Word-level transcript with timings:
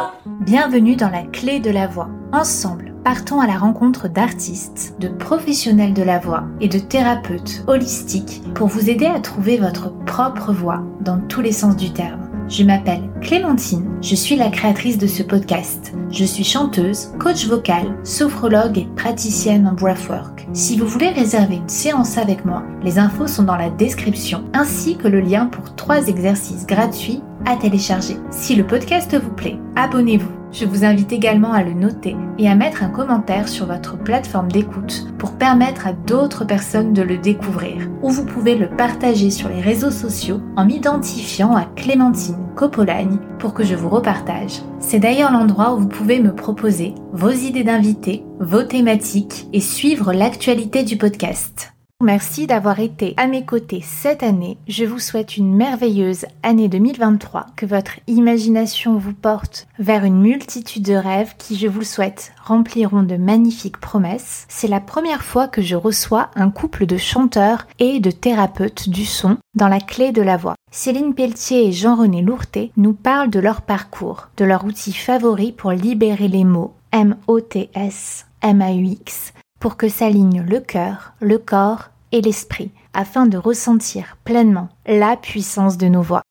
voix. 0.00 0.12
Bienvenue 0.40 0.96
dans 0.96 1.10
la 1.10 1.22
clé 1.22 1.60
de 1.60 1.70
la 1.70 1.86
voix. 1.86 2.08
Ensemble, 2.32 2.94
partons 3.04 3.40
à 3.40 3.46
la 3.46 3.56
rencontre 3.56 4.08
d'artistes, 4.08 4.96
de 5.00 5.08
professionnels 5.08 5.94
de 5.94 6.02
la 6.02 6.18
voix 6.18 6.44
et 6.60 6.68
de 6.68 6.78
thérapeutes 6.78 7.64
holistiques 7.66 8.42
pour 8.54 8.68
vous 8.68 8.90
aider 8.90 9.06
à 9.06 9.20
trouver 9.20 9.56
votre 9.58 9.90
propre 10.04 10.52
voix 10.52 10.82
dans 11.00 11.20
tous 11.20 11.40
les 11.40 11.52
sens 11.52 11.76
du 11.76 11.92
terme. 11.92 12.28
Je 12.48 12.62
m'appelle 12.62 13.10
Clémentine, 13.22 13.98
je 14.02 14.14
suis 14.14 14.36
la 14.36 14.50
créatrice 14.50 14.98
de 14.98 15.06
ce 15.08 15.22
podcast. 15.22 15.94
Je 16.10 16.24
suis 16.24 16.44
chanteuse, 16.44 17.10
coach 17.18 17.46
vocal, 17.46 17.96
sophrologue 18.04 18.78
et 18.78 18.86
praticienne 18.94 19.66
en 19.66 19.72
breathwork. 19.72 20.35
Si 20.52 20.78
vous 20.78 20.86
voulez 20.86 21.10
réserver 21.10 21.56
une 21.56 21.68
séance 21.68 22.18
avec 22.18 22.44
moi, 22.44 22.62
les 22.82 22.98
infos 22.98 23.26
sont 23.26 23.42
dans 23.42 23.56
la 23.56 23.70
description, 23.70 24.44
ainsi 24.52 24.96
que 24.96 25.08
le 25.08 25.20
lien 25.20 25.46
pour 25.46 25.74
trois 25.74 26.06
exercices 26.08 26.66
gratuits 26.66 27.20
à 27.44 27.56
télécharger. 27.56 28.16
Si 28.30 28.54
le 28.54 28.66
podcast 28.66 29.16
vous 29.20 29.32
plaît, 29.32 29.58
abonnez-vous. 29.74 30.45
Je 30.58 30.64
vous 30.64 30.86
invite 30.86 31.12
également 31.12 31.52
à 31.52 31.62
le 31.62 31.74
noter 31.74 32.16
et 32.38 32.48
à 32.48 32.54
mettre 32.54 32.82
un 32.82 32.88
commentaire 32.88 33.46
sur 33.46 33.66
votre 33.66 33.98
plateforme 33.98 34.50
d'écoute 34.50 35.06
pour 35.18 35.32
permettre 35.32 35.86
à 35.86 35.92
d'autres 35.92 36.46
personnes 36.46 36.94
de 36.94 37.02
le 37.02 37.18
découvrir. 37.18 37.90
Ou 38.00 38.08
vous 38.08 38.24
pouvez 38.24 38.56
le 38.56 38.70
partager 38.70 39.30
sur 39.30 39.50
les 39.50 39.60
réseaux 39.60 39.90
sociaux 39.90 40.40
en 40.56 40.64
m'identifiant 40.64 41.54
à 41.54 41.66
Clémentine 41.76 42.48
Copolagne 42.54 43.18
pour 43.38 43.52
que 43.52 43.64
je 43.64 43.74
vous 43.74 43.90
repartage. 43.90 44.62
C'est 44.80 44.98
d'ailleurs 44.98 45.30
l'endroit 45.30 45.74
où 45.74 45.80
vous 45.80 45.88
pouvez 45.88 46.20
me 46.20 46.34
proposer 46.34 46.94
vos 47.12 47.32
idées 47.32 47.64
d'invités, 47.64 48.24
vos 48.40 48.62
thématiques 48.62 49.48
et 49.52 49.60
suivre 49.60 50.14
l'actualité 50.14 50.84
du 50.84 50.96
podcast. 50.96 51.75
Merci 52.04 52.46
d'avoir 52.46 52.78
été 52.80 53.14
à 53.16 53.26
mes 53.26 53.46
côtés 53.46 53.80
cette 53.82 54.22
année. 54.22 54.58
Je 54.68 54.84
vous 54.84 54.98
souhaite 54.98 55.38
une 55.38 55.56
merveilleuse 55.56 56.26
année 56.42 56.68
2023, 56.68 57.46
que 57.56 57.64
votre 57.64 58.00
imagination 58.06 58.98
vous 58.98 59.14
porte 59.14 59.66
vers 59.78 60.04
une 60.04 60.20
multitude 60.20 60.82
de 60.82 60.92
rêves 60.92 61.34
qui, 61.38 61.56
je 61.56 61.66
vous 61.66 61.78
le 61.78 61.84
souhaite, 61.86 62.32
rempliront 62.44 63.02
de 63.02 63.16
magnifiques 63.16 63.80
promesses. 63.80 64.44
C'est 64.50 64.68
la 64.68 64.80
première 64.80 65.24
fois 65.24 65.48
que 65.48 65.62
je 65.62 65.74
reçois 65.74 66.28
un 66.36 66.50
couple 66.50 66.84
de 66.84 66.98
chanteurs 66.98 67.66
et 67.78 67.98
de 67.98 68.10
thérapeutes 68.10 68.90
du 68.90 69.06
son 69.06 69.38
dans 69.54 69.68
la 69.68 69.80
clé 69.80 70.12
de 70.12 70.20
la 70.20 70.36
voix. 70.36 70.54
Céline 70.70 71.14
Pelletier 71.14 71.66
et 71.66 71.72
Jean-René 71.72 72.20
Lourté 72.20 72.72
nous 72.76 72.92
parlent 72.92 73.30
de 73.30 73.40
leur 73.40 73.62
parcours, 73.62 74.28
de 74.36 74.44
leur 74.44 74.66
outil 74.66 74.92
favori 74.92 75.50
pour 75.50 75.72
libérer 75.72 76.28
les 76.28 76.44
mots 76.44 76.74
M-O-T-S, 76.92 78.26
M-A-U-X, 78.42 79.32
pour 79.58 79.76
que 79.76 79.88
s'alignent 79.88 80.42
le 80.42 80.60
cœur, 80.60 81.14
le 81.20 81.38
corps 81.38 81.90
et 82.12 82.20
l'esprit, 82.20 82.70
afin 82.94 83.26
de 83.26 83.38
ressentir 83.38 84.16
pleinement 84.24 84.68
la 84.86 85.16
puissance 85.16 85.76
de 85.76 85.88
nos 85.88 86.02
voix. 86.02 86.22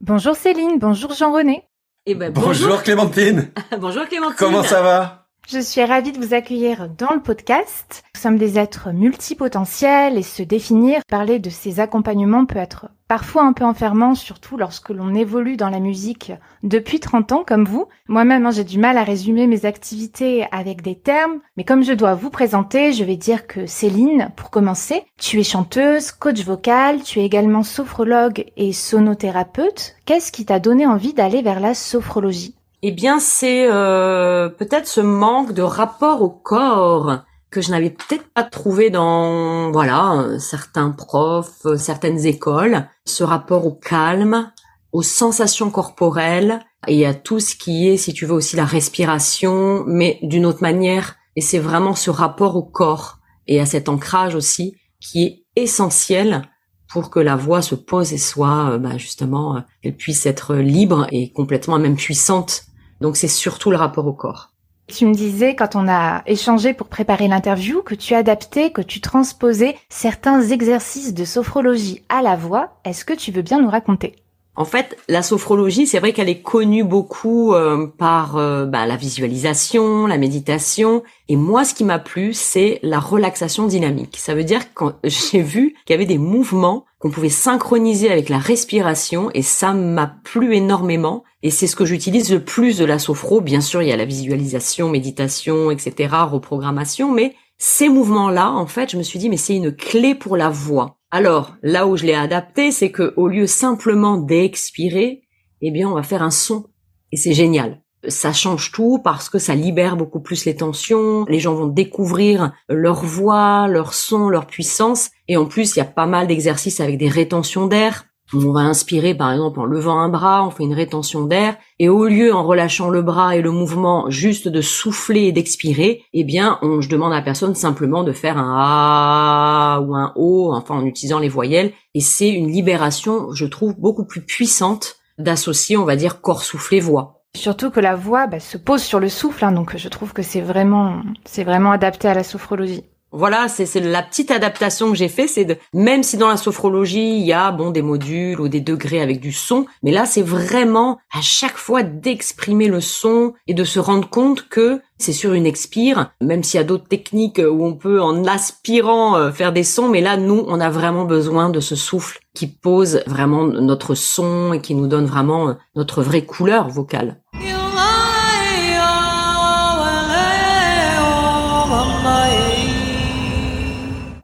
Bonjour 0.00 0.36
Céline, 0.36 0.78
bonjour 0.78 1.12
Jean-René. 1.12 1.64
Eh 2.06 2.14
ben, 2.14 2.32
bonjour. 2.32 2.82
Clémentine. 2.82 3.50
bonjour 3.78 4.06
Clémentine. 4.06 4.36
Comment 4.38 4.62
ça 4.62 4.80
va? 4.80 5.27
Je 5.50 5.60
suis 5.60 5.82
ravie 5.82 6.12
de 6.12 6.18
vous 6.18 6.34
accueillir 6.34 6.90
dans 6.90 7.14
le 7.14 7.22
podcast. 7.22 8.04
Nous 8.14 8.20
sommes 8.20 8.36
des 8.36 8.58
êtres 8.58 8.92
multipotentiels 8.92 10.18
et 10.18 10.22
se 10.22 10.42
définir, 10.42 11.00
parler 11.08 11.38
de 11.38 11.48
ces 11.48 11.80
accompagnements 11.80 12.44
peut 12.44 12.58
être 12.58 12.90
parfois 13.08 13.44
un 13.44 13.54
peu 13.54 13.64
enfermant, 13.64 14.14
surtout 14.14 14.58
lorsque 14.58 14.90
l'on 14.90 15.14
évolue 15.14 15.56
dans 15.56 15.70
la 15.70 15.80
musique 15.80 16.32
depuis 16.62 17.00
30 17.00 17.32
ans 17.32 17.44
comme 17.46 17.64
vous. 17.64 17.86
Moi-même, 18.08 18.44
hein, 18.44 18.50
j'ai 18.50 18.64
du 18.64 18.78
mal 18.78 18.98
à 18.98 19.04
résumer 19.04 19.46
mes 19.46 19.64
activités 19.64 20.46
avec 20.52 20.82
des 20.82 20.96
termes, 20.96 21.38
mais 21.56 21.64
comme 21.64 21.82
je 21.82 21.94
dois 21.94 22.12
vous 22.12 22.28
présenter, 22.28 22.92
je 22.92 23.04
vais 23.04 23.16
dire 23.16 23.46
que 23.46 23.64
Céline, 23.64 24.28
pour 24.36 24.50
commencer, 24.50 25.04
tu 25.18 25.40
es 25.40 25.44
chanteuse, 25.44 26.12
coach 26.12 26.44
vocal, 26.44 27.02
tu 27.02 27.20
es 27.20 27.24
également 27.24 27.62
sophrologue 27.62 28.44
et 28.58 28.74
sonothérapeute. 28.74 29.96
Qu'est-ce 30.04 30.30
qui 30.30 30.44
t'a 30.44 30.60
donné 30.60 30.86
envie 30.86 31.14
d'aller 31.14 31.40
vers 31.40 31.60
la 31.60 31.72
sophrologie? 31.72 32.57
Eh 32.82 32.92
bien, 32.92 33.18
c'est 33.18 33.68
euh, 33.68 34.48
peut-être 34.48 34.86
ce 34.86 35.00
manque 35.00 35.52
de 35.52 35.62
rapport 35.62 36.22
au 36.22 36.30
corps 36.30 37.22
que 37.50 37.60
je 37.60 37.70
n'avais 37.70 37.90
peut-être 37.90 38.30
pas 38.32 38.44
trouvé 38.44 38.90
dans 38.90 39.72
voilà 39.72 40.38
certains 40.38 40.90
profs, 40.90 41.66
certaines 41.76 42.24
écoles, 42.26 42.86
ce 43.04 43.24
rapport 43.24 43.66
au 43.66 43.72
calme, 43.72 44.52
aux 44.92 45.02
sensations 45.02 45.70
corporelles 45.70 46.60
et 46.86 47.04
à 47.04 47.14
tout 47.14 47.40
ce 47.40 47.56
qui 47.56 47.88
est, 47.88 47.96
si 47.96 48.12
tu 48.12 48.26
veux, 48.26 48.34
aussi 48.34 48.54
la 48.54 48.64
respiration, 48.64 49.82
mais 49.86 50.18
d'une 50.22 50.46
autre 50.46 50.62
manière. 50.62 51.16
Et 51.34 51.40
c'est 51.40 51.58
vraiment 51.58 51.94
ce 51.94 52.10
rapport 52.10 52.54
au 52.54 52.62
corps 52.62 53.18
et 53.48 53.60
à 53.60 53.66
cet 53.66 53.88
ancrage 53.88 54.34
aussi 54.34 54.76
qui 55.00 55.24
est 55.24 55.44
essentiel 55.56 56.42
pour 56.88 57.10
que 57.10 57.20
la 57.20 57.36
voix 57.36 57.62
se 57.62 57.74
pose 57.74 58.12
et 58.12 58.18
soit 58.18 58.70
euh, 58.70 58.78
bah, 58.78 58.96
justement, 58.96 59.56
euh, 59.56 59.60
elle 59.82 59.96
puisse 59.96 60.26
être 60.26 60.54
libre 60.54 61.06
et 61.12 61.32
complètement 61.32 61.78
même 61.78 61.96
puissante. 61.96 62.62
Donc 63.00 63.16
c'est 63.16 63.28
surtout 63.28 63.70
le 63.70 63.76
rapport 63.76 64.06
au 64.06 64.12
corps. 64.12 64.50
Tu 64.88 65.04
me 65.04 65.14
disais 65.14 65.54
quand 65.54 65.76
on 65.76 65.86
a 65.86 66.22
échangé 66.26 66.72
pour 66.72 66.88
préparer 66.88 67.28
l'interview 67.28 67.82
que 67.82 67.94
tu 67.94 68.14
adaptais, 68.14 68.70
que 68.70 68.80
tu 68.80 69.02
transposais 69.02 69.76
certains 69.90 70.40
exercices 70.42 71.12
de 71.12 71.26
sophrologie 71.26 72.02
à 72.08 72.22
la 72.22 72.36
voix. 72.36 72.80
Est-ce 72.84 73.04
que 73.04 73.12
tu 73.12 73.30
veux 73.30 73.42
bien 73.42 73.60
nous 73.60 73.68
raconter? 73.68 74.16
En 74.58 74.64
fait, 74.64 74.96
la 75.08 75.22
sophrologie, 75.22 75.86
c'est 75.86 76.00
vrai 76.00 76.12
qu'elle 76.12 76.28
est 76.28 76.42
connue 76.42 76.82
beaucoup 76.82 77.54
euh, 77.54 77.86
par 77.86 78.36
euh, 78.36 78.66
bah, 78.66 78.86
la 78.86 78.96
visualisation, 78.96 80.08
la 80.08 80.18
méditation. 80.18 81.04
Et 81.28 81.36
moi, 81.36 81.64
ce 81.64 81.74
qui 81.74 81.84
m'a 81.84 82.00
plu, 82.00 82.34
c'est 82.34 82.80
la 82.82 82.98
relaxation 82.98 83.68
dynamique. 83.68 84.16
Ça 84.18 84.34
veut 84.34 84.42
dire 84.42 84.74
que 84.74 84.86
j'ai 85.04 85.42
vu 85.42 85.76
qu'il 85.86 85.94
y 85.94 85.96
avait 85.96 86.06
des 86.06 86.18
mouvements 86.18 86.86
qu'on 86.98 87.12
pouvait 87.12 87.28
synchroniser 87.28 88.10
avec 88.10 88.28
la 88.28 88.38
respiration, 88.38 89.30
et 89.32 89.42
ça 89.42 89.74
m'a 89.74 90.12
plu 90.24 90.56
énormément. 90.56 91.22
Et 91.44 91.52
c'est 91.52 91.68
ce 91.68 91.76
que 91.76 91.84
j'utilise 91.84 92.32
le 92.32 92.42
plus 92.42 92.78
de 92.78 92.84
la 92.84 92.98
sophro. 92.98 93.40
Bien 93.40 93.60
sûr, 93.60 93.82
il 93.82 93.88
y 93.88 93.92
a 93.92 93.96
la 93.96 94.06
visualisation, 94.06 94.88
méditation, 94.88 95.70
etc., 95.70 96.12
reprogrammation, 96.28 97.12
mais 97.12 97.36
ces 97.58 97.88
mouvements-là, 97.88 98.50
en 98.50 98.66
fait, 98.66 98.90
je 98.90 98.96
me 98.96 99.04
suis 99.04 99.20
dit, 99.20 99.28
mais 99.28 99.36
c'est 99.36 99.54
une 99.54 99.70
clé 99.70 100.16
pour 100.16 100.36
la 100.36 100.48
voix. 100.48 100.97
Alors, 101.10 101.56
là 101.62 101.86
où 101.86 101.96
je 101.96 102.04
l'ai 102.04 102.14
adapté, 102.14 102.70
c'est 102.70 102.90
que 102.90 103.14
au 103.16 103.28
lieu 103.28 103.46
simplement 103.46 104.18
d'expirer, 104.18 105.22
eh 105.62 105.70
bien, 105.70 105.88
on 105.88 105.94
va 105.94 106.02
faire 106.02 106.22
un 106.22 106.30
son. 106.30 106.66
Et 107.12 107.16
c'est 107.16 107.32
génial. 107.32 107.80
Ça 108.06 108.32
change 108.32 108.70
tout 108.70 109.00
parce 109.02 109.28
que 109.28 109.38
ça 109.38 109.54
libère 109.54 109.96
beaucoup 109.96 110.20
plus 110.20 110.44
les 110.44 110.54
tensions. 110.54 111.24
Les 111.28 111.40
gens 111.40 111.54
vont 111.54 111.66
découvrir 111.66 112.52
leur 112.68 113.04
voix, 113.04 113.66
leur 113.68 113.94
son, 113.94 114.28
leur 114.28 114.46
puissance. 114.46 115.10
Et 115.26 115.36
en 115.36 115.46
plus, 115.46 115.74
il 115.74 115.78
y 115.78 115.82
a 115.82 115.86
pas 115.86 116.06
mal 116.06 116.26
d'exercices 116.26 116.80
avec 116.80 116.98
des 116.98 117.08
rétentions 117.08 117.66
d'air. 117.66 118.04
On 118.34 118.52
va 118.52 118.60
inspirer 118.60 119.14
par 119.14 119.32
exemple 119.32 119.58
en 119.58 119.64
levant 119.64 119.98
un 119.98 120.10
bras, 120.10 120.44
on 120.46 120.50
fait 120.50 120.64
une 120.64 120.74
rétention 120.74 121.24
d'air, 121.24 121.56
et 121.78 121.88
au 121.88 122.06
lieu 122.06 122.34
en 122.34 122.44
relâchant 122.44 122.90
le 122.90 123.00
bras 123.00 123.36
et 123.36 123.40
le 123.40 123.50
mouvement 123.50 124.10
juste 124.10 124.48
de 124.48 124.60
souffler 124.60 125.22
et 125.22 125.32
d'expirer, 125.32 126.02
eh 126.12 126.24
bien 126.24 126.58
on, 126.60 126.82
je 126.82 126.90
demande 126.90 127.12
à 127.12 127.16
la 127.16 127.22
personne 127.22 127.54
simplement 127.54 128.04
de 128.04 128.12
faire 128.12 128.36
un 128.36 128.54
A 128.58 129.80
ou 129.80 129.94
un 129.94 130.12
O, 130.16 130.52
enfin 130.52 130.74
en 130.74 130.84
utilisant 130.84 131.20
les 131.20 131.30
voyelles, 131.30 131.72
et 131.94 132.00
c'est 132.00 132.28
une 132.28 132.52
libération, 132.52 133.32
je 133.32 133.46
trouve, 133.46 133.74
beaucoup 133.78 134.04
plus 134.04 134.20
puissante 134.20 134.96
d'associer, 135.16 135.78
on 135.78 135.84
va 135.84 135.96
dire, 135.96 136.20
corps 136.20 136.42
soufflé 136.42 136.80
voix. 136.80 137.22
Surtout 137.34 137.70
que 137.70 137.80
la 137.80 137.94
voix 137.94 138.26
bah, 138.26 138.40
se 138.40 138.58
pose 138.58 138.82
sur 138.82 139.00
le 139.00 139.08
souffle, 139.08 139.44
hein, 139.44 139.52
donc 139.52 139.76
je 139.76 139.88
trouve 139.88 140.12
que 140.12 140.22
c'est 140.22 140.40
vraiment, 140.42 141.02
c'est 141.24 141.44
vraiment 141.44 141.70
adapté 141.70 142.08
à 142.08 142.14
la 142.14 142.24
sophrologie. 142.24 142.84
Voilà, 143.10 143.48
c'est 143.48 143.74
la 143.80 144.02
petite 144.02 144.30
adaptation 144.30 144.90
que 144.90 144.96
j'ai 144.96 145.08
fait, 145.08 145.26
c'est 145.26 145.46
de 145.46 145.56
même 145.72 146.02
si 146.02 146.18
dans 146.18 146.28
la 146.28 146.36
sophrologie 146.36 147.18
il 147.18 147.24
y 147.24 147.32
a 147.32 147.50
bon 147.50 147.70
des 147.70 147.80
modules 147.80 148.38
ou 148.38 148.48
des 148.48 148.60
degrés 148.60 149.00
avec 149.00 149.18
du 149.18 149.32
son, 149.32 149.64
mais 149.82 149.92
là 149.92 150.04
c'est 150.04 150.22
vraiment 150.22 150.98
à 151.14 151.22
chaque 151.22 151.56
fois 151.56 151.82
d'exprimer 151.82 152.68
le 152.68 152.82
son 152.82 153.32
et 153.46 153.54
de 153.54 153.64
se 153.64 153.78
rendre 153.78 154.10
compte 154.10 154.50
que 154.50 154.82
c'est 154.98 155.14
sur 155.14 155.32
une 155.32 155.46
expire, 155.46 156.12
même 156.20 156.42
s'il 156.42 156.58
y 156.58 156.60
a 156.60 156.66
d'autres 156.66 156.88
techniques 156.88 157.40
où 157.40 157.64
on 157.64 157.74
peut 157.74 158.02
en 158.02 158.26
aspirant 158.26 159.16
euh, 159.16 159.30
faire 159.30 159.54
des 159.54 159.64
sons, 159.64 159.88
mais 159.88 160.02
là 160.02 160.18
nous 160.18 160.44
on 160.46 160.60
a 160.60 160.68
vraiment 160.68 161.06
besoin 161.06 161.48
de 161.48 161.60
ce 161.60 161.76
souffle 161.76 162.20
qui 162.34 162.46
pose 162.46 163.02
vraiment 163.06 163.46
notre 163.46 163.94
son 163.94 164.52
et 164.52 164.60
qui 164.60 164.74
nous 164.74 164.86
donne 164.86 165.06
vraiment 165.06 165.48
euh, 165.48 165.54
notre 165.76 166.02
vraie 166.02 166.26
couleur 166.26 166.68
vocale. 166.68 167.22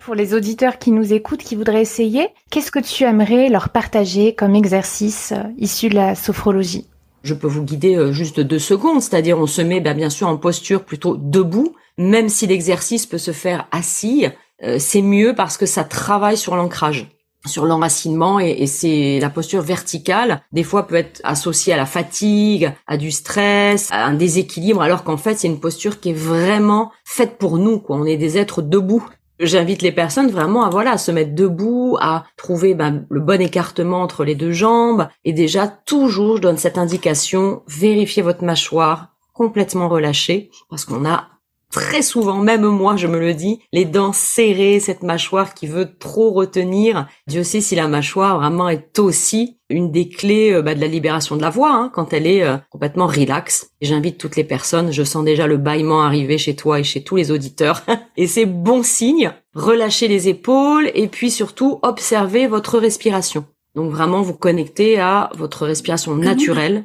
Pour 0.05 0.15
les 0.15 0.35
auditeurs 0.35 0.79
qui 0.79 0.91
nous 0.91 1.15
écoutent, 1.15 1.43
qui 1.43 1.57
voudraient 1.57 1.81
essayer, 1.81 2.29
qu'est-ce 2.51 2.71
que 2.71 2.79
tu 2.79 3.05
aimerais 3.05 3.49
leur 3.49 3.71
partager 3.71 4.35
comme 4.35 4.55
exercice 4.55 5.33
euh, 5.33 5.45
issu 5.57 5.89
de 5.89 5.95
la 5.95 6.15
sophrologie? 6.15 6.87
Je 7.23 7.33
peux 7.33 7.47
vous 7.47 7.63
guider 7.63 7.97
euh, 7.97 8.13
juste 8.13 8.39
deux 8.39 8.59
secondes, 8.59 9.01
c'est-à-dire 9.01 9.39
on 9.39 9.47
se 9.47 9.63
met 9.63 9.81
bah, 9.81 9.95
bien 9.95 10.11
sûr 10.11 10.29
en 10.29 10.37
posture 10.37 10.85
plutôt 10.85 11.17
debout, 11.17 11.75
même 11.97 12.29
si 12.29 12.47
l'exercice 12.47 13.07
peut 13.07 13.17
se 13.17 13.31
faire 13.31 13.67
assis, 13.73 14.27
euh, 14.63 14.77
c'est 14.79 15.01
mieux 15.01 15.35
parce 15.35 15.57
que 15.57 15.65
ça 15.65 15.85
travaille 15.85 16.37
sur 16.37 16.55
l'ancrage 16.55 17.09
sur 17.47 17.67
l'enracinement 17.67 18.41
et, 18.41 18.57
et 18.59 18.67
c'est 18.67 19.19
la 19.21 19.29
posture 19.29 19.61
verticale 19.61 20.41
des 20.53 20.63
fois 20.63 20.87
peut 20.87 20.95
être 20.95 21.21
associée 21.25 21.75
à 21.75 21.77
la 21.77 21.85
fatigue, 21.85 22.73
à 22.87 22.97
du 22.97 23.11
stress, 23.11 23.91
à 23.91 24.07
un 24.07 24.15
déséquilibre 24.15 24.81
alors 24.81 25.05
qu'en 25.05 25.19
fait 25.19 25.39
c'est 25.39 25.49
une 25.49 25.61
posture 25.61 26.01
qui 26.01 26.11
est 26.11 26.15
vraiment 26.15 26.91
faite 27.05 27.37
pour 27.37 27.59
nous 27.59 27.81
quoi. 27.81 27.97
On 27.97 28.07
est 28.07 28.17
des 28.17 28.39
êtres 28.39 28.63
debout 28.63 29.07
J'invite 29.41 29.83
les 29.83 29.93
personnes 29.93 30.31
vraiment 30.31 30.65
à 30.65 30.71
voilà 30.71 30.93
à 30.93 30.99
se 30.99 31.11
mettre 31.11 31.35
debout, 31.35 31.97
à 32.01 32.25
trouver 32.37 32.75
ben, 32.75 33.05
le 33.11 33.21
bon 33.21 33.41
écartement 33.41 34.03
entre 34.03 34.25
les 34.25 34.37
deux 34.37 34.53
jambes. 34.53 35.09
Et 35.25 35.33
déjà, 35.33 35.67
toujours, 35.67 36.37
je 36.37 36.43
donne 36.43 36.57
cette 36.57 36.79
indication, 36.79 37.63
vérifiez 37.67 38.23
votre 38.23 38.45
mâchoire 38.45 39.09
complètement 39.33 39.89
relâchée, 39.89 40.51
parce 40.71 40.85
qu'on 40.85 41.05
a 41.05 41.29
très 41.75 42.03
souvent, 42.03 42.39
même 42.39 42.65
moi, 42.67 42.97
je 42.97 43.09
me 43.09 43.19
le 43.19 43.35
dis, 43.35 43.61
les 43.73 43.85
dents 43.85 44.13
serrées, 44.13 44.79
cette 44.79 45.03
mâchoire 45.03 45.55
qui 45.55 45.67
veut 45.67 45.97
trop 45.99 46.31
retenir. 46.31 47.09
Dieu 47.27 47.43
sait 47.43 47.61
si 47.61 47.75
la 47.75 47.89
mâchoire 47.89 48.39
vraiment 48.39 48.69
est 48.69 48.99
aussi 49.01 49.59
une 49.71 49.91
des 49.91 50.09
clés 50.09 50.53
euh, 50.53 50.63
bah, 50.63 50.75
de 50.75 50.81
la 50.81 50.87
libération 50.87 51.37
de 51.37 51.43
la 51.43 51.51
voix, 51.51 51.73
hein, 51.73 51.91
quand 51.93 52.13
elle 52.13 52.29
est 52.29 52.45
euh, 52.45 52.59
complètement 52.71 53.09
relax. 53.09 53.71
J'invite 53.81 54.19
toutes 54.19 54.37
les 54.37 54.45
personnes, 54.45 54.93
je 54.93 55.03
sens 55.03 55.25
déjà 55.25 55.47
le 55.47 55.57
bâillement 55.57 56.03
arriver 56.03 56.39
chez 56.39 56.55
toi 56.55 56.79
et 56.79 56.85
chez 56.85 57.03
tous 57.03 57.17
les 57.17 57.31
auditeurs, 57.33 57.83
et 58.17 58.29
c'est 58.29 58.47
bon 58.47 58.83
signe. 58.83 59.33
Relâchez 59.55 60.07
les 60.07 60.29
épaules 60.29 60.91
et 60.95 61.09
puis 61.09 61.31
surtout 61.31 61.81
observez 61.83 62.47
votre 62.47 62.79
respiration. 62.79 63.47
Donc 63.75 63.91
vraiment 63.91 64.23
vous 64.23 64.35
connectez 64.35 65.01
à 65.01 65.31
votre 65.35 65.67
respiration 65.67 66.15
naturelle, 66.15 66.85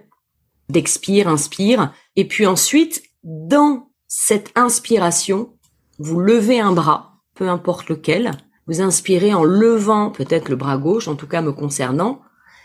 d'expire, 0.70 1.28
inspire, 1.28 1.94
et 2.16 2.26
puis 2.26 2.48
ensuite 2.48 3.04
dans 3.24 3.89
cette 4.10 4.52
inspiration, 4.56 5.54
vous 6.00 6.20
levez 6.20 6.60
un 6.60 6.74
bras, 6.74 7.22
peu 7.36 7.48
importe 7.48 7.90
lequel, 7.90 8.32
vous 8.66 8.82
inspirez 8.82 9.34
en 9.36 9.44
levant 9.44 10.10
peut-être 10.10 10.50
le 10.50 10.56
bras 10.56 10.78
gauche, 10.78 11.08
en 11.08 11.16
tout 11.16 11.28
cas 11.28 11.44
me 11.44 11.54
concernant. 11.54 12.22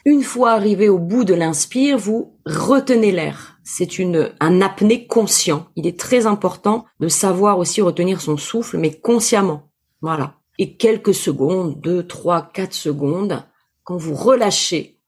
Une 0.07 0.23
fois 0.23 0.53
arrivé 0.53 0.89
au 0.89 0.99
bout 0.99 1.25
de 1.25 1.35
l'inspire, 1.35 1.99
vous 1.99 2.39
retenez 2.47 3.13
l'air. 3.13 3.59
C'est 3.63 3.99
une, 3.99 4.33
un 4.41 4.61
apnée 4.63 5.07
conscient. 5.07 5.67
Il 5.77 5.87
est 5.87 5.99
très 5.99 6.27
important 6.27 6.87
de 6.99 7.09
savoir 7.09 7.59
aussi 7.59 7.83
retenir 7.83 8.23
son 8.23 8.39
souffle, 8.39 8.79
mais 8.79 8.93
consciemment. 8.93 9.71
Voilà. 10.01 10.37
Et 10.59 10.77
quelques 10.77 11.15
secondes, 11.15 11.79
deux, 11.81 12.07
trois, 12.07 12.51
quatre 12.53 12.75
secondes, 12.75 13.45
quand 13.83 13.97
vous 13.97 14.15
relâchez 14.15 14.99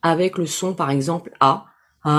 avec 0.00 0.38
le 0.38 0.46
son, 0.46 0.74
par 0.74 0.90
exemple, 0.90 1.32
A, 1.40 1.66
là, 2.04 2.10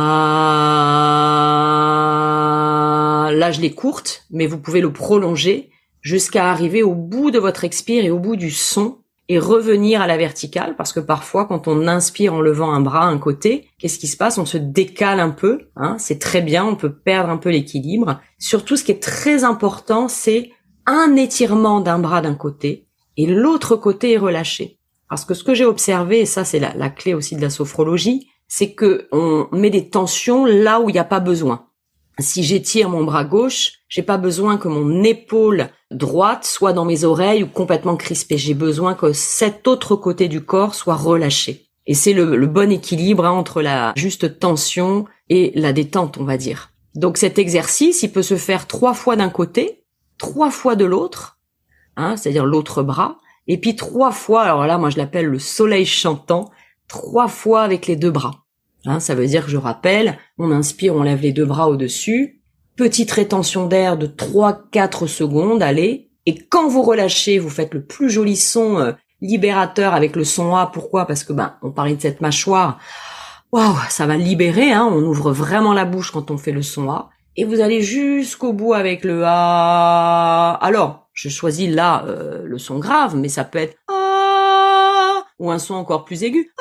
je 3.51 3.62
l'ai 3.62 3.71
courte, 3.71 4.25
mais 4.31 4.47
vous 4.47 4.59
pouvez 4.59 4.81
le 4.81 4.94
prolonger 4.94 5.69
jusqu'à 6.01 6.50
arriver 6.50 6.83
au 6.83 6.95
bout 6.95 7.31
de 7.31 7.39
votre 7.39 7.63
expire 7.63 8.06
et 8.06 8.12
au 8.12 8.19
bout 8.19 8.35
du 8.35 8.51
son 8.51 8.97
et 9.30 9.39
revenir 9.39 10.01
à 10.01 10.07
la 10.07 10.18
verticale 10.18 10.75
parce 10.75 10.91
que 10.91 11.00
parfois 11.00 11.45
quand 11.45 11.68
on 11.68 11.88
inspire 11.88 12.33
en 12.33 12.41
levant 12.41 12.74
un 12.74 12.81
bras 12.81 13.06
un 13.06 13.18
côté, 13.18 13.68
qu'est-ce 13.80 13.97
qui 13.97 14.07
se 14.07 14.18
passe? 14.18 14.38
On 14.38 14.45
se 14.45 14.57
décale 14.57 15.19
un 15.19 15.30
peu, 15.30 15.69
hein 15.75 15.95
c'est 15.97 16.19
très 16.19 16.41
bien, 16.41 16.65
on 16.65 16.75
peut 16.75 16.94
perdre 16.94 17.30
un 17.30 17.38
peu 17.38 17.50
l'équilibre. 17.50 18.19
Surtout 18.38 18.75
ce 18.75 18.83
qui 18.83 18.91
est 18.91 19.01
très 19.01 19.45
important, 19.45 20.09
c'est 20.09 20.51
un 20.85 21.15
étirement 21.15 21.80
d'un 21.80 22.00
bras 22.00 22.21
d'un 22.21 22.35
côté 22.35 22.88
et 23.15 23.25
l'autre 23.25 23.77
côté 23.77 24.13
est 24.13 24.18
relâché. 24.18 24.80
Parce 25.07 25.25
que 25.25 25.33
ce 25.33 25.44
que 25.44 25.53
j'ai 25.53 25.65
observé, 25.65 26.21
et 26.21 26.25
ça 26.25 26.44
c'est 26.44 26.59
la 26.59 26.89
clé 26.89 27.13
aussi 27.13 27.35
de 27.35 27.41
la 27.41 27.50
sophrologie, 27.50 28.27
c'est 28.48 28.74
que 28.74 29.07
on 29.12 29.48
met 29.51 29.69
des 29.69 29.90
tensions 29.90 30.45
là 30.45 30.80
où 30.80 30.90
il 30.90 30.94
n'y 30.94 31.00
a 31.00 31.04
pas 31.04 31.19
besoin. 31.19 31.68
Si 32.19 32.44
j'étire 32.44 32.90
mon 32.90 33.04
bras 33.04 33.24
gauche, 33.24 33.80
j'ai 33.90 34.04
pas 34.04 34.18
besoin 34.18 34.57
que 34.57 34.68
mon 34.68 35.04
épaule 35.04 35.69
droite 35.90 36.45
soit 36.45 36.74
dans 36.74 36.86
mes 36.86 37.06
oreilles 37.06 37.44
ou 37.44 37.48
complètement 37.48 37.95
crispée. 37.95 38.38
J'ai 38.38 38.54
besoin 38.54 38.94
que 38.94 39.13
cet 39.13 39.68
autre 39.68 39.95
côté 39.95 40.28
du 40.28 40.42
corps 40.42 40.75
soit 40.75 40.95
relâché. 40.95 41.69
Et 41.86 41.95
c'est 41.95 42.13
le, 42.13 42.48
bon 42.48 42.72
équilibre 42.72 43.25
hein, 43.25 43.31
entre 43.31 43.62
la 43.62 43.94
juste 43.95 44.40
tension 44.40 45.06
et 45.30 45.51
la 45.56 45.74
détente, 45.74 46.18
on 46.18 46.24
va 46.24 46.38
dire. 46.38 46.72
Donc 46.95 47.18
cet 47.18 47.40
exercice, 47.40 48.04
il 48.04 48.12
peut 48.12 48.22
se 48.22 48.38
faire 48.38 48.68
trois 48.68 48.94
fois 48.94 49.16
d'un 49.16 49.30
côté, 49.30 49.84
trois 50.18 50.51
fois 50.51 50.75
de 50.75 50.86
l'autre, 50.86 51.40
hein, 51.98 52.16
c'est-à-dire 52.16 52.45
l'autre 52.45 52.84
bras, 52.84 53.18
et 53.48 53.60
puis 53.60 53.75
trois 53.75 54.12
fois, 54.12 54.44
alors 54.44 54.66
là, 54.66 54.78
moi 54.78 54.90
je 54.90 54.98
l'appelle 54.98 55.25
le 55.25 55.40
soleil 55.40 55.86
chantant, 55.86 56.51
trois 56.94 57.28
fois 57.28 57.63
avec 57.63 57.88
les 57.88 57.95
deux 57.95 58.12
bras. 58.12 58.45
Hein, 58.86 59.00
ça 59.00 59.16
veut 59.16 59.25
dire 59.25 59.45
que 59.45 59.51
je 59.51 59.57
rappelle, 59.57 60.19
on 60.38 60.51
inspire, 60.51 60.95
on 60.95 61.01
lève 61.01 61.22
les 61.22 61.31
deux 61.31 61.45
bras 61.45 61.68
au-dessus, 61.68 62.44
petite 62.75 63.10
rétention 63.10 63.66
d'air 63.66 63.98
de 63.98 64.06
3-4 64.06 65.07
secondes, 65.07 65.63
allez, 65.63 66.12
et 66.28 66.38
quand 66.38 66.68
vous 66.68 66.84
relâchez, 66.84 67.40
vous 67.40 67.50
faites 67.50 67.74
le 67.74 67.84
plus 67.84 68.12
joli 68.12 68.36
son 68.36 68.78
euh, 68.78 68.92
libérateur 69.22 69.95
avec 69.95 70.16
le 70.16 70.24
son 70.24 70.56
A. 70.56 70.68
Pourquoi? 70.68 71.07
Parce 71.07 71.24
que 71.24 71.34
ben, 71.34 71.56
on 71.63 71.72
parlait 71.72 71.95
de 71.95 72.01
cette 72.01 72.22
mâchoire. 72.22 72.78
Waouh, 73.51 73.75
ça 73.90 74.06
va 74.06 74.16
libérer. 74.16 74.72
Hein, 74.72 74.88
on 74.90 75.01
ouvre 75.01 75.31
vraiment 75.31 75.74
la 75.74 75.86
bouche 75.86 76.12
quand 76.12 76.30
on 76.30 76.38
fait 76.38 76.51
le 76.51 76.62
son 76.62 76.92
A. 76.92 77.10
Et 77.36 77.44
vous 77.44 77.60
allez 77.60 77.81
jusqu'au 77.81 78.54
bout 78.54 78.74
avec 78.74 79.04
le 79.04 79.24
A. 79.25 80.54
Alors, 80.62 81.10
je 81.13 81.28
choisis 81.28 81.69
là 81.69 82.06
euh, 82.06 82.44
le 82.45 82.57
son 82.57 82.78
grave, 82.80 83.16
mais 83.18 83.30
ça 83.30 83.44
peut 83.44 83.60
être 83.60 83.75
A 83.90 85.24
ou 85.40 85.51
un 85.51 85.60
son 85.60 85.74
encore 85.74 86.06
plus 86.06 86.24
aigu 86.24 86.54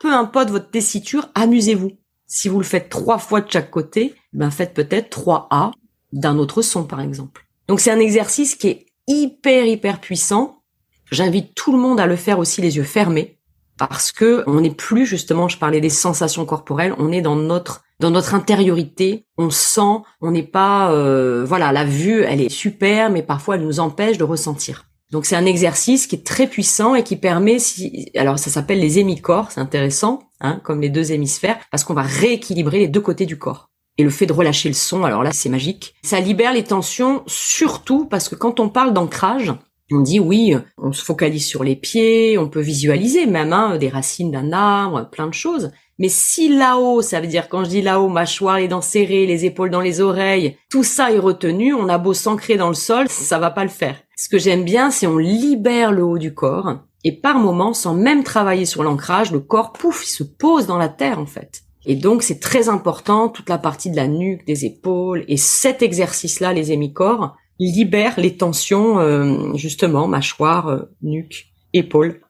peu 0.00 0.12
importe 0.12 0.50
votre 0.50 0.70
tessiture, 0.70 1.28
amusez-vous. 1.34 1.92
Si 2.26 2.48
vous 2.48 2.58
le 2.58 2.64
faites 2.64 2.88
trois 2.88 3.18
fois 3.18 3.40
de 3.40 3.50
chaque 3.50 3.70
côté, 3.70 4.14
ben 4.32 4.50
faites 4.50 4.74
peut-être 4.74 5.10
trois 5.10 5.48
A 5.50 5.70
d'un 6.12 6.38
autre 6.38 6.62
son, 6.62 6.84
par 6.84 7.00
exemple. 7.00 7.46
Donc 7.68 7.80
c'est 7.80 7.90
un 7.90 7.98
exercice 7.98 8.54
qui 8.54 8.68
est 8.68 8.86
hyper 9.06 9.64
hyper 9.64 10.00
puissant. 10.00 10.62
J'invite 11.10 11.54
tout 11.54 11.72
le 11.72 11.78
monde 11.78 12.00
à 12.00 12.06
le 12.06 12.16
faire 12.16 12.38
aussi 12.38 12.60
les 12.60 12.76
yeux 12.76 12.82
fermés 12.82 13.38
parce 13.78 14.12
que 14.12 14.42
on 14.46 14.60
n'est 14.60 14.74
plus 14.74 15.06
justement, 15.06 15.48
je 15.48 15.56
parlais 15.56 15.80
des 15.80 15.88
sensations 15.88 16.44
corporelles, 16.44 16.94
on 16.98 17.12
est 17.12 17.22
dans 17.22 17.36
notre 17.36 17.82
dans 18.00 18.10
notre 18.10 18.34
intériorité, 18.34 19.26
on 19.38 19.50
sent, 19.50 20.02
on 20.20 20.30
n'est 20.30 20.42
pas 20.42 20.92
euh, 20.92 21.44
voilà, 21.44 21.72
la 21.72 21.84
vue, 21.84 22.22
elle 22.22 22.40
est 22.40 22.48
super 22.48 23.10
mais 23.10 23.22
parfois 23.22 23.56
elle 23.56 23.64
nous 23.64 23.80
empêche 23.80 24.18
de 24.18 24.24
ressentir. 24.24 24.87
Donc 25.10 25.24
c'est 25.24 25.36
un 25.36 25.46
exercice 25.46 26.06
qui 26.06 26.16
est 26.16 26.26
très 26.26 26.46
puissant 26.46 26.94
et 26.94 27.02
qui 27.02 27.16
permet, 27.16 27.58
si, 27.58 28.10
alors 28.14 28.38
ça 28.38 28.50
s'appelle 28.50 28.80
les 28.80 28.98
hémicorps, 28.98 29.50
c'est 29.50 29.60
intéressant, 29.60 30.20
hein, 30.40 30.60
comme 30.64 30.82
les 30.82 30.90
deux 30.90 31.12
hémisphères, 31.12 31.58
parce 31.70 31.82
qu'on 31.82 31.94
va 31.94 32.02
rééquilibrer 32.02 32.78
les 32.78 32.88
deux 32.88 33.00
côtés 33.00 33.24
du 33.24 33.38
corps. 33.38 33.70
Et 33.96 34.04
le 34.04 34.10
fait 34.10 34.26
de 34.26 34.32
relâcher 34.32 34.68
le 34.68 34.74
son, 34.74 35.04
alors 35.04 35.22
là 35.22 35.32
c'est 35.32 35.48
magique. 35.48 35.94
Ça 36.02 36.20
libère 36.20 36.52
les 36.52 36.62
tensions, 36.62 37.22
surtout 37.26 38.04
parce 38.04 38.28
que 38.28 38.34
quand 38.34 38.60
on 38.60 38.68
parle 38.68 38.92
d'ancrage, 38.92 39.52
on 39.90 40.00
dit 40.00 40.20
oui, 40.20 40.54
on 40.76 40.92
se 40.92 41.02
focalise 41.02 41.46
sur 41.46 41.64
les 41.64 41.74
pieds, 41.74 42.36
on 42.36 42.48
peut 42.48 42.60
visualiser 42.60 43.26
même 43.26 43.54
hein, 43.54 43.78
des 43.78 43.88
racines 43.88 44.30
d'un 44.30 44.52
arbre, 44.52 45.08
plein 45.10 45.26
de 45.26 45.34
choses. 45.34 45.72
Mais 45.98 46.08
si 46.08 46.48
là-haut, 46.48 47.02
ça 47.02 47.20
veut 47.20 47.26
dire 47.26 47.48
quand 47.48 47.64
je 47.64 47.70
dis 47.70 47.82
là-haut, 47.82 48.08
mâchoire, 48.08 48.58
les 48.58 48.68
dents 48.68 48.80
serrées, 48.80 49.26
les 49.26 49.44
épaules 49.44 49.70
dans 49.70 49.80
les 49.80 50.00
oreilles, 50.00 50.56
tout 50.70 50.84
ça 50.84 51.12
est 51.12 51.18
retenu, 51.18 51.74
on 51.74 51.88
a 51.88 51.98
beau 51.98 52.14
s'ancrer 52.14 52.56
dans 52.56 52.68
le 52.68 52.74
sol, 52.74 53.08
ça 53.08 53.38
va 53.38 53.50
pas 53.50 53.64
le 53.64 53.70
faire. 53.70 53.96
Ce 54.16 54.28
que 54.28 54.38
j'aime 54.38 54.64
bien, 54.64 54.90
c'est 54.90 55.06
on 55.06 55.18
libère 55.18 55.92
le 55.92 56.04
haut 56.04 56.18
du 56.18 56.34
corps 56.34 56.78
et 57.04 57.12
par 57.12 57.38
moment, 57.38 57.74
sans 57.74 57.94
même 57.94 58.24
travailler 58.24 58.64
sur 58.64 58.82
l'ancrage, 58.82 59.30
le 59.30 59.40
corps, 59.40 59.72
pouf, 59.72 60.04
il 60.04 60.10
se 60.10 60.24
pose 60.24 60.66
dans 60.66 60.78
la 60.78 60.88
terre 60.88 61.18
en 61.18 61.26
fait. 61.26 61.62
Et 61.86 61.94
donc 61.94 62.22
c'est 62.22 62.40
très 62.40 62.68
important, 62.68 63.28
toute 63.28 63.48
la 63.48 63.58
partie 63.58 63.90
de 63.90 63.96
la 63.96 64.08
nuque, 64.08 64.44
des 64.46 64.64
épaules, 64.64 65.24
et 65.28 65.36
cet 65.36 65.82
exercice-là, 65.82 66.52
les 66.52 66.72
hémicorps, 66.72 67.36
libère 67.60 68.18
les 68.18 68.36
tensions, 68.36 68.98
euh, 68.98 69.54
justement, 69.54 70.06
mâchoire, 70.06 70.68
euh, 70.68 70.82
nuque, 71.02 71.46
épaules. 71.72 72.20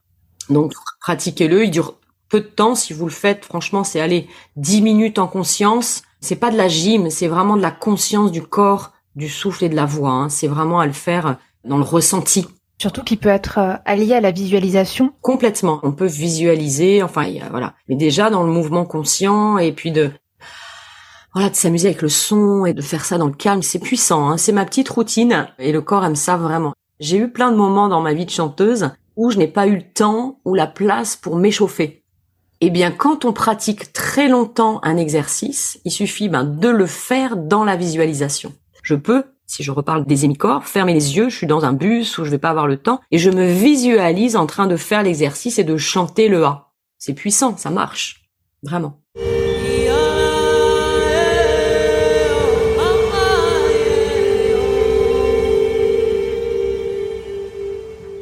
Donc 0.48 0.72
pratiquez-le, 1.00 1.64
il 1.64 1.70
dure 1.70 1.97
peu 2.28 2.40
de 2.40 2.46
temps. 2.46 2.74
Si 2.74 2.92
vous 2.92 3.06
le 3.06 3.12
faites, 3.12 3.44
franchement, 3.44 3.84
c'est 3.84 4.00
aller 4.00 4.28
10 4.56 4.82
minutes 4.82 5.18
en 5.18 5.26
conscience. 5.26 6.02
C'est 6.20 6.36
pas 6.36 6.50
de 6.50 6.56
la 6.56 6.68
gym, 6.68 7.10
c'est 7.10 7.28
vraiment 7.28 7.56
de 7.56 7.62
la 7.62 7.70
conscience 7.70 8.32
du 8.32 8.42
corps, 8.42 8.92
du 9.16 9.28
souffle 9.28 9.64
et 9.64 9.68
de 9.68 9.76
la 9.76 9.86
voix. 9.86 10.10
Hein. 10.10 10.28
C'est 10.28 10.48
vraiment 10.48 10.80
à 10.80 10.86
le 10.86 10.92
faire 10.92 11.36
dans 11.64 11.78
le 11.78 11.84
ressenti. 11.84 12.46
Surtout 12.80 13.02
qu'il 13.02 13.18
peut 13.18 13.28
être 13.28 13.58
euh, 13.58 13.74
allié 13.84 14.14
à 14.14 14.20
la 14.20 14.30
visualisation. 14.30 15.12
Complètement. 15.20 15.80
On 15.82 15.92
peut 15.92 16.06
visualiser, 16.06 17.02
enfin, 17.02 17.26
voilà. 17.50 17.74
Mais 17.88 17.96
déjà 17.96 18.30
dans 18.30 18.44
le 18.44 18.52
mouvement 18.52 18.84
conscient 18.84 19.58
et 19.58 19.72
puis 19.72 19.90
de, 19.90 20.12
voilà, 21.34 21.50
de 21.50 21.56
s'amuser 21.56 21.88
avec 21.88 22.02
le 22.02 22.08
son 22.08 22.66
et 22.66 22.74
de 22.74 22.82
faire 22.82 23.04
ça 23.04 23.18
dans 23.18 23.26
le 23.26 23.32
calme, 23.32 23.62
c'est 23.62 23.80
puissant. 23.80 24.28
Hein. 24.28 24.36
C'est 24.36 24.52
ma 24.52 24.64
petite 24.64 24.88
routine 24.88 25.48
et 25.58 25.72
le 25.72 25.80
corps 25.82 26.04
aime 26.04 26.16
ça 26.16 26.36
vraiment. 26.36 26.72
J'ai 27.00 27.18
eu 27.18 27.30
plein 27.30 27.50
de 27.50 27.56
moments 27.56 27.88
dans 27.88 28.00
ma 28.00 28.14
vie 28.14 28.26
de 28.26 28.30
chanteuse 28.30 28.90
où 29.16 29.30
je 29.30 29.38
n'ai 29.38 29.48
pas 29.48 29.66
eu 29.66 29.76
le 29.76 29.92
temps 29.92 30.38
ou 30.44 30.54
la 30.54 30.66
place 30.66 31.16
pour 31.16 31.36
m'échauffer. 31.36 32.04
Eh 32.60 32.70
bien, 32.70 32.90
quand 32.90 33.24
on 33.24 33.32
pratique 33.32 33.92
très 33.92 34.28
longtemps 34.28 34.80
un 34.82 34.96
exercice, 34.96 35.78
il 35.84 35.92
suffit 35.92 36.28
ben, 36.28 36.42
de 36.42 36.68
le 36.68 36.86
faire 36.86 37.36
dans 37.36 37.64
la 37.64 37.76
visualisation. 37.76 38.52
Je 38.82 38.96
peux, 38.96 39.22
si 39.46 39.62
je 39.62 39.70
reparle 39.70 40.04
des 40.04 40.24
hémicorps, 40.24 40.64
fermer 40.64 40.92
les 40.92 41.16
yeux, 41.16 41.28
je 41.28 41.36
suis 41.36 41.46
dans 41.46 41.64
un 41.64 41.72
bus 41.72 42.18
où 42.18 42.24
je 42.24 42.30
vais 42.30 42.38
pas 42.38 42.50
avoir 42.50 42.66
le 42.66 42.76
temps, 42.76 43.00
et 43.12 43.18
je 43.18 43.30
me 43.30 43.46
visualise 43.46 44.34
en 44.34 44.46
train 44.46 44.66
de 44.66 44.76
faire 44.76 45.04
l'exercice 45.04 45.60
et 45.60 45.64
de 45.64 45.76
chanter 45.76 46.26
le 46.26 46.44
A. 46.44 46.72
C'est 46.98 47.14
puissant, 47.14 47.56
ça 47.56 47.70
marche. 47.70 48.28
Vraiment. 48.64 49.00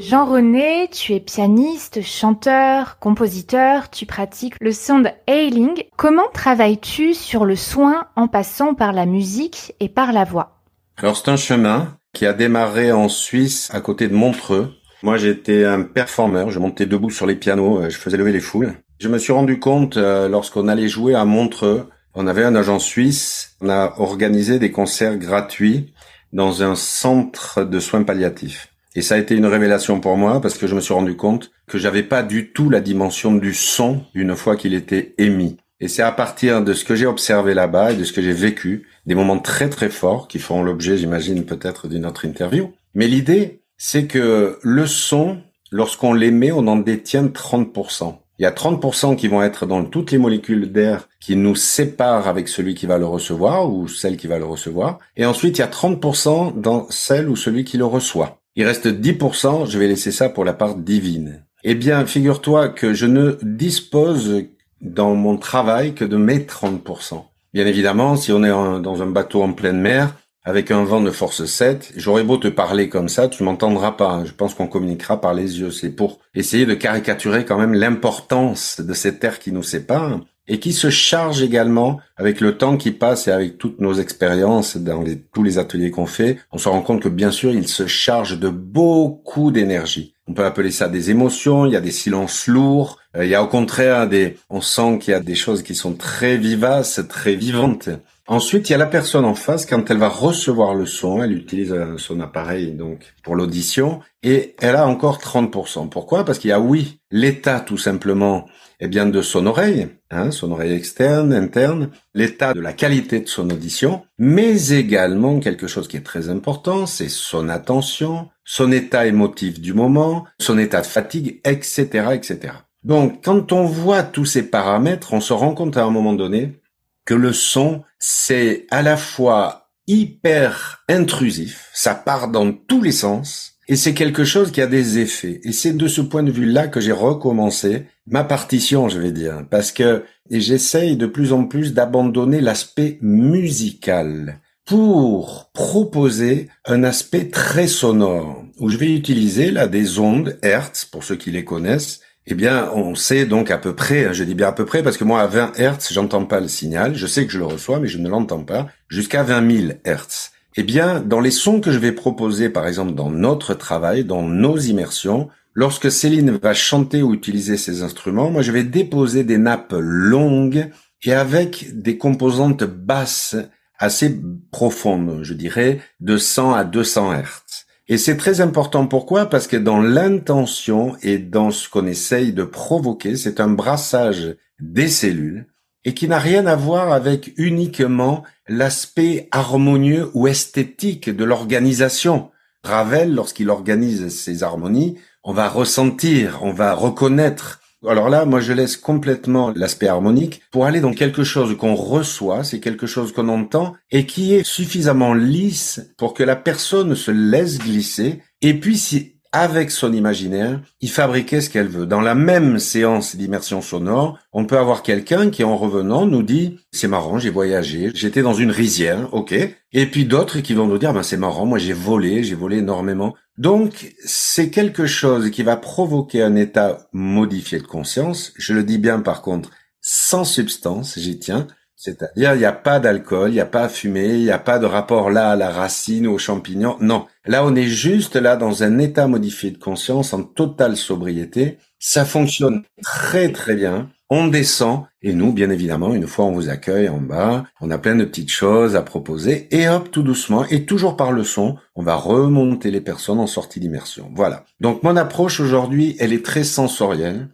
Jean-René, 0.09 0.89
tu 0.93 1.15
es 1.15 1.21
pianiste, 1.21 2.01
chanteur, 2.01 3.01
compositeur, 3.01 3.91
tu 3.91 4.07
pratiques 4.07 4.55
le 4.61 4.71
sound 4.71 5.13
healing. 5.27 5.83
Comment 5.97 6.29
travailles-tu 6.33 7.13
sur 7.13 7.45
le 7.45 7.57
soin 7.57 8.07
en 8.15 8.29
passant 8.29 8.75
par 8.75 8.93
la 8.93 9.05
musique 9.05 9.75
et 9.81 9.89
par 9.89 10.13
la 10.13 10.23
voix? 10.23 10.61
Alors 10.97 11.17
c'est 11.17 11.29
un 11.29 11.37
chemin 11.37 11.99
qui 12.13 12.25
a 12.25 12.33
démarré 12.33 12.93
en 12.93 13.09
Suisse 13.09 13.69
à 13.73 13.81
côté 13.81 14.07
de 14.07 14.15
Montreux. 14.15 14.75
Moi, 15.03 15.17
j'étais 15.17 15.65
un 15.65 15.83
performeur, 15.83 16.53
je 16.53 16.61
montais 16.61 16.87
debout 16.87 17.11
sur 17.11 17.27
les 17.27 17.35
pianos, 17.35 17.81
euh, 17.81 17.91
je 17.91 17.99
faisais 17.99 18.17
lever 18.17 18.33
les 18.33 18.39
foules. 18.39 18.75
Je 19.01 19.09
me 19.09 19.19
suis 19.19 19.33
rendu 19.33 19.59
compte 19.59 19.97
euh, 19.97 20.29
lorsqu'on 20.29 20.69
allait 20.69 20.87
jouer 20.87 21.17
à 21.17 21.25
Montreux, 21.25 21.89
on 22.15 22.29
avait 22.29 22.45
un 22.45 22.55
agent 22.55 22.79
suisse, 22.79 23.57
on 23.61 23.69
a 23.69 23.95
organisé 23.99 24.61
des 24.61 24.71
concerts 24.71 25.17
gratuits 25.17 25.93
dans 26.33 26.63
un 26.63 26.77
centre 26.77 27.65
de 27.65 27.81
soins 27.81 28.05
palliatifs. 28.05 28.69
Et 28.97 29.03
ça 29.03 29.17
a 29.17 29.19
été 29.19 29.37
une 29.37 29.45
révélation 29.45 30.01
pour 30.01 30.17
moi 30.17 30.41
parce 30.41 30.57
que 30.57 30.67
je 30.67 30.75
me 30.75 30.81
suis 30.81 30.95
rendu 30.95 31.17
compte 31.17 31.53
que 31.67 31.77
j'avais 31.77 32.03
pas 32.03 32.23
du 32.23 32.51
tout 32.53 32.71
la 32.71 32.81
dimension 32.81 33.35
du 33.35 33.53
son 33.53 34.01
une 34.15 34.35
fois 34.35 34.57
qu'il 34.57 34.73
était 34.73 35.15
émis. 35.19 35.59
Et 35.81 35.89
c'est 35.89 36.03
à 36.03 36.13
partir 36.13 36.65
de 36.65 36.73
ce 36.73 36.87
que 36.87 36.95
j'ai 36.95 37.05
observé 37.05 37.53
là-bas 37.53 37.93
et 37.93 37.97
de 37.97 38.05
ce 38.05 38.15
que 38.15 38.23
j'ai 38.23 38.33
vécu, 38.33 38.89
des 39.05 39.15
moments 39.15 39.39
très 39.39 39.69
très 39.69 39.91
forts 39.91 40.29
qui 40.29 40.39
feront 40.39 40.63
l'objet, 40.63 40.97
j'imagine, 40.97 41.45
peut-être 41.45 41.89
d'une 41.89 42.07
autre 42.07 42.25
interview. 42.25 42.73
Mais 42.95 43.07
l'idée, 43.07 43.61
c'est 43.77 44.07
que 44.07 44.59
le 44.63 44.87
son, 44.87 45.43
lorsqu'on 45.71 46.15
l'émet, 46.15 46.51
on 46.51 46.67
en 46.67 46.77
détient 46.77 47.27
30%. 47.27 48.15
Il 48.39 48.45
y 48.45 48.47
a 48.47 48.51
30% 48.51 49.17
qui 49.17 49.29
vont 49.29 49.43
être 49.43 49.67
dans 49.67 49.85
toutes 49.85 50.11
les 50.11 50.19
molécules 50.19 50.73
d'air 50.73 51.07
qui 51.21 51.37
nous 51.37 51.55
séparent 51.55 52.29
avec 52.29 52.49
celui 52.49 52.75
qui 52.75 52.87
va 52.87 52.97
le 52.97 53.07
recevoir 53.07 53.71
ou 53.71 53.89
celle 53.89 54.17
qui 54.17 54.27
va 54.27 54.39
le 54.39 54.47
recevoir. 54.47 55.01
Et 55.19 55.27
ensuite, 55.27 55.59
il 55.59 55.61
y 55.61 55.65
a 55.65 55.69
30% 55.69 56.59
dans 56.59 56.87
celle 56.89 57.29
ou 57.29 57.37
celui 57.37 57.65
qui 57.65 57.77
le 57.77 57.85
reçoit. 57.85 58.41
Il 58.59 58.65
reste 58.65 58.87
10%, 58.87 59.71
je 59.71 59.79
vais 59.79 59.87
laisser 59.87 60.11
ça 60.11 60.31
pour 60.31 60.45
la 60.45 60.55
part 60.55 60.77
divine. 60.77 61.45
Eh 61.63 61.75
bien, 61.75 62.07
figure-toi 62.07 62.71
que 62.71 62.95
je 62.95 63.05
ne 63.05 63.37
dispose 63.43 64.45
dans 64.81 65.15
mon 65.15 65.37
travail 65.37 65.95
que 65.95 66.07
de 66.07 66.17
mes 66.17 66.39
30%. 66.39 67.23
Bien 67.53 67.67
évidemment, 67.67 68.17
si 68.17 68.33
on 68.33 68.43
est 68.43 68.49
dans 68.49 69.03
un 69.03 69.07
bateau 69.07 69.43
en 69.43 69.53
pleine 69.53 69.81
mer, 69.81 70.15
avec 70.43 70.71
un 70.71 70.85
vent 70.85 71.03
de 71.03 71.11
force 71.11 71.45
7, 71.45 71.93
j'aurais 71.97 72.23
beau 72.23 72.39
te 72.39 72.49
parler 72.49 72.89
comme 72.89 73.11
ça, 73.11 73.29
tu 73.29 73.43
m'entendras 73.43 73.93
pas. 73.93 74.25
Je 74.25 74.33
pense 74.33 74.55
qu'on 74.55 74.69
communiquera 74.69 75.21
par 75.21 75.35
les 75.35 75.61
yeux. 75.61 75.71
C'est 75.71 75.91
pour 75.91 76.21
essayer 76.35 76.65
de 76.65 76.75
caricaturer 76.75 77.45
quand 77.45 77.59
même 77.59 77.75
l'importance 77.75 78.81
de 78.81 78.95
cette 78.95 79.21
terre 79.21 79.39
qui 79.39 79.53
nous 79.53 79.65
sépare 79.65 80.21
et 80.49 80.61
qui 80.61 80.73
se 80.73 80.91
charge 80.91 81.43
également 81.43 82.01
avec 82.17 82.41
le 82.41 82.57
temps 82.57 82.77
qui 82.77 82.91
passe 82.91 83.29
et 83.29 83.33
avec 83.33 83.59
toutes 83.59 83.81
nos 83.81 83.95
expériences 83.95 84.77
dans 84.77 85.05
tous 85.33 85.43
les 85.43 85.59
ateliers 85.59 85.91
qu'on 85.91 86.07
fait, 86.07 86.39
on 86.53 86.59
se 86.59 86.69
rend 86.69 86.83
compte 86.83 87.03
que 87.03 87.09
bien 87.09 87.31
sûr, 87.31 87.53
il 87.53 87.69
se 87.69 87.87
charge 87.87 88.39
de 88.39 88.49
beaucoup 88.49 89.51
d'énergie. 89.51 90.15
On 90.29 90.35
peut 90.35 90.45
appeler 90.45 90.73
ça 90.73 90.89
des 90.89 91.11
émotions, 91.11 91.67
il 91.67 91.73
y 91.73 91.77
a 91.77 91.81
des 91.81 91.93
silences 91.93 92.49
lourds, 92.49 92.99
euh, 93.17 93.25
il 93.25 93.31
y 93.31 93.35
a 93.35 93.43
au 93.43 93.47
contraire 93.47 94.09
des, 94.09 94.37
on 94.51 94.61
sent 94.61 94.99
qu'il 95.01 95.13
y 95.13 95.15
a 95.15 95.21
des 95.21 95.37
choses 95.37 95.63
qui 95.63 95.75
sont 95.75 95.95
très 95.95 96.37
vivaces, 96.37 97.01
très 97.09 97.35
vivantes. 97.37 97.89
Ensuite, 98.27 98.69
il 98.69 98.73
y 98.73 98.75
a 98.75 98.79
la 98.79 98.87
personne 98.87 99.25
en 99.25 99.37
face, 99.37 99.67
quand 99.67 99.89
elle 99.89 99.99
va 99.99 100.09
recevoir 100.09 100.75
le 100.75 100.85
son, 100.85 101.23
elle 101.23 101.33
utilise 101.33 101.73
euh, 101.73 101.97
son 101.97 102.19
appareil 102.19 102.73
donc 102.73 103.15
pour 103.23 103.37
l'audition, 103.37 104.01
et 104.25 104.57
elle 104.59 104.75
a 104.75 104.89
encore 104.89 105.19
30%. 105.19 105.89
Pourquoi? 105.89 106.25
Parce 106.25 106.41
qu'il 106.41 106.51
y 106.51 106.53
a 106.53 106.59
oui, 106.59 106.99
l'état 107.13 107.61
tout 107.61 107.79
simplement 107.79 108.47
eh 108.81 108.89
bien 108.89 109.07
de 109.07 109.23
son 109.23 109.47
oreille, 109.47 109.89
hein, 110.11 110.31
son 110.31 110.53
oreille 110.53 110.73
externe, 110.73 111.33
interne, 111.33 111.91
l'état 112.15 112.55
de 112.55 112.61
la 112.61 112.73
qualité 112.73 113.21
de 113.21 113.29
son 113.29 113.51
audition, 113.51 114.05
mais 114.19 114.71
également 114.71 115.41
quelque 115.41 115.67
chose 115.67 115.89
qui 115.89 115.97
est 115.97 116.07
très 116.07 116.29
important, 116.29 116.87
c'est 116.87 117.09
son 117.09 117.49
attention, 117.49 118.29
son 118.45 118.73
état 118.73 119.07
émotif 119.07 119.61
du 119.61 119.75
moment, 119.75 120.25
son 120.39 120.59
état 120.59 120.81
de 120.81 120.87
fatigue, 120.87 121.41
etc., 121.45 122.09
etc. 122.13 122.55
Donc, 122.85 123.25
quand 123.25 123.53
on 123.53 123.65
voit 123.65 124.05
tous 124.05 124.27
ces 124.27 124.49
paramètres, 124.49 125.13
on 125.13 125.21
se 125.21 125.33
rend 125.33 125.55
compte 125.55 125.77
à 125.77 125.85
un 125.85 125.91
moment 125.91 126.13
donné 126.13 126.61
que 127.05 127.15
le 127.15 127.33
son, 127.33 127.83
c'est 127.99 128.67
à 128.71 128.83
la 128.83 128.97
fois 128.97 129.71
hyper 129.87 130.85
intrusif, 130.89 131.71
ça 131.73 131.95
part 131.95 132.29
dans 132.29 132.53
tous 132.53 132.83
les 132.83 132.93
sens, 132.93 133.56
et 133.69 133.77
c'est 133.77 133.95
quelque 133.95 134.25
chose 134.25 134.53
qui 134.53 134.61
a 134.61 134.67
des 134.67 134.99
effets. 134.99 135.41
Et 135.45 135.53
c'est 135.53 135.77
de 135.77 135.89
ce 135.89 136.01
point 136.01 136.23
de 136.23 136.31
vue-là 136.31 136.69
que 136.69 136.81
j'ai 136.81 136.93
recommencé 136.93 137.85
ma 138.07 138.25
partition, 138.25 138.89
je 138.89 138.99
vais 138.99 139.13
dire, 139.13 139.45
parce 139.51 139.73
que 139.73 140.05
j'essaye 140.31 140.97
de 140.97 141.07
plus 141.07 141.33
en 141.33 141.45
plus 141.45 141.75
d'abandonner 141.75 142.41
l'aspect 142.41 142.99
musical 143.01 144.41
pour 144.65 145.51
proposer 145.53 146.49
un 146.65 146.83
aspect 146.83 147.29
très 147.29 147.69
sonore, 147.69 148.45
où 148.59 148.69
je 148.69 148.77
vais 148.77 148.93
utiliser 148.93 149.51
là 149.51 149.69
des 149.69 150.01
ondes 150.01 150.39
Hertz, 150.43 150.85
pour 150.85 151.05
ceux 151.05 151.15
qui 151.17 151.31
les 151.31 151.45
connaissent, 151.45 152.01
eh 152.29 152.35
bien, 152.35 152.71
on 152.75 152.97
sait 152.97 153.25
donc 153.25 153.53
à 153.53 153.59
peu 153.59 153.75
près, 153.77 154.07
hein, 154.07 154.13
je 154.13 154.25
dis 154.25 154.35
bien 154.35 154.49
à 154.49 154.53
peu 154.53 154.65
près, 154.65 154.83
parce 154.83 154.97
que 154.97 155.05
moi, 155.05 155.21
à 155.21 155.29
20 155.29 155.53
Hertz, 155.59 155.93
j'entends 155.93 156.25
pas 156.25 156.41
le 156.41 156.49
signal. 156.49 156.97
Je 156.97 157.07
sais 157.07 157.25
que 157.25 157.33
je 157.33 157.39
le 157.39 157.47
reçois, 157.47 157.79
mais 157.79 157.87
je 157.87 157.99
ne 157.99 158.09
l'entends 158.09 158.43
pas. 158.43 158.67
Jusqu'à 158.89 159.23
20 159.23 159.51
000 159.51 159.73
Hertz. 159.85 160.33
Eh 160.59 160.63
bien, 160.63 161.01
dans 161.01 161.21
les 161.21 161.31
sons 161.31 161.61
que 161.61 161.71
je 161.71 161.79
vais 161.79 161.93
proposer, 161.93 162.49
par 162.49 162.67
exemple, 162.67 162.95
dans 162.95 163.11
notre 163.11 163.53
travail, 163.53 164.05
dans 164.05 164.23
nos 164.23 164.57
immersions, 164.57 165.29
lorsque 165.53 165.91
Céline 165.91 166.31
va 166.31 166.55
chanter 166.55 167.03
ou 167.03 167.13
utiliser 167.13 167.59
ses 167.59 167.83
instruments, 167.83 168.31
moi, 168.31 168.41
je 168.41 168.53
vais 168.53 168.65
déposer 168.65 169.23
des 169.23 169.37
nappes 169.37 169.75
longues 169.77 170.71
et 171.03 171.13
avec 171.13 171.79
des 171.79 171.99
composantes 171.99 172.65
basses 172.65 173.37
assez 173.79 174.19
profondes, 174.51 175.21
je 175.23 175.35
dirais, 175.35 175.81
de 176.01 176.17
100 176.17 176.55
à 176.55 176.65
200 176.65 177.13
Hertz. 177.13 177.67
Et 177.89 177.99
c'est 177.99 178.17
très 178.17 178.41
important. 178.41 178.87
Pourquoi? 178.87 179.27
Parce 179.27 179.47
que 179.47 179.59
dans 179.59 179.81
l'intention 179.81 180.97
et 181.03 181.19
dans 181.19 181.51
ce 181.51 181.69
qu'on 181.69 181.87
essaye 181.87 182.33
de 182.33 182.45
provoquer, 182.45 183.17
c'est 183.17 183.41
un 183.41 183.49
brassage 183.49 184.37
des 184.59 184.89
cellules 184.89 185.47
et 185.85 185.93
qui 185.93 186.09
n'a 186.09 186.19
rien 186.19 186.47
à 186.47 186.57
voir 186.57 186.93
avec 186.93 187.33
uniquement 187.37 188.25
l'aspect 188.49 189.29
harmonieux 189.31 190.11
ou 190.15 190.27
esthétique 190.29 191.11
de 191.11 191.25
l'organisation. 191.25 192.31
Ravel, 192.63 193.15
lorsqu'il 193.15 193.51
organise 193.51 194.09
ses 194.09 194.43
harmonies, 194.43 194.99
on 195.23 195.33
va 195.33 195.49
ressentir, 195.49 196.41
on 196.43 196.53
va 196.53 196.75
reconnaître 196.75 197.61
alors 197.87 198.09
là, 198.09 198.25
moi, 198.25 198.41
je 198.41 198.53
laisse 198.53 198.77
complètement 198.77 199.53
l'aspect 199.55 199.87
harmonique 199.87 200.43
pour 200.51 200.65
aller 200.65 200.81
dans 200.81 200.93
quelque 200.93 201.25
chose 201.25 201.57
qu'on 201.57 201.75
reçoit, 201.75 202.43
c'est 202.43 202.59
quelque 202.59 202.87
chose 202.87 203.13
qu'on 203.13 203.29
entend 203.29 203.75
et 203.91 204.07
qui 204.07 204.35
est 204.35 204.45
suffisamment 204.45 205.15
lisse 205.15 205.93
pour 205.99 206.15
que 206.15 206.23
la 206.23 206.37
personne 206.37 206.95
se 206.95 207.11
laisse 207.11 207.59
glisser 207.59 208.23
et 208.41 208.55
puis 208.59 208.79
si 208.79 209.16
avec 209.33 209.71
son 209.71 209.93
imaginaire, 209.93 210.61
il 210.81 210.91
fabriquait 210.91 211.41
ce 211.41 211.51
qu'elle 211.51 211.69
veut. 211.69 211.87
Dans 211.87 212.01
la 212.01 212.15
même 212.15 212.59
séance 212.59 213.17
d'immersion 213.17 213.61
sonore, 213.61 214.19
on 214.33 214.47
peut 214.47 214.59
avoir 214.59 214.83
quelqu'un 214.83 215.31
qui, 215.31 215.45
en 215.45 215.57
revenant, 215.57 216.07
nous 216.07 216.23
dit 216.23 216.59
c'est 216.73 216.89
marrant, 216.89 217.19
j'ai 217.19 217.31
voyagé, 217.31 217.91
j'étais 217.95 218.23
dans 218.23 218.35
une 218.35 218.51
rizière, 218.51 219.13
ok. 219.13 219.35
Et 219.73 219.87
puis 219.87 220.05
d'autres 220.05 220.41
qui 220.41 220.55
vont 220.55 220.67
nous 220.67 220.79
dire 220.79 220.93
ben 220.93 221.03
c'est 221.03 221.17
marrant, 221.17 221.47
moi 221.47 221.59
j'ai 221.59 221.73
volé, 221.73 222.25
j'ai 222.25 222.35
volé 222.35 222.59
énormément. 222.59 223.15
Donc 223.39 223.93
c'est 224.05 224.51
quelque 224.51 224.87
chose 224.87 225.31
qui 225.31 225.43
va 225.43 225.57
provoquer 225.57 226.23
un 226.23 226.37
état 226.37 226.89
modifié 226.93 227.59
de 227.59 227.67
conscience. 227.67 228.33
Je 228.37 228.55
le 228.55 228.65
dis 228.65 228.79
bien 228.79 229.01
par 229.01 229.23
contre, 229.23 229.51
sans 229.81 230.25
substance, 230.25 230.99
j'y 230.99 231.19
tiens. 231.19 231.47
C'est-à-dire, 231.77 232.35
il 232.35 232.39
n'y 232.39 232.45
a 232.47 232.53
pas 232.53 232.81
d'alcool, 232.81 233.31
il 233.31 233.35
n'y 233.35 233.41
a 233.41 233.47
pas 233.47 233.65
à 233.65 233.69
fumer, 233.69 234.09
il 234.09 234.25
n'y 234.25 234.31
a 234.31 234.39
pas 234.39 234.59
de 234.59 234.65
rapport 234.67 235.11
là 235.11 235.31
à 235.31 235.37
la 235.37 235.51
racine 235.51 236.07
ou 236.07 236.15
aux 236.15 236.19
champignons. 236.19 236.77
Non. 236.81 237.07
Là, 237.27 237.45
on 237.45 237.55
est 237.55 237.69
juste 237.69 238.17
là 238.17 238.37
dans 238.37 238.63
un 238.63 238.79
état 238.79 239.07
modifié 239.07 239.51
de 239.51 239.59
conscience, 239.59 240.15
en 240.15 240.23
totale 240.23 240.77
sobriété. 240.77 241.59
Ça 241.79 242.07
fonctionne 242.07 242.63
très 242.83 243.31
très 243.31 243.55
bien. 243.55 243.91
On 244.09 244.29
descend 244.29 244.85
et 245.03 245.13
nous, 245.13 245.33
bien 245.33 245.51
évidemment, 245.51 245.95
une 245.95 246.07
fois 246.07 246.25
on 246.25 246.33
vous 246.33 246.49
accueille 246.49 246.89
en 246.89 247.01
bas, 247.01 247.45
on 247.61 247.71
a 247.71 247.79
plein 247.79 247.97
de 247.97 248.05
petites 248.05 248.31
choses 248.31 248.77
à 248.77 248.83
proposer 248.83 249.49
et 249.51 249.69
hop, 249.69 249.91
tout 249.91 250.03
doucement 250.05 250.45
et 250.47 250.65
toujours 250.65 250.97
par 250.97 251.11
le 251.11 251.25
son, 251.25 251.57
on 251.75 251.83
va 251.83 251.97
remonter 251.97 252.71
les 252.71 252.81
personnes 252.81 253.19
en 253.19 253.27
sortie 253.27 253.59
d'immersion. 253.59 254.11
Voilà. 254.15 254.45
Donc 254.61 254.85
mon 254.85 254.97
approche 254.97 255.41
aujourd'hui, 255.41 255.97
elle 255.99 256.13
est 256.13 256.25
très 256.25 256.45
sensorielle, 256.45 257.29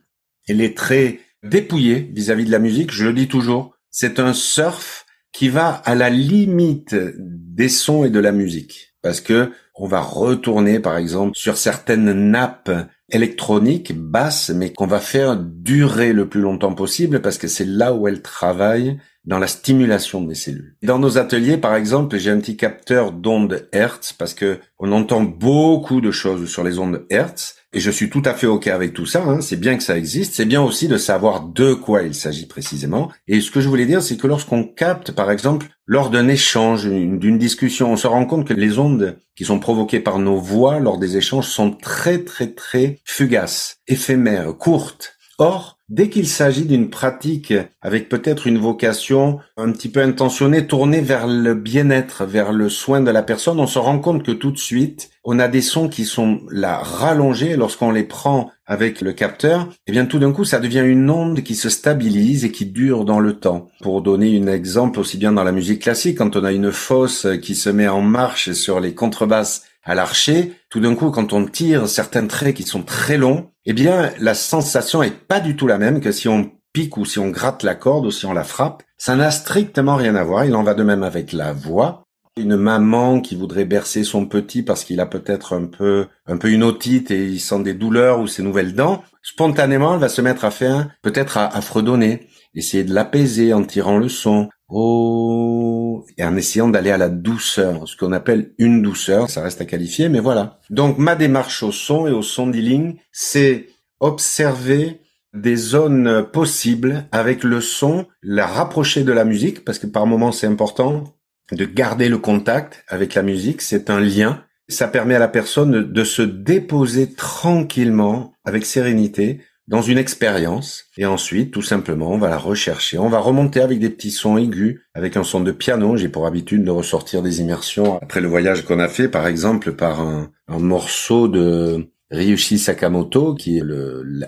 elle 0.48 0.62
est 0.62 0.76
très 0.76 1.20
dépouillée 1.42 2.10
vis-à-vis 2.14 2.44
-vis 2.44 2.46
de 2.46 2.52
la 2.52 2.58
musique. 2.58 2.90
Je 2.90 3.04
le 3.04 3.12
dis 3.12 3.28
toujours, 3.28 3.71
c'est 3.92 4.18
un 4.18 4.32
surf 4.32 5.06
qui 5.32 5.48
va 5.48 5.68
à 5.68 5.94
la 5.94 6.10
limite 6.10 6.96
des 7.18 7.68
sons 7.68 8.04
et 8.04 8.10
de 8.10 8.18
la 8.18 8.32
musique. 8.32 8.94
Parce 9.02 9.20
que 9.20 9.52
on 9.74 9.86
va 9.86 10.00
retourner, 10.00 10.80
par 10.80 10.96
exemple, 10.96 11.32
sur 11.34 11.56
certaines 11.56 12.12
nappes 12.30 12.70
électroniques 13.10 13.92
basses, 13.94 14.50
mais 14.50 14.72
qu'on 14.72 14.86
va 14.86 15.00
faire 15.00 15.36
durer 15.36 16.12
le 16.12 16.28
plus 16.28 16.40
longtemps 16.40 16.74
possible 16.74 17.20
parce 17.20 17.38
que 17.38 17.48
c'est 17.48 17.64
là 17.64 17.92
où 17.92 18.08
elles 18.08 18.22
travaillent 18.22 18.98
dans 19.24 19.38
la 19.38 19.46
stimulation 19.46 20.22
des 20.22 20.34
cellules. 20.34 20.76
Dans 20.82 20.98
nos 20.98 21.18
ateliers, 21.18 21.56
par 21.56 21.74
exemple, 21.74 22.18
j'ai 22.18 22.30
un 22.30 22.38
petit 22.38 22.56
capteur 22.56 23.12
d'ondes 23.12 23.68
Hertz 23.72 24.12
parce 24.12 24.34
que 24.34 24.58
on 24.78 24.92
entend 24.92 25.22
beaucoup 25.22 26.00
de 26.00 26.10
choses 26.10 26.48
sur 26.48 26.64
les 26.64 26.78
ondes 26.78 27.04
Hertz 27.08 27.56
et 27.72 27.80
je 27.80 27.90
suis 27.90 28.10
tout 28.10 28.22
à 28.24 28.34
fait 28.34 28.46
OK 28.46 28.66
avec 28.66 28.92
tout 28.92 29.06
ça, 29.06 29.24
hein. 29.24 29.40
c'est 29.40 29.56
bien 29.56 29.76
que 29.76 29.82
ça 29.82 29.96
existe, 29.96 30.34
c'est 30.34 30.44
bien 30.44 30.62
aussi 30.62 30.88
de 30.88 30.98
savoir 30.98 31.40
de 31.42 31.72
quoi 31.72 32.02
il 32.02 32.14
s'agit 32.14 32.46
précisément. 32.46 33.10
Et 33.28 33.40
ce 33.40 33.50
que 33.50 33.60
je 33.60 33.68
voulais 33.68 33.86
dire, 33.86 34.02
c'est 34.02 34.16
que 34.16 34.26
lorsqu'on 34.26 34.64
capte, 34.64 35.12
par 35.12 35.30
exemple, 35.30 35.68
lors 35.86 36.10
d'un 36.10 36.28
échange, 36.28 36.86
d'une 36.86 37.38
discussion, 37.38 37.92
on 37.92 37.96
se 37.96 38.06
rend 38.06 38.26
compte 38.26 38.46
que 38.46 38.54
les 38.54 38.78
ondes 38.78 39.16
qui 39.34 39.44
sont 39.44 39.58
provoquées 39.58 40.00
par 40.00 40.18
nos 40.18 40.36
voix 40.36 40.80
lors 40.80 40.98
des 40.98 41.16
échanges 41.16 41.48
sont 41.48 41.70
très 41.70 42.24
très 42.24 42.48
très 42.48 43.00
fugaces, 43.04 43.78
éphémères, 43.88 44.56
courtes. 44.58 45.16
Or, 45.38 45.78
Dès 45.92 46.08
qu'il 46.08 46.26
s'agit 46.26 46.64
d'une 46.64 46.88
pratique 46.88 47.52
avec 47.82 48.08
peut-être 48.08 48.46
une 48.46 48.56
vocation 48.56 49.40
un 49.58 49.70
petit 49.72 49.90
peu 49.90 50.00
intentionnée, 50.00 50.66
tournée 50.66 51.02
vers 51.02 51.26
le 51.26 51.54
bien-être, 51.54 52.24
vers 52.24 52.50
le 52.50 52.70
soin 52.70 53.02
de 53.02 53.10
la 53.10 53.22
personne, 53.22 53.60
on 53.60 53.66
se 53.66 53.78
rend 53.78 53.98
compte 53.98 54.22
que 54.22 54.32
tout 54.32 54.52
de 54.52 54.58
suite, 54.58 55.10
on 55.22 55.38
a 55.38 55.48
des 55.48 55.60
sons 55.60 55.90
qui 55.90 56.06
sont 56.06 56.40
là 56.50 56.78
rallongés 56.78 57.56
lorsqu'on 57.56 57.90
les 57.90 58.04
prend 58.04 58.50
avec 58.64 59.02
le 59.02 59.12
capteur, 59.12 59.68
et 59.70 59.74
eh 59.88 59.92
bien 59.92 60.06
tout 60.06 60.18
d'un 60.18 60.32
coup 60.32 60.46
ça 60.46 60.60
devient 60.60 60.82
une 60.82 61.10
onde 61.10 61.42
qui 61.42 61.54
se 61.54 61.68
stabilise 61.68 62.46
et 62.46 62.52
qui 62.52 62.64
dure 62.64 63.04
dans 63.04 63.20
le 63.20 63.34
temps. 63.34 63.68
Pour 63.82 64.00
donner 64.00 64.40
un 64.40 64.46
exemple 64.46 64.98
aussi 64.98 65.18
bien 65.18 65.32
dans 65.32 65.44
la 65.44 65.52
musique 65.52 65.82
classique, 65.82 66.16
quand 66.16 66.36
on 66.36 66.44
a 66.44 66.52
une 66.52 66.72
fosse 66.72 67.26
qui 67.42 67.54
se 67.54 67.68
met 67.68 67.88
en 67.88 68.00
marche 68.00 68.52
sur 68.52 68.80
les 68.80 68.94
contrebasses 68.94 69.64
à 69.84 69.94
l'archer, 69.94 70.52
tout 70.70 70.80
d'un 70.80 70.94
coup, 70.94 71.10
quand 71.10 71.32
on 71.32 71.46
tire 71.46 71.88
certains 71.88 72.26
traits 72.26 72.56
qui 72.56 72.62
sont 72.62 72.82
très 72.82 73.18
longs, 73.18 73.50
eh 73.64 73.72
bien, 73.72 74.12
la 74.18 74.34
sensation 74.34 75.02
est 75.02 75.16
pas 75.26 75.40
du 75.40 75.56
tout 75.56 75.66
la 75.66 75.78
même 75.78 76.00
que 76.00 76.12
si 76.12 76.28
on 76.28 76.50
pique 76.72 76.96
ou 76.96 77.04
si 77.04 77.18
on 77.18 77.28
gratte 77.28 77.62
la 77.62 77.74
corde 77.74 78.06
ou 78.06 78.10
si 78.10 78.26
on 78.26 78.32
la 78.32 78.44
frappe. 78.44 78.82
Ça 78.96 79.16
n'a 79.16 79.30
strictement 79.30 79.96
rien 79.96 80.14
à 80.14 80.24
voir. 80.24 80.44
Il 80.44 80.54
en 80.54 80.62
va 80.62 80.74
de 80.74 80.82
même 80.82 81.02
avec 81.02 81.32
la 81.32 81.52
voix. 81.52 82.04
Une 82.38 82.56
maman 82.56 83.20
qui 83.20 83.36
voudrait 83.36 83.66
bercer 83.66 84.04
son 84.04 84.24
petit 84.26 84.62
parce 84.62 84.84
qu'il 84.84 85.00
a 85.00 85.06
peut-être 85.06 85.54
un 85.54 85.66
peu, 85.66 86.06
un 86.26 86.38
peu 86.38 86.50
une 86.50 86.62
otite 86.62 87.10
et 87.10 87.26
il 87.26 87.40
sent 87.40 87.62
des 87.62 87.74
douleurs 87.74 88.20
ou 88.20 88.26
ses 88.26 88.42
nouvelles 88.42 88.74
dents, 88.74 89.02
spontanément, 89.22 89.94
elle 89.94 90.00
va 90.00 90.08
se 90.08 90.22
mettre 90.22 90.46
à 90.46 90.50
faire, 90.50 90.88
peut-être 91.02 91.36
à, 91.36 91.46
à 91.54 91.60
fredonner, 91.60 92.28
essayer 92.54 92.84
de 92.84 92.94
l'apaiser 92.94 93.52
en 93.52 93.64
tirant 93.64 93.98
le 93.98 94.08
son. 94.08 94.48
Oh, 94.74 96.02
et 96.16 96.24
en 96.24 96.34
essayant 96.34 96.68
d'aller 96.68 96.90
à 96.90 96.96
la 96.96 97.10
douceur, 97.10 97.86
ce 97.86 97.94
qu'on 97.94 98.12
appelle 98.12 98.54
une 98.56 98.80
douceur, 98.80 99.28
ça 99.28 99.42
reste 99.42 99.60
à 99.60 99.66
qualifier, 99.66 100.08
mais 100.08 100.20
voilà. 100.20 100.60
Donc 100.70 100.96
ma 100.96 101.14
démarche 101.14 101.62
au 101.62 101.72
son 101.72 102.06
et 102.06 102.10
au 102.10 102.22
son 102.22 102.46
dealing, 102.46 102.96
c'est 103.12 103.66
observer 104.00 105.02
des 105.34 105.56
zones 105.56 106.26
possibles 106.32 107.04
avec 107.12 107.44
le 107.44 107.60
son, 107.60 108.06
la 108.22 108.46
rapprocher 108.46 109.04
de 109.04 109.12
la 109.12 109.26
musique, 109.26 109.62
parce 109.62 109.78
que 109.78 109.86
par 109.86 110.06
moments 110.06 110.32
c'est 110.32 110.46
important 110.46 111.04
de 111.52 111.66
garder 111.66 112.08
le 112.08 112.16
contact 112.16 112.82
avec 112.88 113.14
la 113.14 113.22
musique, 113.22 113.60
c'est 113.60 113.90
un 113.90 114.00
lien. 114.00 114.42
Ça 114.68 114.88
permet 114.88 115.16
à 115.16 115.18
la 115.18 115.28
personne 115.28 115.92
de 115.92 116.04
se 116.04 116.22
déposer 116.22 117.12
tranquillement, 117.12 118.32
avec 118.44 118.64
sérénité, 118.64 119.42
dans 119.72 119.80
une 119.80 119.96
expérience 119.96 120.84
et 120.98 121.06
ensuite 121.06 121.50
tout 121.50 121.62
simplement 121.62 122.10
on 122.12 122.18
va 122.18 122.28
la 122.28 122.36
rechercher. 122.36 122.98
On 122.98 123.08
va 123.08 123.18
remonter 123.18 123.60
avec 123.60 123.80
des 123.80 123.88
petits 123.88 124.10
sons 124.10 124.36
aigus, 124.36 124.82
avec 124.92 125.16
un 125.16 125.24
son 125.24 125.40
de 125.40 125.50
piano. 125.50 125.96
J'ai 125.96 126.10
pour 126.10 126.26
habitude 126.26 126.62
de 126.62 126.70
ressortir 126.70 127.22
des 127.22 127.40
immersions 127.40 127.98
après 128.02 128.20
le 128.20 128.28
voyage 128.28 128.66
qu'on 128.66 128.78
a 128.78 128.88
fait 128.88 129.08
par 129.08 129.26
exemple 129.26 129.72
par 129.72 130.00
un, 130.00 130.30
morceau 130.46 131.28
de 131.28 131.88
Ryushi 132.10 132.58
Sakamoto 132.58 133.34
qui 133.34 133.56
est 133.56 133.62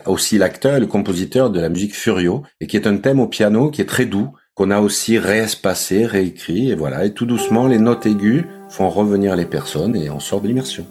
aussi 0.06 0.38
l'acteur 0.38 0.76
et 0.76 0.80
le 0.80 0.86
compositeur 0.86 1.50
de 1.50 1.60
la 1.60 1.68
musique 1.68 1.94
Furio 1.94 2.42
et 2.62 2.66
qui 2.66 2.78
est 2.78 2.86
un 2.86 2.96
thème 2.96 3.20
au 3.20 3.28
piano 3.28 3.70
qui 3.70 3.82
est 3.82 3.86
très 3.86 4.06
doux 4.06 4.30
qu'on 4.54 4.70
a 4.70 4.80
aussi 4.80 5.18
réespacé, 5.18 6.06
réécrit 6.06 6.70
et 6.70 6.74
voilà 6.74 7.04
et 7.04 7.12
tout 7.12 7.26
doucement 7.26 7.68
les 7.68 7.78
notes 7.78 8.06
aiguës 8.06 8.44
font 8.70 8.88
revenir 8.88 9.36
les 9.36 9.44
personnes 9.44 9.94
et 9.94 10.08
on 10.08 10.20
sort 10.20 10.40
de 10.40 10.48
l'immersion. 10.48 10.86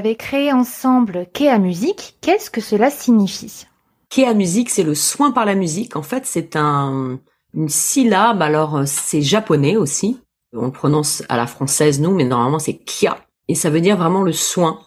Avez 0.00 0.16
créé 0.16 0.50
ensemble 0.50 1.26
Kea 1.34 1.58
Music. 1.58 2.16
Qu'est-ce 2.22 2.50
que 2.50 2.62
cela 2.62 2.88
signifie? 2.88 3.66
Kea 4.08 4.34
Music, 4.34 4.70
c'est 4.70 4.82
le 4.82 4.94
soin 4.94 5.30
par 5.30 5.44
la 5.44 5.54
musique. 5.54 5.94
En 5.94 6.00
fait, 6.02 6.24
c'est 6.24 6.56
un, 6.56 7.20
une 7.52 7.68
syllabe. 7.68 8.40
Alors, 8.40 8.80
c'est 8.86 9.20
japonais 9.20 9.76
aussi. 9.76 10.18
On 10.54 10.64
le 10.64 10.72
prononce 10.72 11.22
à 11.28 11.36
la 11.36 11.46
française, 11.46 12.00
nous, 12.00 12.14
mais 12.14 12.24
normalement, 12.24 12.58
c'est 12.58 12.78
Kia. 12.78 13.18
Et 13.48 13.54
ça 13.54 13.68
veut 13.68 13.82
dire 13.82 13.98
vraiment 13.98 14.22
le 14.22 14.32
soin 14.32 14.80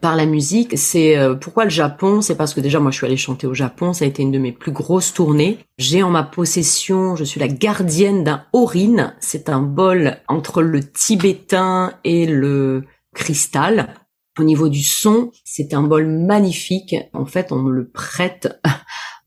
par 0.00 0.16
la 0.16 0.26
musique. 0.26 0.76
C'est 0.76 1.16
euh, 1.16 1.36
pourquoi 1.36 1.62
le 1.62 1.70
Japon, 1.70 2.20
c'est 2.20 2.36
parce 2.36 2.52
que 2.52 2.60
déjà 2.60 2.80
moi 2.80 2.90
je 2.90 2.96
suis 2.96 3.06
allée 3.06 3.16
chanter 3.16 3.46
au 3.46 3.54
Japon, 3.54 3.92
ça 3.92 4.04
a 4.04 4.08
été 4.08 4.22
une 4.22 4.32
de 4.32 4.38
mes 4.38 4.52
plus 4.52 4.72
grosses 4.72 5.14
tournées. 5.14 5.58
J'ai 5.78 6.02
en 6.02 6.10
ma 6.10 6.22
possession, 6.22 7.16
je 7.16 7.24
suis 7.24 7.40
la 7.40 7.48
gardienne 7.48 8.24
d'un 8.24 8.44
orin, 8.52 9.14
c'est 9.20 9.48
un 9.48 9.62
bol 9.62 10.18
entre 10.28 10.60
le 10.60 10.82
tibétain 10.82 11.94
et 12.04 12.26
le 12.26 12.84
cristal. 13.14 13.94
Au 14.38 14.44
niveau 14.44 14.68
du 14.68 14.82
son, 14.82 15.30
c'est 15.44 15.72
un 15.72 15.82
bol 15.82 16.06
magnifique. 16.06 16.94
En 17.14 17.24
fait, 17.24 17.52
on 17.52 17.56
me 17.56 17.72
le 17.72 17.88
prête. 17.88 18.60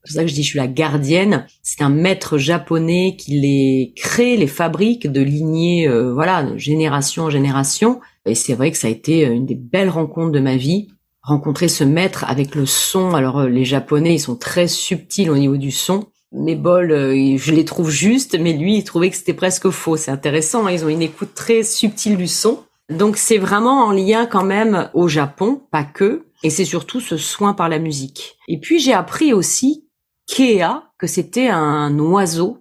C'est 0.04 0.14
pour 0.14 0.14
ça 0.14 0.22
que 0.22 0.30
je 0.30 0.34
dis 0.34 0.42
je 0.42 0.48
suis 0.48 0.58
la 0.58 0.66
gardienne. 0.66 1.46
C'est 1.62 1.82
un 1.82 1.90
maître 1.90 2.38
japonais 2.38 3.16
qui 3.18 3.38
les 3.38 3.92
crée, 3.96 4.38
les 4.38 4.46
fabrique 4.46 5.06
de 5.06 5.20
lignée, 5.20 5.86
euh, 5.88 6.14
voilà, 6.14 6.56
génération 6.56 7.24
en 7.24 7.30
génération. 7.30 8.00
Et 8.24 8.34
c'est 8.34 8.54
vrai 8.54 8.70
que 8.70 8.78
ça 8.78 8.86
a 8.86 8.90
été 8.90 9.24
une 9.24 9.44
des 9.44 9.56
belles 9.56 9.90
rencontres 9.90 10.32
de 10.32 10.40
ma 10.40 10.56
vie. 10.56 10.88
Rencontrer 11.22 11.68
ce 11.68 11.84
maître 11.84 12.24
avec 12.26 12.54
le 12.54 12.64
son. 12.64 13.14
Alors 13.14 13.40
euh, 13.40 13.48
les 13.48 13.66
Japonais, 13.66 14.14
ils 14.14 14.20
sont 14.20 14.36
très 14.36 14.68
subtils 14.68 15.30
au 15.30 15.36
niveau 15.36 15.58
du 15.58 15.70
son. 15.70 16.06
Mes 16.32 16.56
bols, 16.56 16.92
euh, 16.92 17.36
je 17.36 17.52
les 17.52 17.66
trouve 17.66 17.90
justes, 17.90 18.38
mais 18.40 18.54
lui, 18.54 18.78
il 18.78 18.84
trouvait 18.84 19.10
que 19.10 19.16
c'était 19.16 19.34
presque 19.34 19.68
faux. 19.68 19.98
C'est 19.98 20.12
intéressant. 20.12 20.66
Hein. 20.66 20.72
ils 20.72 20.84
ont 20.84 20.88
une 20.88 21.02
écoute 21.02 21.34
très 21.34 21.62
subtile 21.62 22.16
du 22.16 22.26
son. 22.26 22.60
Donc 22.90 23.16
c'est 23.16 23.38
vraiment 23.38 23.84
en 23.84 23.92
lien 23.92 24.26
quand 24.26 24.44
même 24.44 24.90
au 24.94 25.06
Japon, 25.06 25.62
pas 25.70 25.84
que, 25.84 26.26
et 26.42 26.50
c'est 26.50 26.64
surtout 26.64 27.00
ce 27.00 27.16
soin 27.16 27.54
par 27.54 27.68
la 27.68 27.78
musique. 27.78 28.36
Et 28.48 28.58
puis 28.58 28.80
j'ai 28.80 28.92
appris 28.92 29.32
aussi 29.32 29.86
Kea, 30.26 30.82
que 30.98 31.06
c'était 31.06 31.48
un 31.48 31.96
oiseau, 31.98 32.58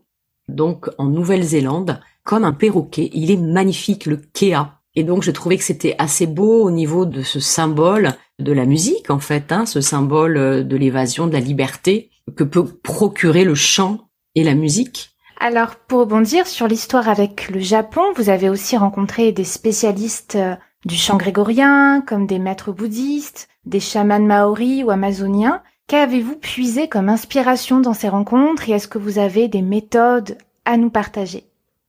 donc 0.48 0.90
en 1.00 1.06
Nouvelle-Zélande, 1.06 2.00
comme 2.24 2.44
un 2.44 2.54
perroquet. 2.54 3.10
Il 3.14 3.32
est 3.32 3.38
magnifique, 3.38 4.06
le 4.06 4.18
Kea. 4.18 4.68
Et 4.96 5.04
donc 5.04 5.24
je 5.24 5.32
trouvais 5.32 5.58
que 5.58 5.64
c'était 5.64 5.96
assez 5.98 6.28
beau 6.28 6.64
au 6.64 6.72
niveau 6.72 7.06
de 7.06 7.24
ce 7.24 7.40
symbole 7.40 8.14
de 8.38 8.52
la 8.52 8.66
musique, 8.66 9.10
en 9.10 9.20
fait, 9.20 9.52
hein, 9.52 9.66
ce 9.66 9.82
symbole 9.82 10.68
de 10.68 10.78
l'évasion, 10.78 11.26
de 11.26 11.34
la 11.34 11.40
liberté 11.40 12.12
que 12.36 12.44
peut 12.44 12.66
procurer 12.66 13.46
le 13.46 13.56
chant 13.56 14.10
et 14.36 14.44
la 14.44 14.54
musique. 14.54 15.12
Alors, 15.42 15.76
pour 15.76 16.02
rebondir 16.02 16.48
sur 16.48 16.68
l'histoire 16.68 17.08
avec 17.08 17.50
le 17.50 17.62
Japon, 17.62 18.02
vous 18.18 18.30
avez 18.30 18.50
aussi 18.50 18.76
rencontré 18.76 19.32
des 19.32 19.46
spécialistes 19.46 20.36
euh, 20.36 20.56
du 20.86 20.96
chant 20.96 21.16
grégorien, 21.16 22.04
comme 22.06 22.28
des 22.28 22.40
maîtres 22.40 22.74
bouddhistes, 22.74 23.48
des 23.66 23.80
chamans 23.80 24.20
maoris 24.20 24.84
ou 24.84 24.92
amazoniens. 24.92 25.62
Qu'avez-vous 25.88 26.36
puisé 26.36 26.90
comme 26.90 27.08
inspiration 27.08 27.80
dans 27.80 27.94
ces 27.94 28.10
rencontres 28.10 28.68
et 28.68 28.74
est-ce 28.74 28.90
que 28.90 28.98
vous 28.98 29.18
avez 29.18 29.48
des 29.48 29.62
méthodes 29.62 30.38
à 30.66 30.76
nous 30.76 30.90
partager? 30.90 31.46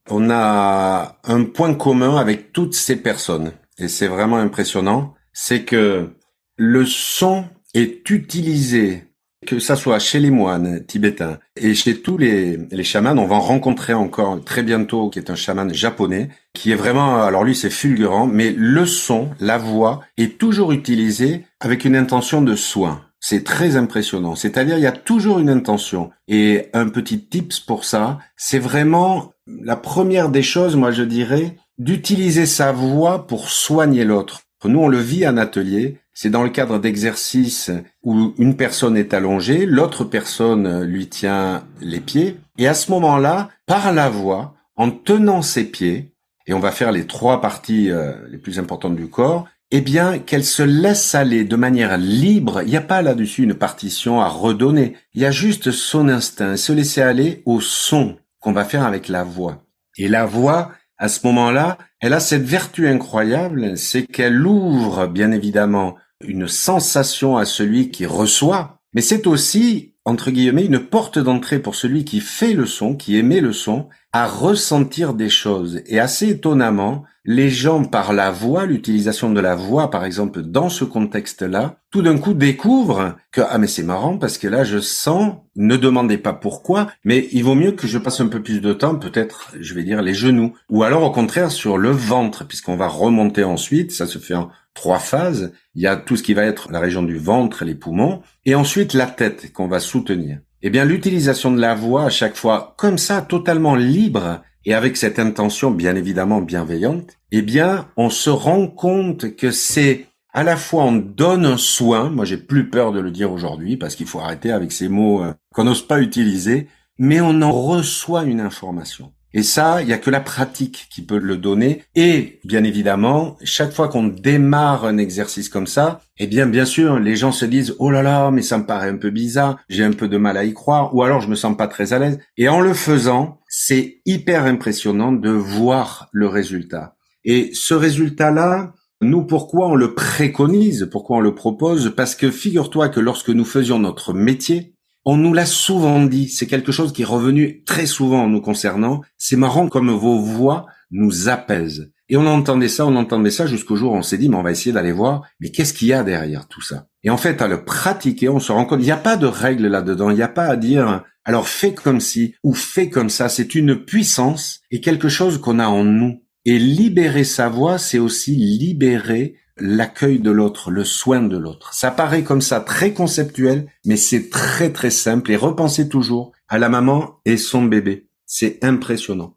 On 0.09 0.31
a 0.31 1.17
un 1.25 1.45
point 1.45 1.75
commun 1.75 2.17
avec 2.17 2.53
toutes 2.53 2.75
ces 2.75 2.97
personnes 2.97 3.53
et 3.79 3.89
c'est 3.89 4.09
vraiment 4.09 4.37
impressionnant, 4.37 5.15
c'est 5.33 5.65
que 5.65 6.11
le 6.57 6.87
son 6.87 7.45
est 7.75 8.09
utilisé 8.11 9.10
que 9.47 9.59
ça 9.59 9.77
soit 9.77 9.99
chez 9.99 10.21
les 10.21 10.31
moines 10.31 10.85
tibétains 10.85 11.39
et 11.57 11.75
chez 11.75 12.01
tous 12.03 12.19
les, 12.19 12.59
les 12.71 12.85
chamans, 12.85 13.17
on 13.17 13.27
va 13.27 13.37
en 13.37 13.41
rencontrer 13.41 13.95
encore 13.95 14.43
très 14.45 14.63
bientôt, 14.63 15.09
qui 15.09 15.19
est 15.19 15.31
un 15.31 15.35
chaman 15.35 15.73
japonais, 15.73 16.29
qui 16.53 16.73
est 16.73 16.77
vraiment, 16.77 17.23
alors 17.23 17.45
lui 17.45 17.55
c'est 17.55 17.71
fulgurant, 17.71 18.27
mais 18.27 18.53
le 18.57 18.85
son, 18.85 19.31
la 19.41 19.59
voix 19.59 20.01
est 20.19 20.39
toujours 20.39 20.73
utilisé 20.73 21.45
avec 21.61 21.85
une 21.85 21.97
intention 21.97 22.43
de 22.43 22.55
soin. 22.55 23.03
C'est 23.23 23.45
très 23.45 23.77
impressionnant. 23.77 24.35
C'est-à-dire, 24.35 24.79
il 24.79 24.83
y 24.83 24.87
a 24.87 24.93
toujours 24.93 25.41
une 25.41 25.51
intention. 25.51 26.11
Et 26.27 26.69
un 26.73 26.89
petit 26.89 27.23
tips 27.23 27.61
pour 27.61 27.85
ça, 27.85 28.19
c'est 28.37 28.59
vraiment 28.59 29.35
la 29.47 29.77
première 29.77 30.31
des 30.31 30.43
choses, 30.43 30.75
moi 30.75 30.91
je 30.91 31.03
dirais, 31.03 31.57
d'utiliser 31.77 32.47
sa 32.47 32.73
voix 32.73 33.27
pour 33.27 33.51
soigner 33.51 34.05
l'autre. 34.05 34.41
Nous, 34.65 34.79
on 34.79 34.89
le 34.89 34.99
vit 34.99 35.27
en 35.27 35.37
atelier. 35.37 35.99
C'est 36.23 36.29
dans 36.29 36.43
le 36.43 36.51
cadre 36.51 36.79
d'exercices 36.79 37.71
où 38.03 38.35
une 38.37 38.55
personne 38.55 38.95
est 38.95 39.15
allongée, 39.15 39.65
l'autre 39.65 40.05
personne 40.05 40.83
lui 40.83 41.07
tient 41.07 41.65
les 41.81 42.01
pieds. 42.01 42.37
Et 42.59 42.69
à 42.69 42.75
ce 42.75 42.91
moment-là, 42.91 43.49
par 43.65 43.91
la 43.95 44.11
voix, 44.11 44.53
en 44.77 44.91
tenant 44.91 45.41
ses 45.41 45.65
pieds, 45.65 46.15
et 46.47 46.53
on 46.53 46.61
va 46.61 46.73
faire 46.73 46.93
les 46.93 47.07
trois 47.07 47.41
parties 47.41 47.91
euh, 47.91 48.13
les 48.29 48.37
plus 48.37 48.59
importantes 48.59 48.97
du 48.97 49.09
corps, 49.09 49.49
eh 49.71 49.81
bien, 49.81 50.19
qu'elle 50.19 50.45
se 50.45 50.63
laisse 50.63 51.15
aller 51.15 51.45
de 51.45 51.57
manière 51.57 51.97
libre. 51.97 52.61
Il 52.65 52.69
n'y 52.69 52.77
a 52.77 52.83
pas 52.83 53.01
là-dessus 53.01 53.45
une 53.45 53.55
partition 53.55 54.21
à 54.21 54.29
redonner. 54.29 54.97
Il 55.15 55.23
y 55.23 55.25
a 55.25 55.31
juste 55.31 55.71
son 55.71 56.07
instinct, 56.11 56.59
se 56.59 56.75
laisser 56.75 57.01
aller 57.01 57.41
au 57.47 57.63
son 57.63 58.19
qu'on 58.41 58.53
va 58.53 58.67
faire 58.67 58.85
avec 58.85 59.09
la 59.09 59.25
voix. 59.25 59.65
Et 59.97 60.07
la 60.07 60.27
voix, 60.27 60.71
à 60.99 61.09
ce 61.09 61.27
moment-là, 61.27 61.79
elle 61.99 62.13
a 62.13 62.21
cette 62.21 62.45
vertu 62.45 62.89
incroyable, 62.89 63.79
c'est 63.79 64.03
qu'elle 64.03 64.47
ouvre, 64.47 65.07
bien 65.07 65.33
évidemment, 65.33 65.97
une 66.25 66.49
sensation 66.49 67.37
à 67.37 67.45
celui 67.45 67.91
qui 67.91 68.07
reçoit, 68.07 68.79
mais 68.93 69.01
c'est 69.01 69.27
aussi, 69.27 69.95
entre 70.05 70.31
guillemets, 70.31 70.67
une 70.67 70.81
porte 70.81 71.19
d'entrée 71.19 71.61
pour 71.61 71.75
celui 71.75 72.05
qui 72.05 72.21
fait 72.21 72.55
le 72.55 72.67
son, 72.67 72.95
qui 72.97 73.17
émet 73.17 73.41
le 73.41 73.53
son, 73.53 73.89
à 74.13 74.27
ressentir 74.27 75.15
des 75.15 75.29
choses. 75.29 75.83
Et 75.87 76.01
assez 76.01 76.31
étonnamment, 76.31 77.05
les 77.25 77.51
gens, 77.51 77.85
par 77.85 78.13
la 78.13 78.31
voix, 78.31 78.67
l'utilisation 78.67 79.31
de 79.31 79.41
la 79.41 79.55
voix, 79.55 79.91
par 79.91 80.05
exemple, 80.05 80.43
dans 80.43 80.69
ce 80.69 80.85
contexte-là, 80.85 81.77
tout 81.91 82.03
d'un 82.03 82.19
coup 82.19 82.35
découvrent 82.35 83.17
que, 83.31 83.43
ah, 83.49 83.59
mais 83.59 83.67
c'est 83.67 83.83
marrant 83.83 84.17
parce 84.17 84.39
que 84.39 84.49
là, 84.49 84.65
je 84.65 84.79
sens, 84.79 85.35
ne 85.55 85.77
demandez 85.77 86.19
pas 86.19 86.33
pourquoi, 86.33 86.89
mais 87.05 87.29
il 87.33 87.45
vaut 87.45 87.55
mieux 87.55 87.73
que 87.73 87.87
je 87.87 87.99
passe 87.99 88.21
un 88.21 88.29
peu 88.29 88.43
plus 88.43 88.61
de 88.61 88.73
temps, 88.73 88.97
peut-être, 88.97 89.53
je 89.61 89.75
vais 89.75 89.85
dire, 89.85 90.03
les 90.03 90.15
genoux. 90.15 90.55
Ou 90.71 90.83
alors, 90.83 91.05
au 91.05 91.13
contraire, 91.13 91.53
sur 91.53 91.79
le 91.79 91.91
ventre, 91.91 92.45
puisqu'on 92.45 92.77
va 92.77 92.89
remonter 92.89 93.45
ensuite, 93.45 93.93
ça 93.93 94.07
se 94.07 94.19
fait 94.19 94.35
en 94.35 94.51
trois 94.81 94.99
phases. 94.99 95.53
Il 95.75 95.83
y 95.83 95.87
a 95.87 95.95
tout 95.95 96.17
ce 96.17 96.23
qui 96.23 96.33
va 96.33 96.45
être 96.45 96.73
la 96.73 96.81
région 96.81 97.03
du 97.03 97.19
ventre, 97.19 97.67
les 97.67 97.75
poumons, 97.75 98.23
et 98.47 98.55
ensuite 98.55 98.95
la 98.95 99.05
tête 99.05 99.53
qu'on 99.53 99.69
va 99.69 99.79
soutenir. 99.79 100.39
Eh 100.63 100.71
bien, 100.71 100.87
l'utilisation 100.87 101.51
de 101.51 101.61
la 101.61 101.75
voix 101.75 102.05
à 102.05 102.09
chaque 102.09 102.35
fois, 102.35 102.75
comme 102.79 102.97
ça, 102.97 103.21
totalement 103.21 103.75
libre, 103.75 104.41
et 104.65 104.73
avec 104.73 104.97
cette 104.97 105.19
intention 105.19 105.71
bien 105.71 105.97
évidemment 105.97 106.41
bienveillante, 106.41 107.19
eh 107.31 107.43
bien, 107.43 107.89
on 107.99 108.09
se 108.09 108.31
rend 108.31 108.69
compte 108.69 109.37
que 109.37 109.51
c'est 109.51 110.07
à 110.33 110.45
la 110.45 110.57
fois 110.57 110.85
on 110.85 110.93
donne 110.93 111.45
un 111.45 111.59
soin, 111.59 112.09
moi 112.09 112.25
j'ai 112.25 112.39
plus 112.39 112.71
peur 112.71 112.93
de 112.93 113.01
le 113.01 113.11
dire 113.11 113.33
aujourd'hui 113.33 113.77
parce 113.77 113.97
qu'il 113.97 114.07
faut 114.07 114.21
arrêter 114.21 114.53
avec 114.53 114.71
ces 114.71 114.89
mots 114.89 115.23
euh, 115.23 115.35
qu'on 115.53 115.65
n'ose 115.65 115.87
pas 115.87 116.01
utiliser, 116.01 116.69
mais 116.99 117.21
on 117.21 117.43
en 117.43 117.53
reçoit 117.53 118.25
une 118.25 118.41
information. 118.41 119.13
Et 119.33 119.43
ça, 119.43 119.81
il 119.83 119.89
y 119.89 119.93
a 119.93 119.99
que 119.99 120.11
la 120.11 120.21
pratique 120.21 120.89
qui 120.91 121.03
peut 121.03 121.19
le 121.19 121.37
donner. 121.37 121.83
Et 121.95 122.41
bien 122.45 122.65
évidemment, 122.65 123.37
chaque 123.45 123.73
fois 123.73 123.89
qu'on 123.89 124.09
démarre 124.09 124.85
un 124.85 124.99
exercice 124.99 125.49
comme 125.49 125.67
ça, 125.67 126.01
eh 126.19 126.27
bien, 126.27 126.47
bien 126.47 126.65
sûr, 126.65 126.99
les 126.99 127.17
gens 127.17 127.33
se 127.33 127.45
disent 127.45 127.75
oh 127.79 127.91
là 127.91 128.03
là, 128.03 128.31
mais 128.31 128.43
ça 128.43 128.59
me 128.59 128.67
paraît 128.67 128.89
un 128.89 128.97
peu 128.97 129.11
bizarre, 129.11 129.59
j'ai 129.69 129.85
un 129.85 129.93
peu 129.93 130.09
de 130.09 130.17
mal 130.17 130.37
à 130.37 130.45
y 130.45 130.53
croire, 130.53 130.95
ou 130.95 131.03
alors 131.03 131.21
je 131.21 131.29
me 131.29 131.37
sens 131.37 131.57
pas 131.57 131.69
très 131.69 131.93
à 131.93 131.99
l'aise. 131.99 132.19
Et 132.37 132.49
en 132.49 132.61
le 132.61 132.75
faisant, 132.75 133.41
c'est 133.49 134.01
hyper 134.05 134.45
impressionnant 134.45 135.13
de 135.13 135.31
voir 135.31 136.09
le 136.13 136.27
résultat. 136.27 136.97
Et 137.25 137.51
ce 137.55 137.75
résultat-là, 137.75 138.75
nous, 139.03 139.23
pourquoi 139.25 139.69
on 139.69 139.75
le 139.75 139.95
préconise, 139.95 140.89
pourquoi 140.91 141.19
on 141.19 141.21
le 141.21 141.35
propose? 141.35 141.95
Parce 141.97 142.15
que 142.15 142.31
figure-toi 142.31 142.91
que 142.91 143.01
lorsque 143.01 143.31
nous 143.31 143.45
faisions 143.45 143.79
notre 143.79 144.13
métier, 144.13 144.75
on 145.05 145.17
nous 145.17 145.33
l'a 145.33 145.47
souvent 145.47 146.05
dit, 146.05 146.29
c'est 146.29 146.47
quelque 146.47 146.73
chose 146.73 146.93
qui 146.93 147.03
est 147.03 147.07
revenu 147.07 147.63
très 147.65 147.87
souvent 147.87 148.25
en 148.25 148.29
nous 148.29 148.41
concernant. 148.41 149.01
C'est 149.17 149.37
marrant 149.37 149.69
comme 149.69 149.91
vos 149.91 150.19
voix 150.19 150.67
nous 150.91 151.29
apaisent. 151.29 151.91
Et 152.09 152.17
on 152.17 152.27
entendait 152.27 152.69
ça, 152.69 152.87
on 152.87 152.97
entendait 152.97 153.31
ça 153.31 153.47
jusqu'au 153.47 153.77
jour 153.77 153.93
où 153.93 153.97
on 153.97 154.03
s'est 154.03 154.19
dit, 154.19 154.29
mais 154.29 154.37
on 154.37 154.43
va 154.43 154.51
essayer 154.51 154.73
d'aller 154.73 154.93
voir, 154.93 155.23
mais 155.39 155.51
qu'est-ce 155.51 155.73
qu'il 155.73 155.89
y 155.89 155.93
a 155.93 156.03
derrière 156.03 156.49
tout 156.49 156.61
ça? 156.61 156.89
Et 157.05 157.11
en 157.11 157.17
fait, 157.17 157.41
à 157.41 157.47
le 157.47 157.65
pratiquer, 157.65 158.29
on 158.29 158.41
se 158.41 158.51
rend 158.51 158.67
compte, 158.67 158.81
il 158.81 158.87
n'y 158.87 158.91
a 158.91 158.97
pas 158.97 159.17
de 159.17 159.27
règle 159.27 159.69
là-dedans, 159.69 160.11
il 160.11 160.17
n'y 160.17 160.23
a 160.23 160.29
pas 160.29 160.47
à 160.47 160.57
dire, 160.57 161.05
alors 161.25 161.47
fais 161.47 161.73
comme 161.73 162.01
ci 162.01 162.35
ou 162.43 162.53
fais 162.53 162.91
comme 162.91 163.11
ça, 163.11 163.29
c'est 163.29 163.55
une 163.55 163.77
puissance 163.77 164.61
et 164.73 164.81
quelque 164.81 165.09
chose 165.09 165.39
qu'on 165.39 165.61
a 165.61 165.69
en 165.69 165.85
nous. 165.85 166.25
Et 166.45 166.59
libérer 166.59 167.25
sa 167.25 167.49
voix, 167.49 167.79
c'est 167.79 167.99
aussi 167.99 168.35
libérer 168.35 169.37
l'accueil 169.61 170.19
de 170.19 170.31
l'autre, 170.31 170.71
le 170.71 170.85
soin 170.85 171.23
de 171.23 171.37
l'autre. 171.37 171.75
Ça 171.75 171.91
paraît 171.91 172.25
comme 172.25 172.41
ça 172.41 172.61
très 172.61 172.93
conceptuel, 172.93 173.69
mais 173.85 173.97
c'est 173.97 174.31
très 174.31 174.73
très 174.73 174.91
simple 174.91 175.31
et 175.31 175.37
repensez 175.37 175.89
toujours 175.89 176.33
à 176.49 176.59
la 176.59 176.69
maman 176.69 177.21
et 177.25 177.37
son 177.37 177.65
bébé. 177.65 178.09
C'est 178.27 178.65
impressionnant. 178.65 179.37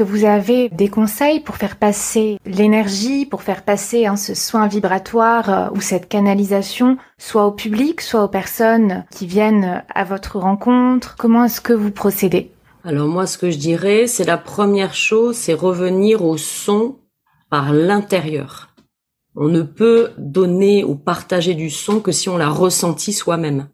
Que 0.00 0.04
vous 0.04 0.24
avez 0.24 0.70
des 0.70 0.88
conseils 0.88 1.40
pour 1.40 1.56
faire 1.56 1.76
passer 1.76 2.38
l'énergie, 2.46 3.26
pour 3.26 3.42
faire 3.42 3.62
passer 3.62 4.06
hein, 4.06 4.16
ce 4.16 4.32
soin 4.34 4.66
vibratoire 4.66 5.50
euh, 5.50 5.68
ou 5.74 5.82
cette 5.82 6.08
canalisation, 6.08 6.96
soit 7.18 7.44
au 7.44 7.52
public, 7.52 8.00
soit 8.00 8.24
aux 8.24 8.28
personnes 8.28 9.04
qui 9.10 9.26
viennent 9.26 9.84
à 9.94 10.04
votre 10.04 10.38
rencontre? 10.38 11.16
Comment 11.18 11.44
est-ce 11.44 11.60
que 11.60 11.74
vous 11.74 11.90
procédez? 11.90 12.50
Alors 12.82 13.08
moi, 13.08 13.26
ce 13.26 13.36
que 13.36 13.50
je 13.50 13.58
dirais, 13.58 14.06
c'est 14.06 14.24
la 14.24 14.38
première 14.38 14.94
chose, 14.94 15.36
c'est 15.36 15.52
revenir 15.52 16.24
au 16.24 16.38
son 16.38 16.96
par 17.50 17.74
l'intérieur. 17.74 18.70
On 19.36 19.48
ne 19.48 19.60
peut 19.60 20.12
donner 20.16 20.82
ou 20.82 20.94
partager 20.94 21.52
du 21.52 21.68
son 21.68 22.00
que 22.00 22.10
si 22.10 22.30
on 22.30 22.38
l'a 22.38 22.48
ressenti 22.48 23.12
soi-même. 23.12 23.68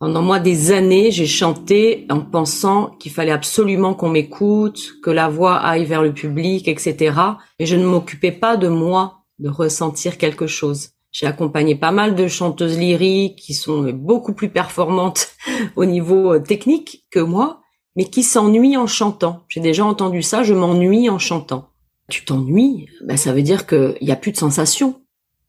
Pendant 0.00 0.22
moi 0.22 0.38
des 0.38 0.70
années, 0.70 1.10
j'ai 1.10 1.26
chanté 1.26 2.06
en 2.08 2.20
pensant 2.20 2.90
qu'il 3.00 3.10
fallait 3.10 3.32
absolument 3.32 3.94
qu'on 3.94 4.10
m'écoute, 4.10 4.92
que 5.02 5.10
la 5.10 5.28
voix 5.28 5.56
aille 5.56 5.86
vers 5.86 6.02
le 6.02 6.14
public, 6.14 6.68
etc. 6.68 7.16
Et 7.58 7.66
je 7.66 7.74
ne 7.74 7.84
m'occupais 7.84 8.30
pas 8.30 8.56
de 8.56 8.68
moi, 8.68 9.24
de 9.40 9.48
ressentir 9.48 10.16
quelque 10.16 10.46
chose. 10.46 10.90
J'ai 11.10 11.26
accompagné 11.26 11.74
pas 11.74 11.90
mal 11.90 12.14
de 12.14 12.28
chanteuses 12.28 12.78
lyriques 12.78 13.40
qui 13.40 13.54
sont 13.54 13.90
beaucoup 13.92 14.34
plus 14.34 14.50
performantes 14.50 15.30
au 15.76 15.84
niveau 15.84 16.34
euh, 16.34 16.38
technique 16.38 17.04
que 17.10 17.18
moi, 17.18 17.60
mais 17.96 18.04
qui 18.04 18.22
s'ennuient 18.22 18.76
en 18.76 18.86
chantant. 18.86 19.42
J'ai 19.48 19.60
déjà 19.60 19.84
entendu 19.84 20.22
ça, 20.22 20.44
je 20.44 20.54
m'ennuie 20.54 21.10
en 21.10 21.18
chantant. 21.18 21.70
Tu 22.08 22.24
t'ennuies, 22.24 22.86
ben 23.02 23.16
ça 23.16 23.32
veut 23.32 23.42
dire 23.42 23.66
qu'il 23.66 23.98
n'y 24.00 24.12
a 24.12 24.16
plus 24.16 24.30
de 24.30 24.36
sensation. 24.36 25.02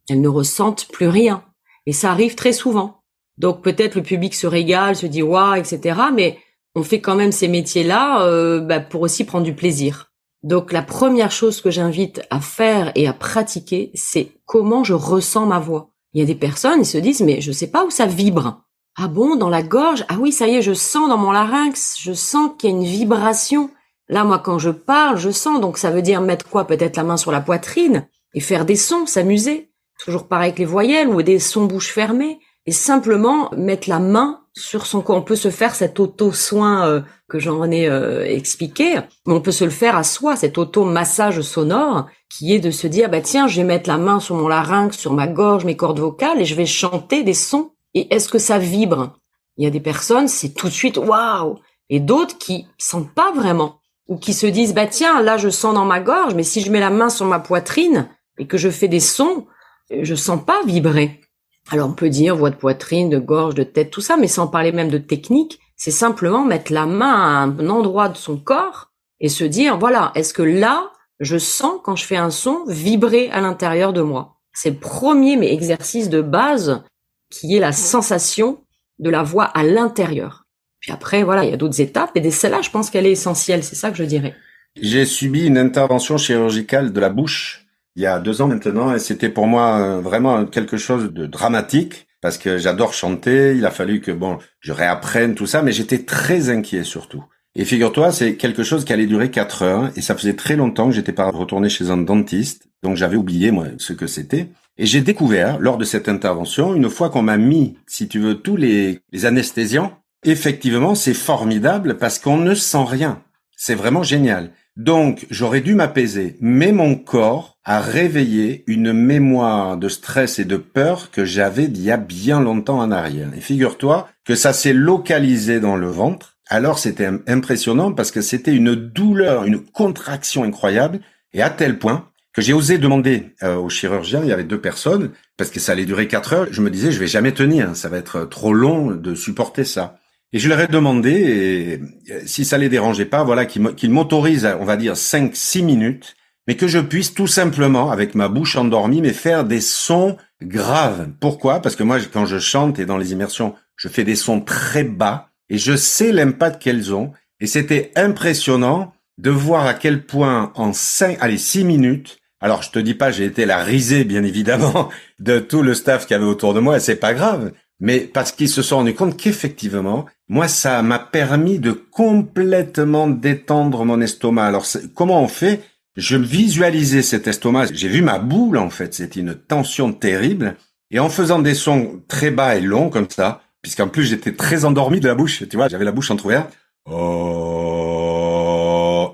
Elles 0.09 0.21
ne 0.21 0.27
ressentent 0.27 0.87
plus 0.91 1.07
rien. 1.07 1.43
Et 1.85 1.93
ça 1.93 2.11
arrive 2.11 2.33
très 2.33 2.53
souvent. 2.53 2.98
Donc 3.39 3.63
peut-être 3.63 3.95
le 3.95 4.03
public 4.03 4.35
se 4.35 4.45
régale, 4.45 4.95
se 4.95 5.05
dit 5.05 5.23
waouh, 5.23 5.55
etc. 5.55 5.99
Mais 6.13 6.37
on 6.75 6.83
fait 6.83 7.01
quand 7.01 7.15
même 7.15 7.31
ces 7.31 7.47
métiers-là 7.47 8.23
euh, 8.23 8.59
bah, 8.59 8.79
pour 8.79 9.01
aussi 9.01 9.23
prendre 9.23 9.45
du 9.45 9.55
plaisir. 9.55 10.11
Donc 10.43 10.71
la 10.71 10.81
première 10.81 11.31
chose 11.31 11.61
que 11.61 11.71
j'invite 11.71 12.21
à 12.29 12.39
faire 12.39 12.91
et 12.95 13.07
à 13.07 13.13
pratiquer, 13.13 13.91
c'est 13.95 14.31
comment 14.45 14.83
je 14.83 14.93
ressens 14.93 15.45
ma 15.45 15.59
voix. 15.59 15.89
Il 16.13 16.19
y 16.19 16.23
a 16.23 16.27
des 16.27 16.35
personnes, 16.35 16.81
ils 16.81 16.85
se 16.85 16.97
disent 16.97 17.21
mais 17.21 17.41
je 17.41 17.51
sais 17.51 17.71
pas 17.71 17.85
où 17.85 17.89
ça 17.89 18.05
vibre. 18.05 18.61
Ah 18.97 19.07
bon, 19.07 19.35
dans 19.35 19.49
la 19.49 19.63
gorge? 19.63 20.05
Ah 20.09 20.17
oui, 20.19 20.31
ça 20.31 20.47
y 20.47 20.55
est, 20.55 20.61
je 20.61 20.73
sens 20.73 21.07
dans 21.07 21.17
mon 21.17 21.31
larynx, 21.31 21.97
je 22.01 22.13
sens 22.13 22.51
qu'il 22.57 22.69
y 22.69 22.73
a 22.73 22.75
une 22.75 22.83
vibration. 22.83 23.69
Là, 24.09 24.23
moi, 24.23 24.39
quand 24.39 24.57
je 24.57 24.71
parle, 24.71 25.17
je 25.17 25.29
sens. 25.29 25.61
Donc 25.61 25.77
ça 25.77 25.91
veut 25.91 26.01
dire 26.01 26.19
mettre 26.19 26.49
quoi? 26.49 26.65
Peut-être 26.65 26.97
la 26.97 27.03
main 27.03 27.15
sur 27.15 27.31
la 27.31 27.41
poitrine 27.41 28.07
et 28.33 28.39
faire 28.41 28.65
des 28.65 28.75
sons, 28.75 29.05
s'amuser. 29.05 29.71
Toujours 30.03 30.27
pareil 30.27 30.49
avec 30.49 30.59
les 30.59 30.65
voyelles 30.65 31.09
ou 31.09 31.21
des 31.21 31.39
sons 31.39 31.65
bouche 31.65 31.91
fermée 31.91 32.39
et 32.65 32.71
simplement 32.71 33.49
mettre 33.55 33.89
la 33.89 33.99
main 33.99 34.41
sur 34.53 34.85
son 34.85 35.01
corps. 35.01 35.17
On 35.17 35.21
peut 35.21 35.35
se 35.35 35.49
faire 35.49 35.75
cet 35.75 35.99
auto-soin 35.99 36.87
euh, 36.87 37.01
que 37.27 37.39
j'en 37.39 37.69
ai 37.71 37.87
euh, 37.87 38.25
expliqué, 38.25 38.95
mais 39.25 39.33
on 39.33 39.41
peut 39.41 39.51
se 39.51 39.63
le 39.63 39.69
faire 39.69 39.95
à 39.95 40.03
soi, 40.03 40.35
cet 40.35 40.57
auto-massage 40.57 41.41
sonore 41.41 42.07
qui 42.29 42.53
est 42.53 42.59
de 42.59 42.71
se 42.71 42.87
dire, 42.87 43.09
bah 43.09 43.21
tiens, 43.21 43.47
je 43.47 43.61
vais 43.61 43.67
mettre 43.67 43.89
la 43.89 43.97
main 43.97 44.19
sur 44.19 44.35
mon 44.35 44.47
larynx, 44.47 44.97
sur 44.97 45.13
ma 45.13 45.27
gorge, 45.27 45.65
mes 45.65 45.75
cordes 45.75 45.99
vocales 45.99 46.41
et 46.41 46.45
je 46.45 46.55
vais 46.55 46.65
chanter 46.65 47.23
des 47.23 47.33
sons. 47.33 47.71
Et 47.95 48.13
est-ce 48.13 48.29
que 48.29 48.37
ça 48.37 48.59
vibre? 48.59 49.15
Il 49.57 49.63
y 49.63 49.67
a 49.67 49.71
des 49.71 49.79
personnes, 49.79 50.27
c'est 50.27 50.53
tout 50.53 50.67
de 50.67 50.73
suite 50.73 50.97
waouh 50.97 51.57
Et 51.89 51.99
d'autres 51.99 52.37
qui 52.37 52.67
sentent 52.77 53.13
pas 53.13 53.31
vraiment 53.31 53.79
ou 54.07 54.17
qui 54.17 54.33
se 54.33 54.47
disent, 54.47 54.73
bah 54.73 54.87
tiens, 54.87 55.21
là 55.21 55.37
je 55.37 55.49
sens 55.49 55.73
dans 55.73 55.85
ma 55.85 55.99
gorge, 55.99 56.35
mais 56.35 56.43
si 56.43 56.61
je 56.61 56.71
mets 56.71 56.79
la 56.79 56.89
main 56.89 57.09
sur 57.09 57.25
ma 57.25 57.39
poitrine 57.39 58.09
et 58.37 58.47
que 58.47 58.57
je 58.57 58.69
fais 58.69 58.87
des 58.87 58.99
sons, 58.99 59.45
je 59.89 60.15
sens 60.15 60.43
pas 60.43 60.61
vibrer. 60.65 61.21
Alors 61.71 61.89
on 61.89 61.93
peut 61.93 62.09
dire 62.09 62.35
voix 62.35 62.49
de 62.49 62.55
poitrine, 62.55 63.09
de 63.09 63.19
gorge, 63.19 63.55
de 63.55 63.63
tête, 63.63 63.91
tout 63.91 64.01
ça, 64.01 64.17
mais 64.17 64.27
sans 64.27 64.47
parler 64.47 64.71
même 64.71 64.89
de 64.89 64.97
technique, 64.97 65.59
c'est 65.75 65.91
simplement 65.91 66.43
mettre 66.43 66.73
la 66.73 66.85
main 66.85 67.13
à 67.13 67.43
un 67.43 67.69
endroit 67.69 68.09
de 68.09 68.17
son 68.17 68.37
corps 68.37 68.91
et 69.19 69.29
se 69.29 69.43
dire, 69.43 69.77
voilà, 69.77 70.11
est-ce 70.15 70.33
que 70.33 70.41
là, 70.41 70.91
je 71.19 71.37
sens 71.37 71.79
quand 71.83 71.95
je 71.95 72.05
fais 72.05 72.17
un 72.17 72.31
son 72.31 72.65
vibrer 72.67 73.29
à 73.29 73.41
l'intérieur 73.41 73.93
de 73.93 74.01
moi? 74.01 74.37
C'est 74.53 74.71
le 74.71 74.77
premier 74.77 75.37
mais 75.37 75.53
exercice 75.53 76.09
de 76.09 76.21
base 76.21 76.83
qui 77.29 77.55
est 77.55 77.59
la 77.59 77.71
sensation 77.71 78.63
de 78.97 79.09
la 79.09 79.23
voix 79.23 79.45
à 79.45 79.63
l'intérieur. 79.63 80.45
Puis 80.79 80.91
après, 80.91 81.23
voilà, 81.23 81.43
il 81.43 81.51
y 81.51 81.53
a 81.53 81.57
d'autres 81.57 81.81
étapes 81.81 82.11
et 82.15 82.31
celle-là, 82.31 82.61
je 82.61 82.69
pense 82.69 82.89
qu'elle 82.89 83.05
est 83.05 83.11
essentielle, 83.11 83.63
c'est 83.63 83.75
ça 83.75 83.91
que 83.91 83.97
je 83.97 84.03
dirais. 84.03 84.35
J'ai 84.81 85.05
subi 85.05 85.45
une 85.45 85.57
intervention 85.57 86.17
chirurgicale 86.17 86.93
de 86.93 86.99
la 86.99 87.09
bouche 87.09 87.67
il 87.95 88.03
y 88.03 88.05
a 88.05 88.19
deux 88.19 88.41
ans 88.41 88.47
maintenant, 88.47 88.93
et 88.93 88.99
c'était 88.99 89.29
pour 89.29 89.47
moi 89.47 89.79
euh, 89.79 90.01
vraiment 90.01 90.45
quelque 90.45 90.77
chose 90.77 91.11
de 91.11 91.25
dramatique 91.25 92.07
parce 92.21 92.37
que 92.37 92.57
j'adore 92.57 92.93
chanter. 92.93 93.55
Il 93.55 93.65
a 93.65 93.71
fallu 93.71 94.01
que 94.01 94.11
bon, 94.11 94.37
je 94.59 94.71
réapprenne 94.71 95.35
tout 95.35 95.47
ça, 95.47 95.61
mais 95.61 95.71
j'étais 95.71 96.03
très 96.03 96.49
inquiet 96.49 96.83
surtout. 96.83 97.23
Et 97.55 97.65
figure-toi, 97.65 98.11
c'est 98.11 98.35
quelque 98.35 98.63
chose 98.63 98.85
qui 98.85 98.93
allait 98.93 99.07
durer 99.07 99.31
quatre 99.31 99.63
heures, 99.63 99.91
et 99.95 100.01
ça 100.01 100.15
faisait 100.15 100.35
très 100.35 100.55
longtemps 100.55 100.87
que 100.89 100.95
j'étais 100.95 101.13
pas 101.13 101.29
retourné 101.29 101.67
chez 101.67 101.89
un 101.89 101.97
dentiste, 101.97 102.67
donc 102.83 102.95
j'avais 102.95 103.17
oublié 103.17 103.51
moi 103.51 103.67
ce 103.77 103.93
que 103.93 104.07
c'était. 104.07 104.49
Et 104.77 104.85
j'ai 104.85 105.01
découvert 105.01 105.59
lors 105.59 105.77
de 105.77 105.83
cette 105.83 106.07
intervention, 106.07 106.73
une 106.73 106.89
fois 106.89 107.09
qu'on 107.09 107.23
m'a 107.23 107.37
mis, 107.37 107.75
si 107.87 108.07
tu 108.07 108.19
veux, 108.19 108.35
tous 108.35 108.55
les, 108.55 108.99
les 109.11 109.25
anesthésiants, 109.25 109.97
effectivement, 110.23 110.95
c'est 110.95 111.13
formidable 111.13 111.97
parce 111.97 112.19
qu'on 112.19 112.37
ne 112.37 112.53
sent 112.53 112.85
rien. 112.87 113.21
C'est 113.57 113.75
vraiment 113.75 114.03
génial. 114.03 114.51
Donc, 114.79 115.27
j'aurais 115.29 115.59
dû 115.59 115.75
m'apaiser, 115.75 116.37
mais 116.39 116.71
mon 116.71 116.95
corps 116.95 117.57
a 117.65 117.81
réveillé 117.81 118.63
une 118.65 118.93
mémoire 118.93 119.75
de 119.75 119.89
stress 119.89 120.39
et 120.39 120.45
de 120.45 120.55
peur 120.55 121.11
que 121.11 121.25
j'avais 121.25 121.67
d'il 121.67 121.83
y 121.83 121.91
a 121.91 121.97
bien 121.97 122.39
longtemps 122.39 122.79
en 122.79 122.89
arrière. 122.89 123.27
Et 123.35 123.41
figure-toi 123.41 124.07
que 124.23 124.35
ça 124.35 124.53
s'est 124.53 124.71
localisé 124.71 125.59
dans 125.59 125.75
le 125.75 125.87
ventre. 125.87 126.37
Alors 126.47 126.79
c'était 126.79 127.09
impressionnant 127.27 127.91
parce 127.91 128.09
que 128.09 128.21
c'était 128.21 128.55
une 128.55 128.73
douleur, 128.73 129.43
une 129.43 129.59
contraction 129.59 130.45
incroyable, 130.45 131.01
et 131.33 131.41
à 131.41 131.49
tel 131.49 131.77
point 131.77 132.07
que 132.31 132.41
j'ai 132.41 132.53
osé 132.53 132.77
demander 132.77 133.35
euh, 133.43 133.57
au 133.57 133.67
chirurgien, 133.67 134.21
il 134.23 134.29
y 134.29 134.31
avait 134.31 134.45
deux 134.45 134.61
personnes, 134.61 135.11
parce 135.35 135.49
que 135.49 135.59
ça 135.59 135.73
allait 135.73 135.85
durer 135.85 136.07
quatre 136.07 136.31
heures, 136.31 136.47
je 136.51 136.61
me 136.61 136.69
disais, 136.69 136.93
je 136.93 136.99
vais 137.01 137.07
jamais 137.07 137.33
tenir, 137.33 137.75
ça 137.75 137.89
va 137.89 137.97
être 137.97 138.23
trop 138.23 138.53
long 138.53 138.91
de 138.91 139.13
supporter 139.13 139.65
ça. 139.65 139.98
Et 140.31 140.39
je 140.39 140.47
leur 140.47 140.59
ai 140.59 140.67
demandé, 140.67 141.81
euh, 142.11 142.21
si 142.25 142.45
ça 142.45 142.57
les 142.57 142.69
dérangeait 142.69 143.05
pas, 143.05 143.23
voilà, 143.23 143.45
qu'ils 143.45 143.91
m'autorisent, 143.91 144.47
on 144.59 144.65
va 144.65 144.77
dire, 144.77 144.93
5-6 144.93 145.63
minutes, 145.63 146.15
mais 146.47 146.55
que 146.55 146.67
je 146.67 146.79
puisse 146.79 147.13
tout 147.13 147.27
simplement, 147.27 147.91
avec 147.91 148.15
ma 148.15 148.27
bouche 148.27 148.55
endormie, 148.55 149.01
mais 149.01 149.13
faire 149.13 149.43
des 149.43 149.61
sons 149.61 150.17
graves. 150.41 151.09
Pourquoi? 151.19 151.61
Parce 151.61 151.75
que 151.75 151.83
moi, 151.83 151.97
quand 152.11 152.25
je 152.25 152.39
chante 152.39 152.79
et 152.79 152.85
dans 152.85 152.97
les 152.97 153.11
immersions, 153.11 153.55
je 153.75 153.87
fais 153.87 154.03
des 154.03 154.15
sons 154.15 154.41
très 154.41 154.83
bas, 154.83 155.29
et 155.49 155.57
je 155.57 155.75
sais 155.75 156.11
l'impact 156.11 156.61
qu'elles 156.61 156.93
ont, 156.93 157.11
et 157.39 157.47
c'était 157.47 157.91
impressionnant 157.95 158.93
de 159.17 159.29
voir 159.31 159.65
à 159.65 159.73
quel 159.73 160.05
point 160.05 160.51
en 160.55 160.73
5, 160.73 161.17
allez, 161.21 161.37
6 161.37 161.63
minutes, 161.63 162.19
alors 162.39 162.61
je 162.61 162.71
te 162.71 162.79
dis 162.79 162.93
pas, 162.93 163.11
j'ai 163.11 163.25
été 163.25 163.45
la 163.45 163.63
risée, 163.63 164.03
bien 164.03 164.23
évidemment, 164.23 164.89
de 165.19 165.39
tout 165.39 165.61
le 165.61 165.73
staff 165.73 166.05
qui 166.05 166.13
avait 166.13 166.25
autour 166.25 166.53
de 166.53 166.59
moi, 166.59 166.77
et 166.77 166.79
c'est 166.79 166.95
pas 166.95 167.13
grave, 167.13 167.51
mais 167.79 167.99
parce 168.01 168.31
qu'ils 168.31 168.49
se 168.49 168.61
sont 168.61 168.77
rendus 168.77 168.93
compte 168.93 169.17
qu'effectivement, 169.17 170.05
moi, 170.27 170.47
ça 170.47 170.81
m'a 170.81 170.99
permis 170.99 171.59
de 171.59 171.71
complètement 171.71 173.07
détendre 173.07 173.85
mon 173.85 174.01
estomac. 174.01 174.47
Alors, 174.47 174.65
comment 174.95 175.21
on 175.21 175.27
fait? 175.27 175.61
Je 175.95 176.17
visualisais 176.17 177.01
cet 177.01 177.27
estomac. 177.27 177.67
J'ai 177.73 177.87
vu 177.87 178.01
ma 178.01 178.19
boule, 178.19 178.57
en 178.57 178.69
fait. 178.69 178.93
C'était 178.93 179.19
une 179.19 179.35
tension 179.35 179.91
terrible. 179.93 180.55
Et 180.91 180.99
en 180.99 181.09
faisant 181.09 181.39
des 181.39 181.55
sons 181.55 182.01
très 182.07 182.31
bas 182.31 182.55
et 182.55 182.61
longs 182.61 182.89
comme 182.89 183.09
ça, 183.09 183.41
puisqu'en 183.61 183.87
plus 183.87 184.05
j'étais 184.05 184.33
très 184.33 184.65
endormi 184.65 184.99
de 184.99 185.07
la 185.07 185.13
bouche, 185.15 185.43
tu 185.47 185.55
vois, 185.55 185.67
j'avais 185.67 185.85
la 185.85 185.91
bouche 185.91 186.09
entrouverte. 186.11 186.51
Oh, 186.89 186.99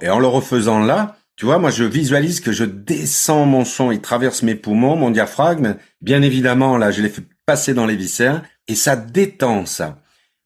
et 0.01 0.09
en 0.09 0.19
le 0.19 0.27
refaisant 0.27 0.79
là, 0.79 1.17
tu 1.35 1.45
vois, 1.45 1.59
moi 1.59 1.69
je 1.71 1.83
visualise 1.83 2.39
que 2.39 2.53
je 2.53 2.63
descends 2.63 3.45
mon 3.45 3.65
son, 3.65 3.91
il 3.91 3.99
traverse 3.99 4.41
mes 4.43 4.55
poumons, 4.55 4.95
mon 4.95 5.11
diaphragme. 5.11 5.75
Bien 6.01 6.21
évidemment, 6.21 6.77
là, 6.77 6.91
je 6.91 7.01
l'ai 7.01 7.09
fait 7.09 7.23
passer 7.45 7.73
dans 7.73 7.85
les 7.85 7.95
viscères 7.95 8.43
et 8.67 8.75
ça 8.75 8.95
détend 8.95 9.65
ça. 9.65 9.99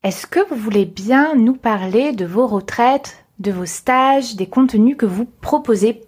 Est-ce 0.03 0.27
que 0.27 0.39
vous 0.49 0.55
voulez 0.55 0.85
bien 0.85 1.35
nous 1.35 1.55
parler 1.55 2.13
de 2.13 2.25
vos 2.25 2.47
retraites, 2.47 3.25
de 3.39 3.51
vos 3.51 3.65
stages, 3.65 4.35
des 4.35 4.47
contenus 4.47 4.97
que 4.97 5.05
vous 5.05 5.25
proposez? 5.25 6.01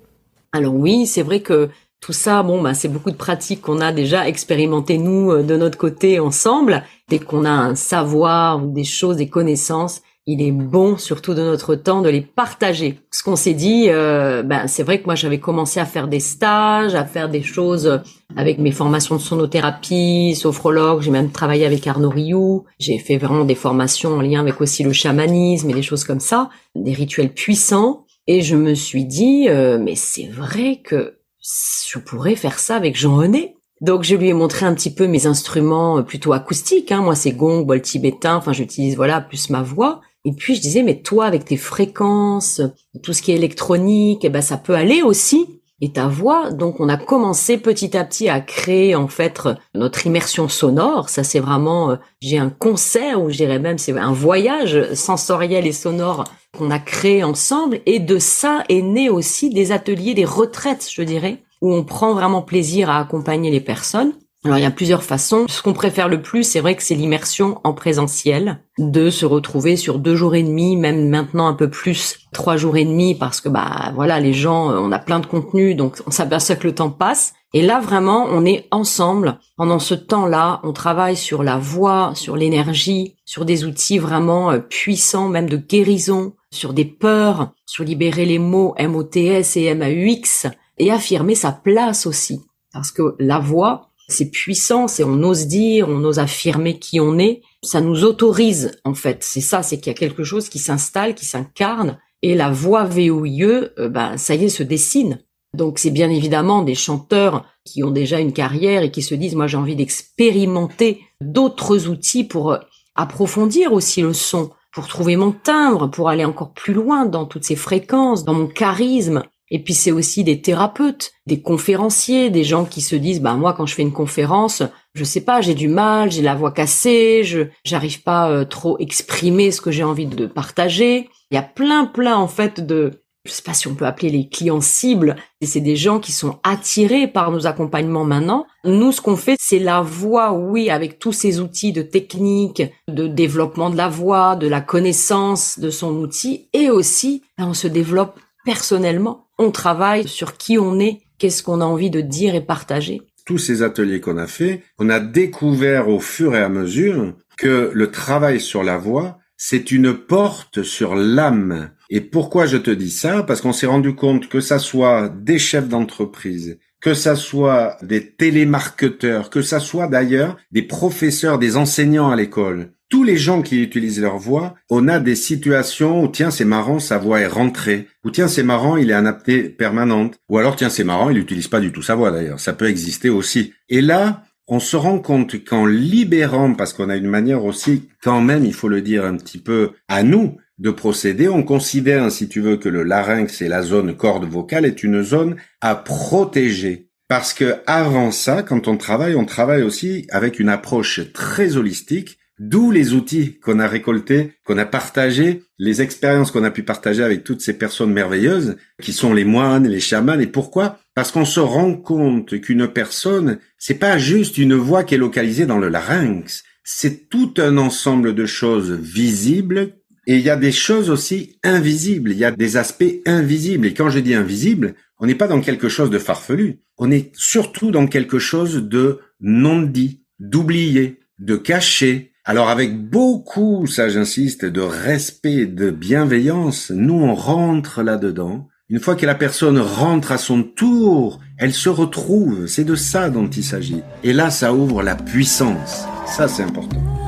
Alors 0.53 0.75
oui, 0.75 1.07
c'est 1.07 1.21
vrai 1.21 1.41
que 1.41 1.69
tout 2.01 2.13
ça, 2.13 2.41
bon, 2.43 2.61
bah, 2.61 2.73
c'est 2.73 2.87
beaucoup 2.87 3.11
de 3.11 3.15
pratiques 3.15 3.61
qu'on 3.61 3.79
a 3.79 3.91
déjà 3.91 4.27
expérimenté 4.27 4.97
nous 4.97 5.31
euh, 5.31 5.43
de 5.43 5.55
notre 5.55 5.77
côté 5.77 6.19
ensemble. 6.19 6.83
Dès 7.09 7.19
qu'on 7.19 7.45
a 7.45 7.51
un 7.51 7.75
savoir 7.75 8.63
ou 8.63 8.71
des 8.71 8.83
choses, 8.83 9.17
des 9.17 9.29
connaissances, 9.29 10.01
il 10.27 10.41
est 10.41 10.51
bon, 10.51 10.97
surtout 10.97 11.33
de 11.33 11.41
notre 11.41 11.75
temps, 11.75 12.01
de 12.01 12.09
les 12.09 12.21
partager. 12.21 12.99
Ce 13.11 13.23
qu'on 13.23 13.35
s'est 13.35 13.55
dit, 13.55 13.85
euh, 13.89 14.43
ben, 14.43 14.67
c'est 14.67 14.83
vrai 14.83 14.99
que 14.99 15.05
moi 15.05 15.15
j'avais 15.15 15.39
commencé 15.39 15.79
à 15.79 15.85
faire 15.85 16.07
des 16.07 16.19
stages, 16.19 16.93
à 16.93 17.05
faire 17.05 17.27
des 17.27 17.41
choses 17.41 18.01
avec 18.35 18.59
mes 18.59 18.71
formations 18.71 19.15
de 19.15 19.21
sonothérapie, 19.21 20.35
sophrologue. 20.35 21.01
J'ai 21.01 21.11
même 21.11 21.31
travaillé 21.31 21.65
avec 21.65 21.87
Arnaud 21.87 22.11
Rioux. 22.11 22.65
J'ai 22.79 22.99
fait 22.99 23.17
vraiment 23.17 23.45
des 23.45 23.55
formations 23.55 24.15
en 24.15 24.21
lien 24.21 24.41
avec 24.41 24.61
aussi 24.61 24.83
le 24.83 24.93
chamanisme 24.93 25.69
et 25.71 25.73
des 25.73 25.81
choses 25.81 26.03
comme 26.03 26.19
ça, 26.19 26.49
des 26.75 26.93
rituels 26.93 27.33
puissants. 27.33 28.05
Et 28.27 28.41
je 28.41 28.55
me 28.55 28.75
suis 28.75 29.05
dit, 29.05 29.47
euh, 29.49 29.79
mais 29.81 29.95
c'est 29.95 30.27
vrai 30.27 30.81
que 30.83 31.17
je 31.41 31.97
pourrais 31.97 32.35
faire 32.35 32.59
ça 32.59 32.75
avec 32.75 32.95
Jean 32.95 33.15
René. 33.15 33.55
Donc 33.81 34.03
je 34.03 34.15
lui 34.15 34.29
ai 34.29 34.33
montré 34.33 34.67
un 34.67 34.75
petit 34.75 34.93
peu 34.93 35.07
mes 35.07 35.25
instruments 35.25 36.03
plutôt 36.03 36.33
acoustiques. 36.33 36.91
Hein. 36.91 37.01
Moi 37.01 37.15
c'est 37.15 37.31
gong, 37.31 37.65
bol 37.65 37.81
tibétain. 37.81 38.35
Enfin 38.35 38.53
j'utilise 38.53 38.95
voilà 38.95 39.19
plus 39.19 39.49
ma 39.49 39.63
voix. 39.63 40.01
Et 40.25 40.33
puis 40.33 40.55
je 40.55 40.61
disais, 40.61 40.83
mais 40.83 41.01
toi, 41.01 41.25
avec 41.25 41.45
tes 41.45 41.57
fréquences, 41.57 42.61
tout 43.01 43.13
ce 43.13 43.21
qui 43.21 43.31
est 43.31 43.35
électronique, 43.35 44.23
eh 44.23 44.29
ben 44.29 44.41
ça 44.41 44.57
peut 44.57 44.75
aller 44.75 45.01
aussi 45.01 45.61
et 45.81 45.91
ta 45.91 46.07
voix. 46.07 46.51
Donc 46.51 46.79
on 46.79 46.89
a 46.89 46.97
commencé 46.97 47.57
petit 47.57 47.97
à 47.97 48.05
petit 48.05 48.29
à 48.29 48.39
créer 48.39 48.95
en 48.95 49.07
fait 49.07 49.41
notre 49.73 50.05
immersion 50.05 50.47
sonore. 50.47 51.09
Ça 51.09 51.23
c'est 51.23 51.39
vraiment, 51.39 51.91
euh, 51.91 51.95
j'ai 52.21 52.37
un 52.37 52.49
concert 52.49 53.21
ou 53.21 53.29
je 53.29 53.37
dirais 53.37 53.59
même 53.59 53.79
c'est 53.79 53.97
un 53.97 54.13
voyage 54.13 54.93
sensoriel 54.93 55.65
et 55.65 55.71
sonore 55.71 56.25
qu'on 56.57 56.69
a 56.69 56.79
créé 56.79 57.23
ensemble. 57.23 57.81
Et 57.85 57.99
de 57.99 58.19
ça 58.19 58.63
est 58.69 58.81
né 58.81 59.09
aussi 59.09 59.49
des 59.49 59.71
ateliers, 59.71 60.13
des 60.13 60.25
retraites, 60.25 60.87
je 60.89 61.01
dirais, 61.01 61.39
où 61.61 61.73
on 61.73 61.83
prend 61.83 62.13
vraiment 62.13 62.41
plaisir 62.41 62.89
à 62.89 62.99
accompagner 62.99 63.49
les 63.49 63.61
personnes. 63.61 64.13
Alors 64.43 64.57
il 64.57 64.63
y 64.63 64.65
a 64.65 64.71
plusieurs 64.71 65.03
façons. 65.03 65.45
Ce 65.47 65.61
qu'on 65.61 65.73
préfère 65.73 66.07
le 66.07 66.23
plus, 66.23 66.43
c'est 66.43 66.61
vrai 66.61 66.75
que 66.75 66.81
c'est 66.81 66.95
l'immersion 66.95 67.61
en 67.63 67.73
présentiel, 67.73 68.63
de 68.79 69.11
se 69.11 69.27
retrouver 69.27 69.75
sur 69.75 69.99
deux 69.99 70.15
jours 70.15 70.33
et 70.33 70.41
demi, 70.41 70.75
même 70.77 71.09
maintenant 71.09 71.45
un 71.45 71.53
peu 71.53 71.69
plus, 71.69 72.17
trois 72.33 72.57
jours 72.57 72.75
et 72.75 72.85
demi, 72.85 73.13
parce 73.13 73.39
que 73.39 73.49
bah 73.49 73.91
voilà, 73.93 74.19
les 74.19 74.33
gens, 74.33 74.71
euh, 74.71 74.79
on 74.79 74.91
a 74.91 74.97
plein 74.97 75.19
de 75.19 75.27
contenu, 75.27 75.75
donc 75.75 75.97
on 76.07 76.11
s'aperçoit 76.11 76.55
que 76.55 76.65
le 76.65 76.73
temps 76.73 76.89
passe. 76.89 77.33
Et 77.53 77.61
là 77.61 77.79
vraiment, 77.79 78.25
on 78.31 78.43
est 78.43 78.67
ensemble. 78.71 79.37
Pendant 79.57 79.77
ce 79.77 79.93
temps-là, 79.93 80.59
on 80.63 80.73
travaille 80.73 81.17
sur 81.17 81.43
la 81.43 81.59
voix, 81.59 82.13
sur 82.15 82.35
l'énergie, 82.35 83.17
sur 83.25 83.45
des 83.45 83.63
outils 83.63 83.99
vraiment 83.99 84.49
euh, 84.49 84.57
puissants, 84.57 85.29
même 85.29 85.49
de 85.49 85.57
guérison, 85.57 86.33
sur 86.51 86.73
des 86.73 86.85
peurs, 86.85 87.51
sur 87.67 87.83
libérer 87.83 88.25
les 88.25 88.39
mots 88.39 88.73
MOTS 88.79 89.55
et 89.55 89.75
MAUX, 89.75 90.47
et 90.79 90.91
affirmer 90.91 91.35
sa 91.35 91.51
place 91.51 92.07
aussi. 92.07 92.41
Parce 92.73 92.91
que 92.91 93.15
la 93.19 93.37
voix, 93.37 93.90
c'est 94.11 94.29
puissant, 94.29 94.87
c'est 94.87 95.03
on 95.03 95.23
ose 95.23 95.47
dire, 95.47 95.87
on 95.89 96.03
ose 96.03 96.19
affirmer 96.19 96.79
qui 96.79 96.99
on 96.99 97.17
est. 97.17 97.41
Ça 97.63 97.81
nous 97.81 98.03
autorise, 98.03 98.71
en 98.83 98.93
fait. 98.93 99.23
C'est 99.23 99.41
ça, 99.41 99.63
c'est 99.63 99.77
qu'il 99.77 99.87
y 99.87 99.95
a 99.95 99.99
quelque 99.99 100.23
chose 100.23 100.49
qui 100.49 100.59
s'installe, 100.59 101.15
qui 101.15 101.25
s'incarne. 101.25 101.97
Et 102.21 102.35
la 102.35 102.51
voix 102.51 102.83
VOIE, 102.83 103.71
euh, 103.79 103.89
ben, 103.89 104.17
ça 104.17 104.35
y 104.35 104.45
est, 104.45 104.49
se 104.49 104.63
dessine. 104.63 105.23
Donc 105.53 105.79
c'est 105.79 105.91
bien 105.91 106.09
évidemment 106.09 106.61
des 106.61 106.75
chanteurs 106.75 107.45
qui 107.65 107.83
ont 107.83 107.91
déjà 107.91 108.19
une 108.19 108.33
carrière 108.33 108.83
et 108.83 108.91
qui 108.91 109.01
se 109.01 109.15
disent, 109.15 109.35
moi 109.35 109.47
j'ai 109.47 109.57
envie 109.57 109.75
d'expérimenter 109.75 111.01
d'autres 111.19 111.87
outils 111.87 112.23
pour 112.23 112.53
euh, 112.53 112.59
approfondir 112.95 113.73
aussi 113.73 114.01
le 114.01 114.13
son, 114.13 114.51
pour 114.71 114.87
trouver 114.87 115.17
mon 115.17 115.31
timbre, 115.31 115.87
pour 115.87 116.07
aller 116.09 116.23
encore 116.23 116.53
plus 116.53 116.73
loin 116.73 117.05
dans 117.05 117.25
toutes 117.25 117.43
ces 117.43 117.57
fréquences, 117.57 118.23
dans 118.23 118.33
mon 118.33 118.47
charisme. 118.47 119.23
Et 119.51 119.61
puis 119.61 119.73
c'est 119.73 119.91
aussi 119.91 120.23
des 120.23 120.41
thérapeutes, 120.41 121.11
des 121.27 121.41
conférenciers, 121.41 122.29
des 122.29 122.45
gens 122.45 122.63
qui 122.63 122.81
se 122.81 122.95
disent 122.95 123.21
bah 123.21 123.33
moi 123.33 123.53
quand 123.53 123.65
je 123.65 123.75
fais 123.75 123.81
une 123.81 123.91
conférence, 123.91 124.63
je 124.95 125.03
sais 125.03 125.21
pas, 125.21 125.41
j'ai 125.41 125.53
du 125.53 125.67
mal, 125.67 126.09
j'ai 126.09 126.21
la 126.21 126.35
voix 126.35 126.51
cassée, 126.51 127.23
je 127.23 127.41
j'arrive 127.65 128.01
pas 128.01 128.31
euh, 128.31 128.45
trop 128.45 128.79
exprimer 128.79 129.51
ce 129.51 129.61
que 129.61 129.69
j'ai 129.69 129.83
envie 129.83 130.07
de 130.07 130.25
partager. 130.25 131.09
Il 131.29 131.35
y 131.35 131.37
a 131.37 131.43
plein 131.43 131.85
plein 131.85 132.15
en 132.15 132.29
fait 132.29 132.65
de 132.65 133.01
je 133.25 133.31
sais 133.31 133.43
pas 133.43 133.53
si 133.53 133.67
on 133.67 133.75
peut 133.75 133.85
appeler 133.85 134.09
les 134.09 134.29
clients 134.29 134.61
cibles, 134.61 135.15
et 135.41 135.45
c'est 135.45 135.61
des 135.61 135.75
gens 135.75 135.99
qui 135.99 136.11
sont 136.11 136.39
attirés 136.41 137.07
par 137.07 137.29
nos 137.29 137.45
accompagnements 137.45 138.03
maintenant. 138.03 138.47
Nous, 138.63 138.91
ce 138.91 138.99
qu'on 139.01 139.15
fait, 139.15 139.35
c'est 139.39 139.59
la 139.59 139.81
voix, 139.81 140.33
oui, 140.33 140.71
avec 140.71 140.97
tous 140.97 141.13
ces 141.13 141.39
outils 141.39 141.71
de 141.71 141.83
technique, 141.83 142.63
de 142.87 143.07
développement 143.07 143.69
de 143.69 143.77
la 143.77 143.89
voix, 143.89 144.35
de 144.35 144.47
la 144.47 144.59
connaissance 144.59 145.59
de 145.59 145.69
son 145.69 145.97
outil, 145.97 146.49
et 146.53 146.71
aussi, 146.71 147.21
ben, 147.37 147.45
on 147.47 147.53
se 147.53 147.67
développe 147.67 148.19
personnellement 148.45 149.27
on 149.41 149.51
travaille 149.51 150.07
sur 150.07 150.37
qui 150.37 150.57
on 150.57 150.79
est, 150.79 151.01
qu'est-ce 151.17 151.41
qu'on 151.43 151.61
a 151.61 151.65
envie 151.65 151.89
de 151.89 152.01
dire 152.01 152.35
et 152.35 152.41
partager. 152.41 153.01
Tous 153.25 153.39
ces 153.39 153.63
ateliers 153.63 153.99
qu'on 153.99 154.17
a 154.17 154.27
fait, 154.27 154.63
on 154.77 154.89
a 154.89 154.99
découvert 154.99 155.89
au 155.89 155.99
fur 155.99 156.35
et 156.35 156.41
à 156.41 156.49
mesure 156.49 157.15
que 157.37 157.71
le 157.73 157.91
travail 157.91 158.39
sur 158.39 158.63
la 158.63 158.77
voix, 158.77 159.17
c'est 159.35 159.71
une 159.71 159.93
porte 159.93 160.61
sur 160.61 160.95
l'âme. 160.95 161.71
Et 161.89 162.01
pourquoi 162.01 162.45
je 162.45 162.57
te 162.57 162.69
dis 162.69 162.91
ça? 162.91 163.23
Parce 163.23 163.41
qu'on 163.41 163.53
s'est 163.53 163.65
rendu 163.65 163.95
compte 163.95 164.29
que 164.29 164.39
ça 164.39 164.59
soit 164.59 165.09
des 165.09 165.39
chefs 165.39 165.67
d'entreprise, 165.67 166.59
que 166.81 166.93
ça 166.93 167.15
soit 167.15 167.77
des 167.81 168.11
télémarketeurs, 168.11 169.29
que 169.29 169.41
ça 169.41 169.59
soit 169.59 169.87
d'ailleurs 169.87 170.37
des 170.51 170.63
professeurs, 170.63 171.39
des 171.39 171.55
enseignants 171.55 172.09
à 172.09 172.15
l'école, 172.15 172.71
tous 172.89 173.03
les 173.05 173.15
gens 173.15 173.41
qui 173.41 173.61
utilisent 173.61 174.01
leur 174.01 174.17
voix, 174.17 174.55
on 174.69 174.89
a 174.89 174.99
des 174.99 175.15
situations 175.15 176.03
où 176.03 176.09
tiens 176.09 176.29
c'est 176.29 176.45
marrant 176.45 176.79
sa 176.79 176.97
voix 176.97 177.21
est 177.21 177.27
rentrée, 177.27 177.87
ou 178.03 178.11
tiens 178.11 178.27
c'est 178.27 178.43
marrant 178.43 178.75
il 178.75 178.91
est 178.91 178.95
en 178.95 179.13
permanente, 179.57 180.19
ou 180.27 180.37
alors 180.37 180.57
tiens 180.57 180.69
c'est 180.69 180.83
marrant 180.83 181.09
il 181.09 181.17
n'utilise 181.17 181.47
pas 181.47 181.61
du 181.61 181.71
tout 181.71 181.81
sa 181.81 181.95
voix 181.95 182.11
d'ailleurs, 182.11 182.41
ça 182.41 182.53
peut 182.53 182.67
exister 182.67 183.09
aussi. 183.09 183.53
Et 183.69 183.81
là 183.81 184.23
on 184.47 184.59
se 184.59 184.75
rend 184.75 184.99
compte 184.99 185.45
qu'en 185.45 185.65
libérant, 185.65 186.53
parce 186.53 186.73
qu'on 186.73 186.89
a 186.89 186.97
une 186.97 187.07
manière 187.07 187.45
aussi 187.45 187.87
quand 188.03 188.19
même 188.19 188.43
il 188.43 188.53
faut 188.53 188.67
le 188.67 188.81
dire 188.81 189.05
un 189.05 189.15
petit 189.15 189.37
peu 189.37 189.71
à 189.87 190.03
nous 190.03 190.35
de 190.61 190.71
procéder, 190.71 191.27
on 191.27 191.43
considère 191.43 192.11
si 192.11 192.29
tu 192.29 192.39
veux 192.39 192.55
que 192.55 192.69
le 192.69 192.83
larynx 192.83 193.41
et 193.41 193.49
la 193.49 193.63
zone 193.63 193.97
corde 193.97 194.25
vocale 194.25 194.65
est 194.65 194.83
une 194.83 195.01
zone 195.01 195.35
à 195.59 195.75
protéger. 195.75 196.87
Parce 197.09 197.33
que 197.33 197.55
avant 197.67 198.11
ça, 198.11 198.43
quand 198.43 198.69
on 198.69 198.77
travaille, 198.77 199.15
on 199.15 199.25
travaille 199.25 199.63
aussi 199.63 200.07
avec 200.11 200.39
une 200.39 200.47
approche 200.47 201.11
très 201.11 201.57
holistique 201.57 202.19
D'où 202.43 202.71
les 202.71 202.93
outils 202.93 203.37
qu'on 203.39 203.59
a 203.59 203.67
récoltés, 203.67 204.33
qu'on 204.45 204.57
a 204.57 204.65
partagés, 204.65 205.43
les 205.59 205.83
expériences 205.83 206.31
qu'on 206.31 206.43
a 206.43 206.49
pu 206.49 206.63
partager 206.63 207.03
avec 207.03 207.23
toutes 207.23 207.41
ces 207.41 207.55
personnes 207.55 207.93
merveilleuses, 207.93 208.57
qui 208.81 208.93
sont 208.93 209.13
les 209.13 209.25
moines, 209.25 209.67
les 209.67 209.79
chamans. 209.79 210.19
Et 210.19 210.25
pourquoi? 210.25 210.79
Parce 210.95 211.11
qu'on 211.11 211.23
se 211.23 211.39
rend 211.39 211.75
compte 211.75 212.41
qu'une 212.41 212.67
personne, 212.67 213.37
c'est 213.59 213.75
pas 213.75 213.99
juste 213.99 214.39
une 214.39 214.55
voix 214.55 214.83
qui 214.83 214.95
est 214.95 214.97
localisée 214.97 215.45
dans 215.45 215.59
le 215.59 215.69
larynx. 215.69 216.43
C'est 216.63 217.09
tout 217.09 217.31
un 217.37 217.59
ensemble 217.59 218.15
de 218.15 218.25
choses 218.25 218.71
visibles 218.71 219.75
et 220.07 220.15
il 220.15 220.21
y 220.21 220.29
a 220.29 220.35
des 220.35 220.51
choses 220.51 220.89
aussi 220.89 221.37
invisibles. 221.43 222.11
Il 222.11 222.17
y 222.17 222.25
a 222.25 222.31
des 222.31 222.57
aspects 222.57 223.01
invisibles. 223.05 223.67
Et 223.67 223.73
quand 223.73 223.89
je 223.89 223.99
dis 223.99 224.15
invisible, 224.15 224.75
on 224.99 225.05
n'est 225.05 225.15
pas 225.15 225.27
dans 225.27 225.41
quelque 225.41 225.69
chose 225.69 225.89
de 225.89 225.99
farfelu. 225.99 226.59
On 226.77 226.91
est 226.91 227.11
surtout 227.15 227.71
dans 227.71 227.87
quelque 227.87 228.19
chose 228.19 228.67
de 228.67 228.99
non 229.19 229.61
dit, 229.61 230.01
d'oublié, 230.19 230.99
de 231.19 231.35
caché, 231.35 232.11
alors 232.23 232.49
avec 232.49 232.77
beaucoup, 232.77 233.65
ça 233.65 233.89
j'insiste, 233.89 234.45
de 234.45 234.61
respect, 234.61 235.47
de 235.47 235.71
bienveillance, 235.71 236.71
nous 236.71 236.93
on 236.93 237.15
rentre 237.15 237.81
là-dedans. 237.81 238.47
Une 238.69 238.79
fois 238.79 238.95
que 238.95 239.05
la 239.05 239.15
personne 239.15 239.59
rentre 239.59 240.11
à 240.11 240.17
son 240.17 240.43
tour, 240.43 241.19
elle 241.37 241.53
se 241.53 241.67
retrouve. 241.67 242.47
C'est 242.47 242.63
de 242.63 242.75
ça 242.75 243.09
dont 243.09 243.27
il 243.27 243.43
s'agit. 243.43 243.81
Et 244.03 244.13
là, 244.13 244.29
ça 244.29 244.53
ouvre 244.53 244.81
la 244.81 244.95
puissance. 244.95 245.85
Ça, 246.05 246.27
c'est 246.27 246.43
important. 246.43 247.00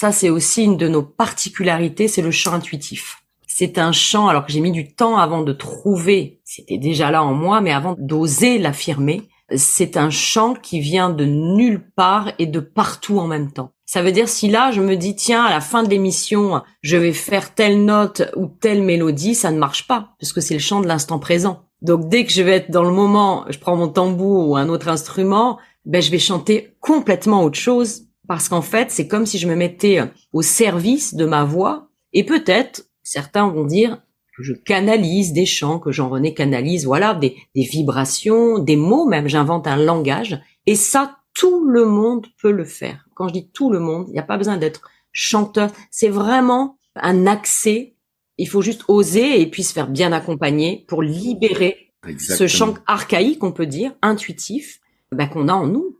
Ça, 0.00 0.12
c'est 0.12 0.30
aussi 0.30 0.62
une 0.62 0.76
de 0.76 0.86
nos 0.86 1.02
particularités, 1.02 2.06
c'est 2.06 2.22
le 2.22 2.30
chant 2.30 2.52
intuitif. 2.52 3.24
C'est 3.48 3.78
un 3.78 3.90
chant, 3.90 4.28
alors 4.28 4.46
que 4.46 4.52
j'ai 4.52 4.60
mis 4.60 4.70
du 4.70 4.94
temps 4.94 5.16
avant 5.16 5.42
de 5.42 5.52
trouver, 5.52 6.38
c'était 6.44 6.78
déjà 6.78 7.10
là 7.10 7.24
en 7.24 7.34
moi, 7.34 7.60
mais 7.60 7.72
avant 7.72 7.96
d'oser 7.98 8.58
l'affirmer, 8.58 9.22
c'est 9.56 9.96
un 9.96 10.10
chant 10.10 10.54
qui 10.54 10.78
vient 10.78 11.10
de 11.10 11.24
nulle 11.24 11.82
part 11.96 12.30
et 12.38 12.46
de 12.46 12.60
partout 12.60 13.18
en 13.18 13.26
même 13.26 13.50
temps. 13.50 13.72
Ça 13.86 14.00
veut 14.00 14.12
dire 14.12 14.28
si 14.28 14.48
là 14.48 14.70
je 14.70 14.82
me 14.82 14.94
dis 14.94 15.16
tiens 15.16 15.42
à 15.42 15.50
la 15.50 15.60
fin 15.60 15.82
de 15.82 15.90
l'émission 15.90 16.62
je 16.80 16.96
vais 16.96 17.12
faire 17.12 17.52
telle 17.52 17.84
note 17.84 18.22
ou 18.36 18.46
telle 18.46 18.84
mélodie, 18.84 19.34
ça 19.34 19.50
ne 19.50 19.58
marche 19.58 19.88
pas 19.88 20.10
parce 20.20 20.32
que 20.32 20.40
c'est 20.40 20.54
le 20.54 20.60
chant 20.60 20.80
de 20.80 20.86
l'instant 20.86 21.18
présent. 21.18 21.64
Donc 21.82 22.08
dès 22.08 22.24
que 22.24 22.30
je 22.30 22.42
vais 22.42 22.52
être 22.52 22.70
dans 22.70 22.84
le 22.84 22.92
moment, 22.92 23.46
je 23.48 23.58
prends 23.58 23.74
mon 23.74 23.88
tambour 23.88 24.50
ou 24.50 24.56
un 24.56 24.68
autre 24.68 24.86
instrument, 24.86 25.58
ben 25.86 26.00
je 26.00 26.12
vais 26.12 26.20
chanter 26.20 26.76
complètement 26.78 27.42
autre 27.42 27.58
chose 27.58 28.07
parce 28.28 28.48
qu'en 28.48 28.62
fait 28.62 28.92
c'est 28.92 29.08
comme 29.08 29.26
si 29.26 29.38
je 29.38 29.48
me 29.48 29.56
mettais 29.56 30.00
au 30.32 30.42
service 30.42 31.14
de 31.14 31.24
ma 31.24 31.44
voix 31.44 31.88
et 32.12 32.24
peut-être 32.24 32.84
certains 33.02 33.48
vont 33.48 33.64
dire 33.64 34.00
que 34.38 34.44
je 34.44 34.52
canalise 34.52 35.32
des 35.32 35.46
chants, 35.46 35.80
que 35.80 35.90
Jean-René 35.90 36.32
canalise, 36.32 36.84
voilà, 36.84 37.14
des, 37.14 37.36
des 37.56 37.64
vibrations, 37.64 38.60
des 38.60 38.76
mots 38.76 39.04
même, 39.04 39.28
j'invente 39.28 39.66
un 39.66 39.76
langage. 39.76 40.40
Et 40.66 40.76
ça, 40.76 41.18
tout 41.34 41.68
le 41.68 41.84
monde 41.84 42.26
peut 42.40 42.52
le 42.52 42.64
faire. 42.64 43.08
Quand 43.14 43.26
je 43.26 43.32
dis 43.32 43.48
tout 43.48 43.70
le 43.70 43.80
monde, 43.80 44.04
il 44.08 44.12
n'y 44.12 44.18
a 44.20 44.22
pas 44.22 44.36
besoin 44.36 44.56
d'être 44.56 44.88
chanteur. 45.10 45.70
C'est 45.90 46.08
vraiment 46.08 46.78
un 46.94 47.26
accès. 47.26 47.96
Il 48.36 48.48
faut 48.48 48.62
juste 48.62 48.84
oser 48.86 49.40
et 49.40 49.50
puis 49.50 49.64
se 49.64 49.72
faire 49.72 49.88
bien 49.88 50.12
accompagner 50.12 50.84
pour 50.86 51.02
libérer 51.02 51.92
ce 52.18 52.46
chant 52.46 52.74
archaïque, 52.86 53.42
on 53.42 53.50
peut 53.50 53.66
dire, 53.66 53.92
intuitif, 54.02 54.80
ben, 55.10 55.26
qu'on 55.26 55.48
a 55.48 55.52
en 55.52 55.66
nous. 55.66 55.98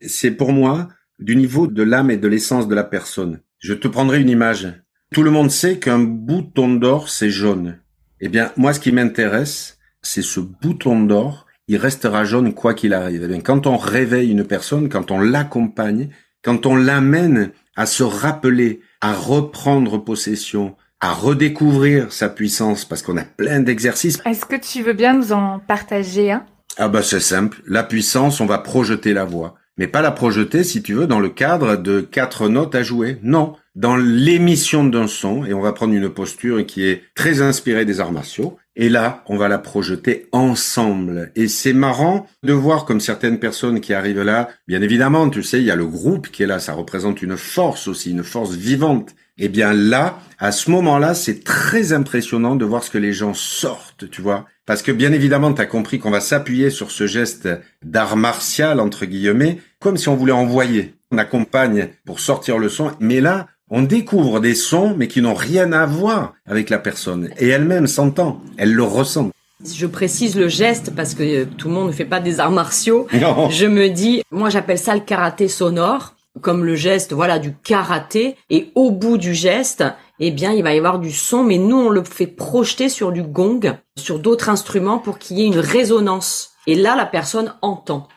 C'est 0.00 0.32
pour 0.32 0.52
moi 0.52 0.88
du 1.18 1.36
niveau 1.36 1.66
de 1.66 1.82
l'âme 1.82 2.10
et 2.10 2.16
de 2.16 2.28
l'essence 2.28 2.68
de 2.68 2.74
la 2.74 2.84
personne. 2.84 3.40
Je 3.58 3.74
te 3.74 3.88
prendrai 3.88 4.20
une 4.20 4.28
image. 4.28 4.72
Tout 5.14 5.22
le 5.22 5.30
monde 5.30 5.50
sait 5.50 5.78
qu'un 5.78 5.98
bouton 5.98 6.74
d'or, 6.74 7.08
c'est 7.08 7.30
jaune. 7.30 7.78
Eh 8.20 8.28
bien, 8.28 8.52
moi, 8.56 8.72
ce 8.72 8.80
qui 8.80 8.92
m'intéresse, 8.92 9.78
c'est 10.02 10.22
ce 10.22 10.40
bouton 10.40 11.02
d'or. 11.02 11.46
Il 11.68 11.76
restera 11.76 12.24
jaune 12.24 12.54
quoi 12.54 12.74
qu'il 12.74 12.94
arrive. 12.94 13.22
Eh 13.24 13.28
bien, 13.28 13.40
quand 13.40 13.66
on 13.66 13.76
réveille 13.76 14.30
une 14.30 14.44
personne, 14.44 14.88
quand 14.88 15.10
on 15.10 15.20
l'accompagne, 15.20 16.10
quand 16.42 16.66
on 16.66 16.76
l'amène 16.76 17.50
à 17.76 17.86
se 17.86 18.02
rappeler, 18.02 18.80
à 19.00 19.12
reprendre 19.12 19.98
possession, 19.98 20.76
à 21.00 21.12
redécouvrir 21.12 22.12
sa 22.12 22.28
puissance, 22.28 22.84
parce 22.84 23.02
qu'on 23.02 23.16
a 23.16 23.24
plein 23.24 23.60
d'exercices. 23.60 24.20
Est-ce 24.24 24.46
que 24.46 24.56
tu 24.56 24.82
veux 24.82 24.92
bien 24.92 25.14
nous 25.14 25.32
en 25.32 25.58
partager 25.58 26.32
un? 26.32 26.46
Ah 26.78 26.88
bah 26.88 27.02
c'est 27.02 27.20
simple. 27.20 27.62
La 27.66 27.82
puissance, 27.82 28.40
on 28.40 28.46
va 28.46 28.58
projeter 28.58 29.12
la 29.12 29.24
voix. 29.24 29.56
Mais 29.78 29.86
pas 29.86 30.02
la 30.02 30.10
projeter, 30.10 30.64
si 30.64 30.82
tu 30.82 30.94
veux, 30.94 31.06
dans 31.06 31.20
le 31.20 31.28
cadre 31.28 31.76
de 31.76 32.00
quatre 32.00 32.48
notes 32.48 32.74
à 32.74 32.82
jouer. 32.82 33.18
Non. 33.22 33.54
Dans 33.74 33.96
l'émission 33.96 34.84
d'un 34.84 35.06
son, 35.06 35.44
et 35.44 35.52
on 35.52 35.60
va 35.60 35.72
prendre 35.72 35.92
une 35.92 36.08
posture 36.08 36.64
qui 36.64 36.86
est 36.86 37.02
très 37.14 37.42
inspirée 37.42 37.84
des 37.84 38.00
arts 38.00 38.12
martiaux. 38.12 38.56
Et 38.74 38.88
là, 38.88 39.22
on 39.26 39.36
va 39.36 39.48
la 39.48 39.58
projeter 39.58 40.28
ensemble. 40.32 41.30
Et 41.34 41.46
c'est 41.48 41.74
marrant 41.74 42.26
de 42.42 42.54
voir 42.54 42.86
comme 42.86 43.00
certaines 43.00 43.38
personnes 43.38 43.80
qui 43.80 43.92
arrivent 43.92 44.22
là, 44.22 44.48
bien 44.66 44.80
évidemment, 44.80 45.28
tu 45.28 45.42
sais, 45.42 45.60
il 45.60 45.64
y 45.64 45.70
a 45.70 45.76
le 45.76 45.86
groupe 45.86 46.28
qui 46.28 46.42
est 46.42 46.46
là, 46.46 46.58
ça 46.58 46.72
représente 46.72 47.20
une 47.20 47.36
force 47.36 47.88
aussi, 47.88 48.10
une 48.10 48.24
force 48.24 48.54
vivante. 48.54 49.14
Eh 49.38 49.48
bien 49.48 49.74
là, 49.74 50.18
à 50.38 50.52
ce 50.52 50.70
moment-là, 50.70 51.14
c'est 51.14 51.44
très 51.44 51.92
impressionnant 51.92 52.56
de 52.56 52.64
voir 52.64 52.82
ce 52.82 52.90
que 52.90 52.98
les 52.98 53.12
gens 53.12 53.34
sortent, 53.34 54.10
tu 54.10 54.22
vois. 54.22 54.46
Parce 54.66 54.82
que 54.82 54.90
bien 54.90 55.12
évidemment, 55.12 55.52
tu 55.54 55.62
as 55.62 55.66
compris 55.66 56.00
qu'on 56.00 56.10
va 56.10 56.20
s'appuyer 56.20 56.70
sur 56.70 56.90
ce 56.90 57.06
geste 57.06 57.48
d'art 57.84 58.16
martial, 58.16 58.80
entre 58.80 59.06
guillemets, 59.06 59.58
comme 59.78 59.96
si 59.96 60.08
on 60.08 60.16
voulait 60.16 60.32
envoyer. 60.32 60.94
On 61.12 61.18
accompagne 61.18 61.90
pour 62.04 62.18
sortir 62.18 62.58
le 62.58 62.68
son, 62.68 62.90
mais 62.98 63.20
là, 63.20 63.46
on 63.70 63.82
découvre 63.82 64.40
des 64.40 64.56
sons, 64.56 64.94
mais 64.96 65.06
qui 65.06 65.22
n'ont 65.22 65.34
rien 65.34 65.72
à 65.72 65.86
voir 65.86 66.34
avec 66.46 66.68
la 66.68 66.78
personne. 66.78 67.30
Et 67.38 67.48
elle-même 67.48 67.86
s'entend, 67.86 68.42
elle 68.56 68.72
le 68.72 68.82
ressent. 68.82 69.30
Je 69.64 69.86
précise 69.86 70.36
le 70.36 70.48
geste 70.48 70.94
parce 70.94 71.14
que 71.14 71.22
euh, 71.22 71.44
tout 71.56 71.68
le 71.68 71.74
monde 71.74 71.88
ne 71.88 71.92
fait 71.92 72.04
pas 72.04 72.20
des 72.20 72.40
arts 72.40 72.50
martiaux. 72.50 73.06
Non. 73.20 73.48
Je 73.50 73.66
me 73.66 73.88
dis, 73.88 74.22
moi 74.30 74.50
j'appelle 74.50 74.78
ça 74.78 74.94
le 74.94 75.00
karaté 75.00 75.48
sonore, 75.48 76.14
comme 76.40 76.64
le 76.64 76.74
geste, 76.74 77.12
voilà, 77.12 77.38
du 77.38 77.54
karaté. 77.54 78.36
Et 78.50 78.70
au 78.74 78.90
bout 78.90 79.16
du 79.16 79.32
geste, 79.32 79.84
eh 80.18 80.30
bien, 80.30 80.52
il 80.52 80.62
va 80.62 80.74
y 80.74 80.78
avoir 80.78 80.98
du 80.98 81.12
son, 81.12 81.44
mais 81.44 81.58
nous 81.58 81.76
on 81.76 81.90
le 81.90 82.02
fait 82.04 82.26
projeter 82.26 82.88
sur 82.88 83.12
du 83.12 83.22
gong, 83.22 83.60
sur 83.98 84.18
d'autres 84.18 84.48
instruments 84.48 84.98
pour 84.98 85.18
qu'il 85.18 85.38
y 85.38 85.42
ait 85.42 85.46
une 85.46 85.58
résonance. 85.58 86.52
Et 86.66 86.74
là, 86.74 86.96
la 86.96 87.06
personne 87.06 87.54
entend. 87.62 88.08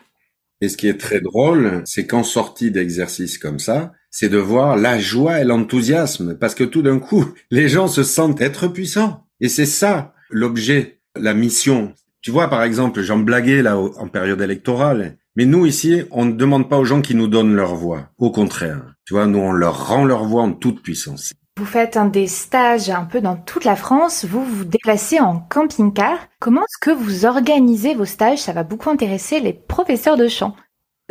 Et 0.62 0.70
ce 0.70 0.78
qui 0.78 0.88
est 0.88 1.00
très 1.00 1.22
drôle, 1.22 1.84
c'est 1.86 2.06
qu'en 2.06 2.24
sortie 2.24 2.72
d'exercices 2.72 3.38
comme 3.38 3.60
ça, 3.60 3.93
c'est 4.12 4.30
de 4.30 4.38
voir 4.38 4.76
la 4.76 5.00
joie 5.00 5.39
et 5.39 5.45
l'enthousiasme, 5.45 6.38
parce 6.38 6.56
que 6.56 6.64
tout 6.64 6.82
d'un 6.82 7.00
coup, 7.00 7.26
les 7.52 7.70
gens 7.70 7.88
se 7.88 8.04
sentent 8.04 8.41
être 8.41 8.68
puissants. 8.68 9.26
Et 9.39 9.50
c'est 9.50 9.66
ça 9.66 10.14
l'objet, 10.30 11.00
la 11.16 11.34
mission. 11.34 11.93
Tu 12.22 12.32
vois, 12.32 12.50
par 12.50 12.64
exemple, 12.64 13.02
j'en 13.02 13.20
blaguais 13.20 13.62
là 13.62 13.78
en 13.78 14.08
période 14.10 14.41
électorale, 14.41 15.18
mais 15.36 15.45
nous 15.45 15.66
ici, 15.66 16.04
on 16.12 16.26
ne 16.26 16.34
demande 16.34 16.70
pas 16.70 16.78
aux 16.78 16.86
gens 16.86 17.02
qui 17.02 17.16
nous 17.16 17.28
donnent 17.28 17.56
leur 17.56 17.76
voix. 17.76 18.10
Au 18.18 18.32
contraire, 18.32 18.93
tu 19.06 19.14
vois, 19.14 19.26
nous 19.26 19.39
on 19.39 19.54
leur 19.54 19.88
rend 19.88 20.04
leur 20.04 20.26
voix 20.26 20.43
en 20.43 20.52
toute 20.52 20.84
puissance. 20.84 21.34
Vous 21.60 21.66
faites 21.66 21.97
un 21.97 22.05
des 22.05 22.28
stages 22.28 22.89
un 22.89 23.03
peu 23.03 23.20
dans 23.20 23.36
toute 23.36 23.66
la 23.66 23.76
France, 23.76 24.24
vous 24.24 24.45
vous 24.45 24.64
déplacez 24.64 25.20
en 25.20 25.41
camping-car. 25.41 26.18
Comment 26.39 26.62
est-ce 26.62 26.78
que 26.80 26.89
vous 26.89 27.26
organisez 27.26 27.95
vos 27.95 28.05
stages? 28.05 28.38
Ça 28.38 28.53
va 28.53 28.64
beaucoup 28.64 28.89
intéresser 28.89 29.41
les 29.41 29.51
professeurs 29.51 30.16
de 30.16 30.30
chant. 30.30 30.55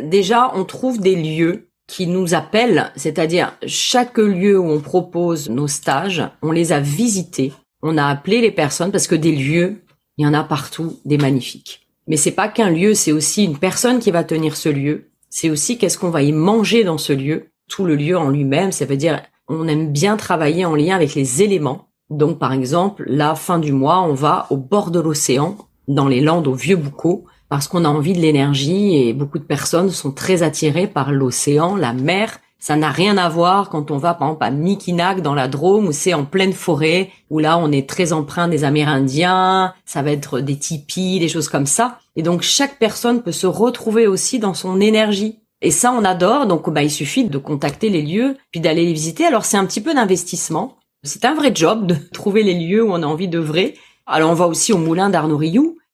Déjà, 0.01 0.51
on 0.55 0.65
trouve 0.65 0.99
des 0.99 1.15
lieux 1.15 1.69
qui 1.85 2.07
nous 2.07 2.33
appellent, 2.33 2.91
c'est-à-dire 2.95 3.55
chaque 3.67 4.17
lieu 4.17 4.59
où 4.59 4.67
on 4.67 4.79
propose 4.79 5.51
nos 5.51 5.67
stages, 5.67 6.27
on 6.41 6.51
les 6.51 6.71
a 6.71 6.79
visités, 6.79 7.53
on 7.83 7.99
a 7.99 8.07
appelé 8.07 8.41
les 8.41 8.49
personnes 8.49 8.91
parce 8.91 9.05
que 9.05 9.13
des 9.13 9.35
lieux, 9.35 9.83
il 10.17 10.25
y 10.25 10.27
en 10.27 10.33
a 10.33 10.43
partout, 10.43 10.97
des 11.05 11.19
magnifiques. 11.19 11.87
Mais 12.07 12.17
c'est 12.17 12.31
pas 12.31 12.47
qu'un 12.47 12.71
lieu, 12.71 12.95
c'est 12.95 13.11
aussi 13.11 13.45
une 13.45 13.59
personne 13.59 13.99
qui 13.99 14.09
va 14.09 14.23
tenir 14.23 14.57
ce 14.57 14.69
lieu. 14.69 15.11
C'est 15.29 15.51
aussi 15.51 15.77
qu'est-ce 15.77 15.99
qu'on 15.99 16.09
va 16.09 16.23
y 16.23 16.31
manger 16.31 16.83
dans 16.83 16.97
ce 16.97 17.13
lieu. 17.13 17.51
Tout 17.67 17.85
le 17.85 17.95
lieu 17.95 18.17
en 18.17 18.31
lui-même, 18.31 18.71
ça 18.71 18.85
veut 18.85 18.97
dire 18.97 19.21
on 19.49 19.67
aime 19.67 19.91
bien 19.91 20.15
travailler 20.15 20.65
en 20.65 20.75
lien 20.75 20.95
avec 20.95 21.15
les 21.15 21.41
éléments. 21.41 21.89
Donc 22.09 22.39
par 22.39 22.53
exemple, 22.53 23.03
la 23.07 23.35
fin 23.35 23.59
du 23.59 23.73
mois, 23.73 24.01
on 24.01 24.13
va 24.13 24.47
au 24.49 24.57
bord 24.57 24.91
de 24.91 24.99
l'océan, 24.99 25.57
dans 25.87 26.07
les 26.07 26.21
Landes 26.21 26.47
au 26.47 26.53
Vieux 26.53 26.75
Boucau, 26.75 27.25
parce 27.49 27.67
qu'on 27.67 27.83
a 27.83 27.89
envie 27.89 28.13
de 28.13 28.19
l'énergie 28.19 28.95
et 28.95 29.13
beaucoup 29.13 29.39
de 29.39 29.43
personnes 29.43 29.89
sont 29.89 30.11
très 30.11 30.43
attirées 30.43 30.87
par 30.87 31.11
l'océan, 31.11 31.75
la 31.75 31.93
mer. 31.93 32.39
Ça 32.59 32.75
n'a 32.75 32.89
rien 32.89 33.17
à 33.17 33.29
voir 33.29 33.69
quand 33.69 33.89
on 33.89 33.97
va 33.97 34.13
par 34.13 34.27
exemple 34.27 34.43
à 34.43 34.51
Mikinak 34.51 35.21
dans 35.21 35.33
la 35.33 35.47
Drôme 35.47 35.87
où 35.87 35.91
c'est 35.91 36.13
en 36.13 36.25
pleine 36.25 36.53
forêt, 36.53 37.09
où 37.29 37.39
là 37.39 37.57
on 37.57 37.71
est 37.71 37.89
très 37.89 38.13
empreint 38.13 38.49
des 38.49 38.65
Amérindiens, 38.65 39.73
ça 39.85 40.01
va 40.01 40.11
être 40.11 40.41
des 40.41 40.57
tipis, 40.57 41.19
des 41.19 41.29
choses 41.29 41.47
comme 41.47 41.65
ça. 41.65 41.99
Et 42.15 42.21
donc 42.21 42.41
chaque 42.41 42.77
personne 42.77 43.23
peut 43.23 43.31
se 43.31 43.47
retrouver 43.47 44.07
aussi 44.07 44.39
dans 44.39 44.53
son 44.53 44.79
énergie. 44.81 45.39
Et 45.61 45.71
ça 45.71 45.91
on 45.91 46.03
adore, 46.05 46.47
donc 46.47 46.69
bah, 46.69 46.83
il 46.83 46.91
suffit 46.91 47.25
de 47.25 47.37
contacter 47.37 47.89
les 47.89 48.01
lieux, 48.01 48.37
puis 48.51 48.61
d'aller 48.61 48.85
les 48.85 48.93
visiter. 48.93 49.25
Alors 49.25 49.45
c'est 49.45 49.57
un 49.57 49.65
petit 49.65 49.81
peu 49.81 49.93
d'investissement. 49.93 50.77
C'est 51.03 51.25
un 51.25 51.33
vrai 51.33 51.51
job 51.53 51.85
de 51.87 51.95
trouver 52.13 52.43
les 52.43 52.53
lieux 52.53 52.83
où 52.83 52.91
on 52.91 53.03
a 53.03 53.07
envie 53.07 53.27
d'œuvrer. 53.27 53.75
Alors 54.05 54.31
on 54.31 54.35
va 54.35 54.47
aussi 54.47 54.73
au 54.73 54.77
moulin 54.77 55.09
d'Arnaud 55.09 55.39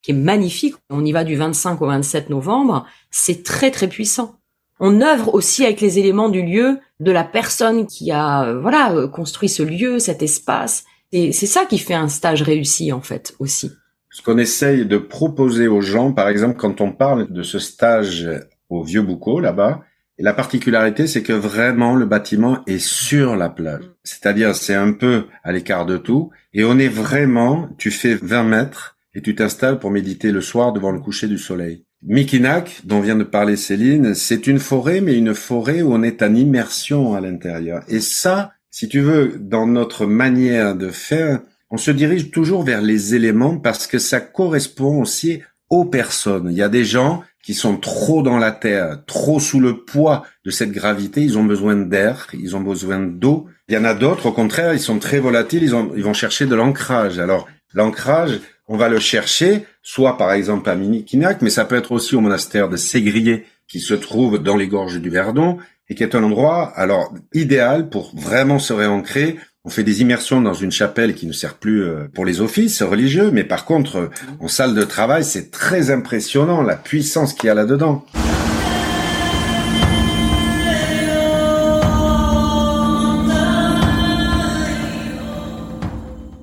qui 0.02 0.10
est 0.12 0.14
magnifique. 0.14 0.74
On 0.88 1.04
y 1.04 1.12
va 1.12 1.24
du 1.24 1.36
25 1.36 1.82
au 1.82 1.86
27 1.86 2.30
novembre. 2.30 2.86
C'est 3.10 3.42
très 3.42 3.70
très 3.70 3.88
puissant. 3.88 4.36
On 4.78 5.00
œuvre 5.00 5.34
aussi 5.34 5.64
avec 5.64 5.80
les 5.80 5.98
éléments 5.98 6.28
du 6.28 6.42
lieu, 6.42 6.78
de 7.00 7.10
la 7.10 7.24
personne 7.24 7.86
qui 7.86 8.10
a 8.10 8.44
euh, 8.44 8.60
voilà 8.60 8.92
euh, 8.92 9.08
construit 9.08 9.48
ce 9.48 9.62
lieu, 9.62 9.98
cet 9.98 10.22
espace. 10.22 10.84
Et 11.12 11.32
c'est 11.32 11.46
ça 11.46 11.64
qui 11.64 11.78
fait 11.78 11.94
un 11.94 12.08
stage 12.08 12.42
réussi 12.42 12.92
en 12.92 13.00
fait 13.00 13.34
aussi. 13.38 13.72
Ce 14.10 14.22
qu'on 14.22 14.38
essaye 14.38 14.86
de 14.86 14.98
proposer 14.98 15.66
aux 15.66 15.80
gens, 15.80 16.12
par 16.12 16.28
exemple, 16.28 16.56
quand 16.56 16.80
on 16.80 16.92
parle 16.92 17.30
de 17.30 17.42
ce 17.42 17.58
stage 17.58 18.28
au 18.68 18.82
Vieux 18.82 19.02
Boucau 19.02 19.40
là-bas, 19.40 19.82
la 20.18 20.32
particularité, 20.32 21.06
c'est 21.06 21.22
que 21.22 21.34
vraiment 21.34 21.94
le 21.94 22.06
bâtiment 22.06 22.62
est 22.66 22.78
sur 22.78 23.36
la 23.36 23.50
plage. 23.50 23.84
C'est-à-dire, 24.02 24.54
c'est 24.54 24.74
un 24.74 24.92
peu 24.92 25.26
à 25.44 25.52
l'écart 25.52 25.84
de 25.84 25.98
tout. 25.98 26.30
Et 26.54 26.64
on 26.64 26.78
est 26.78 26.88
vraiment, 26.88 27.68
tu 27.76 27.90
fais 27.90 28.14
20 28.14 28.44
mètres 28.44 28.96
et 29.14 29.20
tu 29.20 29.34
t'installes 29.34 29.78
pour 29.78 29.90
méditer 29.90 30.32
le 30.32 30.40
soir 30.40 30.72
devant 30.72 30.90
le 30.90 31.00
coucher 31.00 31.28
du 31.28 31.36
soleil. 31.36 31.84
Mikinak, 32.02 32.82
dont 32.84 33.00
vient 33.00 33.16
de 33.16 33.24
parler 33.24 33.56
Céline, 33.56 34.14
c'est 34.14 34.46
une 34.46 34.58
forêt, 34.58 35.02
mais 35.02 35.16
une 35.16 35.34
forêt 35.34 35.82
où 35.82 35.92
on 35.92 36.02
est 36.02 36.22
en 36.22 36.34
immersion 36.34 37.14
à 37.14 37.20
l'intérieur. 37.20 37.82
Et 37.88 38.00
ça, 38.00 38.52
si 38.70 38.88
tu 38.88 39.00
veux, 39.00 39.38
dans 39.38 39.66
notre 39.66 40.06
manière 40.06 40.76
de 40.76 40.88
faire, 40.88 41.40
on 41.70 41.76
se 41.76 41.90
dirige 41.90 42.30
toujours 42.30 42.62
vers 42.62 42.80
les 42.80 43.14
éléments 43.14 43.58
parce 43.58 43.86
que 43.86 43.98
ça 43.98 44.20
correspond 44.20 45.02
aussi 45.02 45.42
aux 45.68 45.84
personnes. 45.84 46.48
Il 46.50 46.56
y 46.56 46.62
a 46.62 46.68
des 46.68 46.84
gens 46.84 47.22
qui 47.46 47.54
sont 47.54 47.76
trop 47.76 48.22
dans 48.22 48.38
la 48.38 48.50
terre, 48.50 49.04
trop 49.06 49.38
sous 49.38 49.60
le 49.60 49.84
poids 49.84 50.24
de 50.44 50.50
cette 50.50 50.72
gravité, 50.72 51.22
ils 51.22 51.38
ont 51.38 51.44
besoin 51.44 51.76
d'air, 51.76 52.26
ils 52.32 52.56
ont 52.56 52.60
besoin 52.60 52.98
d'eau. 52.98 53.46
Il 53.68 53.76
y 53.76 53.78
en 53.78 53.84
a 53.84 53.94
d'autres, 53.94 54.26
au 54.26 54.32
contraire, 54.32 54.74
ils 54.74 54.80
sont 54.80 54.98
très 54.98 55.20
volatiles, 55.20 55.62
ils, 55.62 55.76
ont, 55.76 55.92
ils 55.94 56.02
vont 56.02 56.12
chercher 56.12 56.46
de 56.46 56.56
l'ancrage. 56.56 57.20
Alors, 57.20 57.46
l'ancrage, 57.72 58.40
on 58.66 58.76
va 58.76 58.88
le 58.88 58.98
chercher, 58.98 59.64
soit 59.80 60.18
par 60.18 60.32
exemple 60.32 60.68
à 60.68 60.74
Minikinac, 60.74 61.40
mais 61.40 61.50
ça 61.50 61.64
peut 61.64 61.76
être 61.76 61.92
aussi 61.92 62.16
au 62.16 62.20
monastère 62.20 62.68
de 62.68 62.76
Ségrier, 62.76 63.46
qui 63.68 63.78
se 63.78 63.94
trouve 63.94 64.42
dans 64.42 64.56
les 64.56 64.66
gorges 64.66 65.00
du 65.00 65.08
Verdon, 65.08 65.58
et 65.88 65.94
qui 65.94 66.02
est 66.02 66.16
un 66.16 66.24
endroit, 66.24 66.72
alors, 66.74 67.14
idéal 67.32 67.90
pour 67.90 68.10
vraiment 68.16 68.58
se 68.58 68.72
réancrer, 68.72 69.36
on 69.66 69.68
fait 69.68 69.82
des 69.82 70.00
immersions 70.00 70.40
dans 70.40 70.54
une 70.54 70.70
chapelle 70.70 71.16
qui 71.16 71.26
ne 71.26 71.32
sert 71.32 71.54
plus 71.54 71.82
euh, 71.82 72.06
pour 72.14 72.24
les 72.24 72.40
offices 72.40 72.82
religieux, 72.82 73.32
mais 73.32 73.42
par 73.42 73.64
contre, 73.64 73.96
euh, 73.96 74.10
en 74.38 74.46
salle 74.46 74.76
de 74.76 74.82
travail, 74.84 75.24
c'est 75.24 75.50
très 75.50 75.90
impressionnant 75.90 76.62
la 76.62 76.76
puissance 76.76 77.34
qu'il 77.34 77.48
y 77.48 77.50
a 77.50 77.54
là-dedans. 77.54 78.04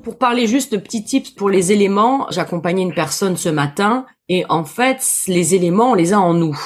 Pour 0.03 0.17
parler 0.17 0.45
juste 0.45 0.73
de 0.73 0.77
petits 0.77 1.05
tips 1.05 1.31
pour 1.31 1.49
les 1.49 1.71
éléments, 1.71 2.27
j'accompagnais 2.29 2.81
une 2.81 2.93
personne 2.93 3.37
ce 3.37 3.47
matin 3.47 4.05
et 4.27 4.43
en 4.49 4.65
fait, 4.65 5.01
les 5.29 5.55
éléments, 5.55 5.91
on 5.91 5.95
les 5.95 6.11
a 6.11 6.19
en 6.19 6.33
nous. 6.33 6.59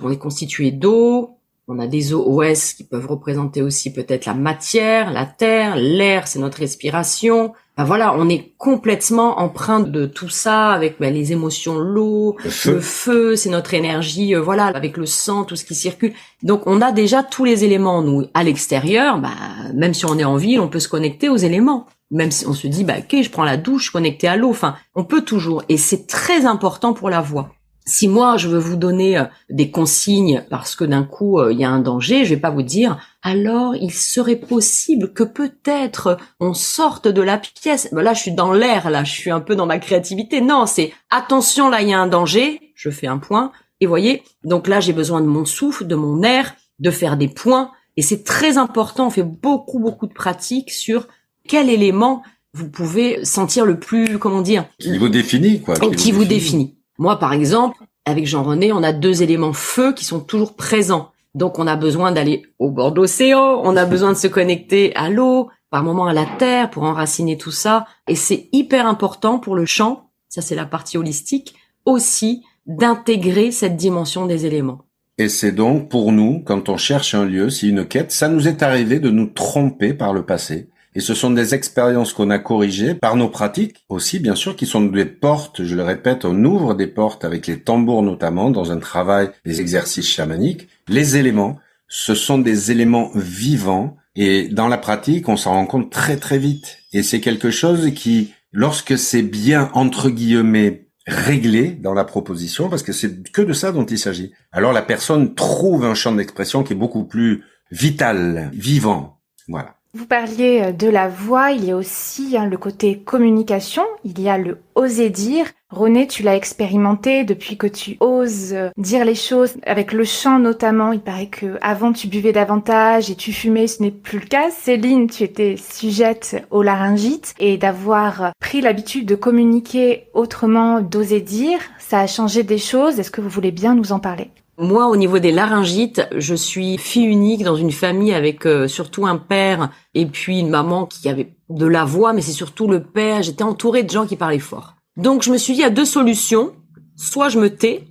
On 0.00 0.12
est 0.12 0.18
constitué 0.18 0.70
d'eau, 0.70 1.33
on 1.66 1.78
a 1.78 1.86
des 1.86 2.12
OS 2.12 2.74
qui 2.74 2.84
peuvent 2.84 3.06
représenter 3.06 3.62
aussi 3.62 3.92
peut-être 3.92 4.26
la 4.26 4.34
matière, 4.34 5.10
la 5.10 5.24
terre, 5.24 5.76
l'air, 5.76 6.28
c'est 6.28 6.38
notre 6.38 6.58
respiration. 6.58 7.54
Ben 7.76 7.84
voilà, 7.84 8.14
on 8.16 8.28
est 8.28 8.52
complètement 8.58 9.40
empreint 9.40 9.80
de 9.80 10.04
tout 10.06 10.28
ça 10.28 10.72
avec 10.72 11.00
ben, 11.00 11.12
les 11.12 11.32
émotions, 11.32 11.78
l'eau, 11.78 12.36
le 12.44 12.80
feu, 12.80 13.34
c'est 13.34 13.48
notre 13.48 13.74
énergie, 13.74 14.34
euh, 14.34 14.42
voilà, 14.42 14.66
avec 14.66 14.96
le 14.96 15.06
sang, 15.06 15.44
tout 15.44 15.56
ce 15.56 15.64
qui 15.64 15.74
circule. 15.74 16.12
Donc 16.42 16.66
on 16.66 16.82
a 16.82 16.92
déjà 16.92 17.22
tous 17.22 17.44
les 17.44 17.64
éléments 17.64 18.02
nous. 18.02 18.26
À 18.34 18.44
l'extérieur, 18.44 19.18
ben, 19.18 19.32
même 19.74 19.94
si 19.94 20.04
on 20.04 20.18
est 20.18 20.24
en 20.24 20.36
ville, 20.36 20.60
on 20.60 20.68
peut 20.68 20.80
se 20.80 20.88
connecter 20.88 21.28
aux 21.28 21.36
éléments. 21.36 21.86
Même 22.10 22.30
si 22.30 22.46
on 22.46 22.52
se 22.52 22.66
dit, 22.66 22.84
bah, 22.84 22.98
ok, 22.98 23.22
je 23.22 23.30
prends 23.30 23.44
la 23.44 23.56
douche, 23.56 23.90
connecté 23.90 24.28
à 24.28 24.36
l'eau. 24.36 24.50
Enfin, 24.50 24.76
on 24.94 25.04
peut 25.04 25.22
toujours. 25.22 25.64
Et 25.68 25.78
c'est 25.78 26.06
très 26.06 26.44
important 26.44 26.92
pour 26.92 27.08
la 27.08 27.22
voix 27.22 27.50
si 27.86 28.08
moi 28.08 28.36
je 28.36 28.48
veux 28.48 28.58
vous 28.58 28.76
donner 28.76 29.18
euh, 29.18 29.24
des 29.50 29.70
consignes 29.70 30.44
parce 30.48 30.74
que 30.74 30.84
d'un 30.84 31.04
coup 31.04 31.38
euh, 31.38 31.52
il 31.52 31.58
y 31.58 31.64
a 31.64 31.70
un 31.70 31.80
danger, 31.80 32.24
je 32.24 32.34
vais 32.34 32.40
pas 32.40 32.50
vous 32.50 32.62
dire 32.62 32.98
alors 33.22 33.76
il 33.76 33.92
serait 33.92 34.36
possible 34.36 35.12
que 35.12 35.22
peut-être 35.22 36.16
on 36.40 36.54
sorte 36.54 37.08
de 37.08 37.22
la 37.22 37.38
pièce. 37.38 37.88
Ben 37.92 38.02
là 38.02 38.14
je 38.14 38.20
suis 38.20 38.32
dans 38.32 38.52
l'air 38.52 38.90
là, 38.90 39.04
je 39.04 39.12
suis 39.12 39.30
un 39.30 39.40
peu 39.40 39.54
dans 39.54 39.66
ma 39.66 39.78
créativité. 39.78 40.40
Non, 40.40 40.66
c'est 40.66 40.92
attention 41.10 41.68
là 41.68 41.82
il 41.82 41.90
y 41.90 41.92
a 41.92 42.00
un 42.00 42.06
danger, 42.06 42.72
je 42.74 42.90
fais 42.90 43.06
un 43.06 43.18
point 43.18 43.52
et 43.80 43.86
voyez, 43.86 44.22
donc 44.44 44.66
là 44.66 44.80
j'ai 44.80 44.92
besoin 44.92 45.20
de 45.20 45.26
mon 45.26 45.44
souffle, 45.44 45.86
de 45.86 45.94
mon 45.94 46.22
air, 46.22 46.54
de 46.78 46.90
faire 46.90 47.16
des 47.16 47.28
points 47.28 47.70
et 47.96 48.02
c'est 48.02 48.24
très 48.24 48.56
important, 48.58 49.08
on 49.08 49.10
fait 49.10 49.22
beaucoup 49.22 49.78
beaucoup 49.78 50.06
de 50.06 50.14
pratiques 50.14 50.70
sur 50.70 51.06
quel 51.46 51.68
élément 51.68 52.22
vous 52.54 52.70
pouvez 52.70 53.24
sentir 53.24 53.66
le 53.66 53.78
plus 53.78 54.18
comment 54.18 54.40
dire 54.40 54.64
qui 54.78 54.96
vous 54.96 55.08
définit 55.08 55.60
quoi 55.60 55.74
qui, 55.74 56.12
vous 56.12 56.24
définit. 56.24 56.76
Moi, 56.98 57.18
par 57.18 57.32
exemple, 57.32 57.78
avec 58.04 58.26
Jean-René, 58.26 58.72
on 58.72 58.82
a 58.82 58.92
deux 58.92 59.22
éléments 59.22 59.52
feu 59.52 59.92
qui 59.92 60.04
sont 60.04 60.20
toujours 60.20 60.54
présents. 60.54 61.10
Donc, 61.34 61.58
on 61.58 61.66
a 61.66 61.76
besoin 61.76 62.12
d'aller 62.12 62.42
au 62.58 62.70
bord 62.70 62.92
d'océan, 62.92 63.60
on 63.64 63.76
a 63.76 63.84
besoin 63.84 64.12
de 64.12 64.18
se 64.18 64.28
connecter 64.28 64.94
à 64.94 65.10
l'eau, 65.10 65.48
par 65.74 65.82
moment 65.82 66.06
à 66.06 66.12
la 66.12 66.24
terre 66.24 66.70
pour 66.70 66.84
enraciner 66.84 67.36
tout 67.36 67.50
ça. 67.50 67.84
Et 68.06 68.14
c'est 68.14 68.48
hyper 68.52 68.86
important 68.86 69.40
pour 69.40 69.56
le 69.56 69.66
chant, 69.66 70.08
ça 70.28 70.40
c'est 70.40 70.54
la 70.54 70.66
partie 70.66 70.98
holistique, 70.98 71.56
aussi 71.84 72.44
d'intégrer 72.66 73.50
cette 73.50 73.74
dimension 73.74 74.26
des 74.26 74.46
éléments. 74.46 74.82
Et 75.18 75.28
c'est 75.28 75.50
donc 75.50 75.88
pour 75.88 76.12
nous, 76.12 76.44
quand 76.44 76.68
on 76.68 76.76
cherche 76.76 77.16
un 77.16 77.24
lieu, 77.24 77.50
si 77.50 77.70
une 77.70 77.86
quête, 77.86 78.12
ça 78.12 78.28
nous 78.28 78.46
est 78.46 78.62
arrivé 78.62 79.00
de 79.00 79.10
nous 79.10 79.26
tromper 79.26 79.94
par 79.94 80.12
le 80.12 80.24
passé. 80.24 80.68
Et 80.94 81.00
ce 81.00 81.14
sont 81.14 81.30
des 81.30 81.54
expériences 81.54 82.12
qu'on 82.12 82.30
a 82.30 82.38
corrigées 82.38 82.94
par 82.94 83.16
nos 83.16 83.28
pratiques 83.28 83.84
aussi, 83.88 84.20
bien 84.20 84.36
sûr, 84.36 84.54
qui 84.54 84.66
sont 84.66 84.82
des 84.82 85.04
portes, 85.04 85.64
je 85.64 85.74
le 85.74 85.82
répète, 85.82 86.24
on 86.24 86.44
ouvre 86.44 86.74
des 86.74 86.86
portes 86.86 87.24
avec 87.24 87.46
les 87.46 87.58
tambours 87.58 88.02
notamment 88.02 88.50
dans 88.50 88.70
un 88.70 88.78
travail 88.78 89.30
des 89.44 89.60
exercices 89.60 90.08
chamaniques. 90.08 90.68
Les 90.88 91.16
éléments, 91.16 91.58
ce 91.88 92.14
sont 92.14 92.38
des 92.38 92.70
éléments 92.70 93.10
vivants 93.14 93.96
et 94.16 94.48
dans 94.48 94.68
la 94.68 94.78
pratique, 94.78 95.28
on 95.28 95.36
s'en 95.36 95.52
rend 95.52 95.66
compte 95.66 95.90
très 95.90 96.16
très 96.16 96.38
vite. 96.38 96.78
Et 96.92 97.02
c'est 97.02 97.20
quelque 97.20 97.50
chose 97.50 97.92
qui, 97.94 98.32
lorsque 98.52 98.96
c'est 98.96 99.22
bien, 99.22 99.70
entre 99.74 100.10
guillemets, 100.10 100.86
réglé 101.06 101.70
dans 101.70 101.92
la 101.92 102.04
proposition, 102.04 102.68
parce 102.68 102.82
que 102.82 102.92
c'est 102.92 103.30
que 103.30 103.42
de 103.42 103.52
ça 103.52 103.72
dont 103.72 103.84
il 103.84 103.98
s'agit. 103.98 104.32
Alors 104.52 104.72
la 104.72 104.82
personne 104.82 105.34
trouve 105.34 105.84
un 105.84 105.94
champ 105.94 106.12
d'expression 106.12 106.62
qui 106.62 106.72
est 106.72 106.76
beaucoup 106.76 107.04
plus 107.04 107.42
vital, 107.70 108.50
vivant. 108.54 109.20
Voilà. 109.48 109.73
Vous 109.96 110.06
parliez 110.06 110.60
euh, 110.60 110.72
de 110.72 110.88
la 110.88 111.06
voix, 111.06 111.52
il 111.52 111.66
y 111.66 111.70
a 111.70 111.76
aussi 111.76 112.36
hein, 112.36 112.46
le 112.46 112.56
côté 112.56 112.98
communication, 112.98 113.84
il 114.02 114.20
y 114.20 114.28
a 114.28 114.36
le 114.38 114.58
oser 114.74 115.08
dire. 115.08 115.46
René, 115.70 116.08
tu 116.08 116.24
l'as 116.24 116.34
expérimenté 116.34 117.22
depuis 117.22 117.56
que 117.56 117.68
tu 117.68 117.96
oses 118.00 118.54
euh, 118.54 118.70
dire 118.76 119.04
les 119.04 119.14
choses 119.14 119.54
avec 119.64 119.92
le 119.92 120.02
chant 120.02 120.40
notamment. 120.40 120.90
Il 120.90 121.00
paraît 121.00 121.28
que 121.28 121.58
avant 121.60 121.92
tu 121.92 122.08
buvais 122.08 122.32
davantage 122.32 123.08
et 123.08 123.14
tu 123.14 123.32
fumais, 123.32 123.68
ce 123.68 123.84
n'est 123.84 123.92
plus 123.92 124.18
le 124.18 124.26
cas. 124.26 124.50
Céline, 124.50 125.08
tu 125.08 125.22
étais 125.22 125.54
sujette 125.56 126.44
au 126.50 126.62
laryngite 126.62 127.32
et 127.38 127.56
d'avoir 127.56 128.32
pris 128.40 128.62
l'habitude 128.62 129.06
de 129.06 129.14
communiquer 129.14 130.08
autrement, 130.12 130.80
d'oser 130.80 131.20
dire, 131.20 131.60
ça 131.78 132.00
a 132.00 132.08
changé 132.08 132.42
des 132.42 132.58
choses. 132.58 132.98
Est-ce 132.98 133.12
que 133.12 133.20
vous 133.20 133.28
voulez 133.28 133.52
bien 133.52 133.76
nous 133.76 133.92
en 133.92 134.00
parler? 134.00 134.32
Moi, 134.58 134.88
au 134.88 134.96
niveau 134.96 135.18
des 135.18 135.32
laryngites, 135.32 136.06
je 136.16 136.34
suis 136.34 136.78
fille 136.78 137.06
unique 137.06 137.42
dans 137.42 137.56
une 137.56 137.72
famille 137.72 138.14
avec 138.14 138.46
euh, 138.46 138.68
surtout 138.68 139.06
un 139.06 139.16
père 139.16 139.70
et 139.94 140.06
puis 140.06 140.40
une 140.40 140.48
maman 140.48 140.86
qui 140.86 141.08
avait 141.08 141.34
de 141.48 141.66
la 141.66 141.84
voix, 141.84 142.12
mais 142.12 142.20
c'est 142.20 142.32
surtout 142.32 142.68
le 142.68 142.82
père. 142.82 143.22
J'étais 143.22 143.42
entourée 143.42 143.82
de 143.82 143.90
gens 143.90 144.06
qui 144.06 144.16
parlaient 144.16 144.38
fort. 144.38 144.74
Donc, 144.96 145.22
je 145.22 145.30
me 145.32 145.38
suis 145.38 145.54
dit, 145.54 145.60
il 145.60 145.62
y 145.62 145.66
a 145.66 145.70
deux 145.70 145.84
solutions. 145.84 146.52
Soit 146.96 147.28
je 147.28 147.40
me 147.40 147.50
tais. 147.50 147.88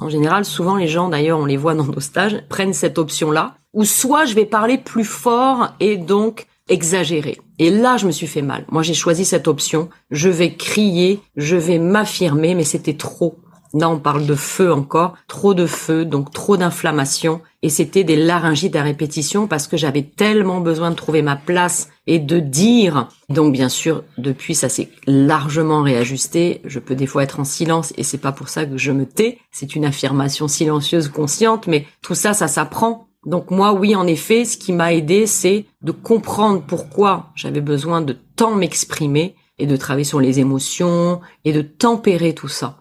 En 0.00 0.08
général, 0.08 0.44
souvent, 0.44 0.76
les 0.76 0.86
gens, 0.86 1.08
d'ailleurs, 1.08 1.40
on 1.40 1.46
les 1.46 1.56
voit 1.56 1.74
dans 1.74 1.84
nos 1.84 2.00
stages, 2.00 2.44
prennent 2.48 2.72
cette 2.72 2.98
option-là. 2.98 3.56
Ou 3.74 3.84
soit 3.84 4.24
je 4.24 4.34
vais 4.34 4.44
parler 4.44 4.78
plus 4.78 5.04
fort 5.04 5.74
et 5.80 5.96
donc 5.96 6.46
exagérer. 6.68 7.38
Et 7.58 7.70
là, 7.70 7.96
je 7.96 8.06
me 8.06 8.12
suis 8.12 8.28
fait 8.28 8.42
mal. 8.42 8.64
Moi, 8.70 8.82
j'ai 8.82 8.94
choisi 8.94 9.24
cette 9.24 9.48
option. 9.48 9.88
Je 10.10 10.28
vais 10.28 10.54
crier, 10.54 11.20
je 11.36 11.56
vais 11.56 11.78
m'affirmer, 11.78 12.54
mais 12.54 12.64
c'était 12.64 12.96
trop. 12.96 13.38
Là, 13.74 13.90
on 13.90 13.98
parle 13.98 14.26
de 14.26 14.34
feu 14.34 14.72
encore, 14.72 15.14
trop 15.26 15.54
de 15.54 15.66
feu, 15.66 16.04
donc 16.04 16.32
trop 16.32 16.56
d'inflammation. 16.56 17.40
Et 17.62 17.68
c'était 17.68 18.04
des 18.04 18.16
laryngites 18.16 18.76
à 18.76 18.82
répétition 18.82 19.46
parce 19.46 19.66
que 19.66 19.76
j'avais 19.76 20.02
tellement 20.02 20.60
besoin 20.60 20.90
de 20.90 20.96
trouver 20.96 21.22
ma 21.22 21.36
place 21.36 21.88
et 22.06 22.18
de 22.18 22.38
dire. 22.38 23.08
Donc, 23.28 23.52
bien 23.52 23.68
sûr, 23.68 24.04
depuis, 24.16 24.54
ça 24.54 24.68
s'est 24.68 24.90
largement 25.06 25.82
réajusté. 25.82 26.60
Je 26.64 26.78
peux 26.78 26.94
des 26.94 27.06
fois 27.06 27.24
être 27.24 27.40
en 27.40 27.44
silence 27.44 27.92
et 27.96 28.04
c'est 28.04 28.18
pas 28.18 28.32
pour 28.32 28.48
ça 28.48 28.64
que 28.64 28.78
je 28.78 28.92
me 28.92 29.06
tais. 29.06 29.38
C'est 29.50 29.74
une 29.74 29.84
affirmation 29.84 30.48
silencieuse, 30.48 31.08
consciente, 31.08 31.66
mais 31.66 31.86
tout 32.00 32.14
ça, 32.14 32.32
ça 32.32 32.48
s'apprend. 32.48 33.08
Donc 33.26 33.50
moi, 33.50 33.72
oui, 33.72 33.96
en 33.96 34.06
effet, 34.06 34.44
ce 34.44 34.56
qui 34.56 34.72
m'a 34.72 34.94
aidé, 34.94 35.26
c'est 35.26 35.66
de 35.82 35.92
comprendre 35.92 36.62
pourquoi 36.66 37.30
j'avais 37.34 37.60
besoin 37.60 38.00
de 38.00 38.16
tant 38.36 38.54
m'exprimer 38.54 39.34
et 39.58 39.66
de 39.66 39.76
travailler 39.76 40.04
sur 40.04 40.20
les 40.20 40.38
émotions 40.40 41.20
et 41.44 41.52
de 41.52 41.62
tempérer 41.62 42.34
tout 42.34 42.48
ça. 42.48 42.78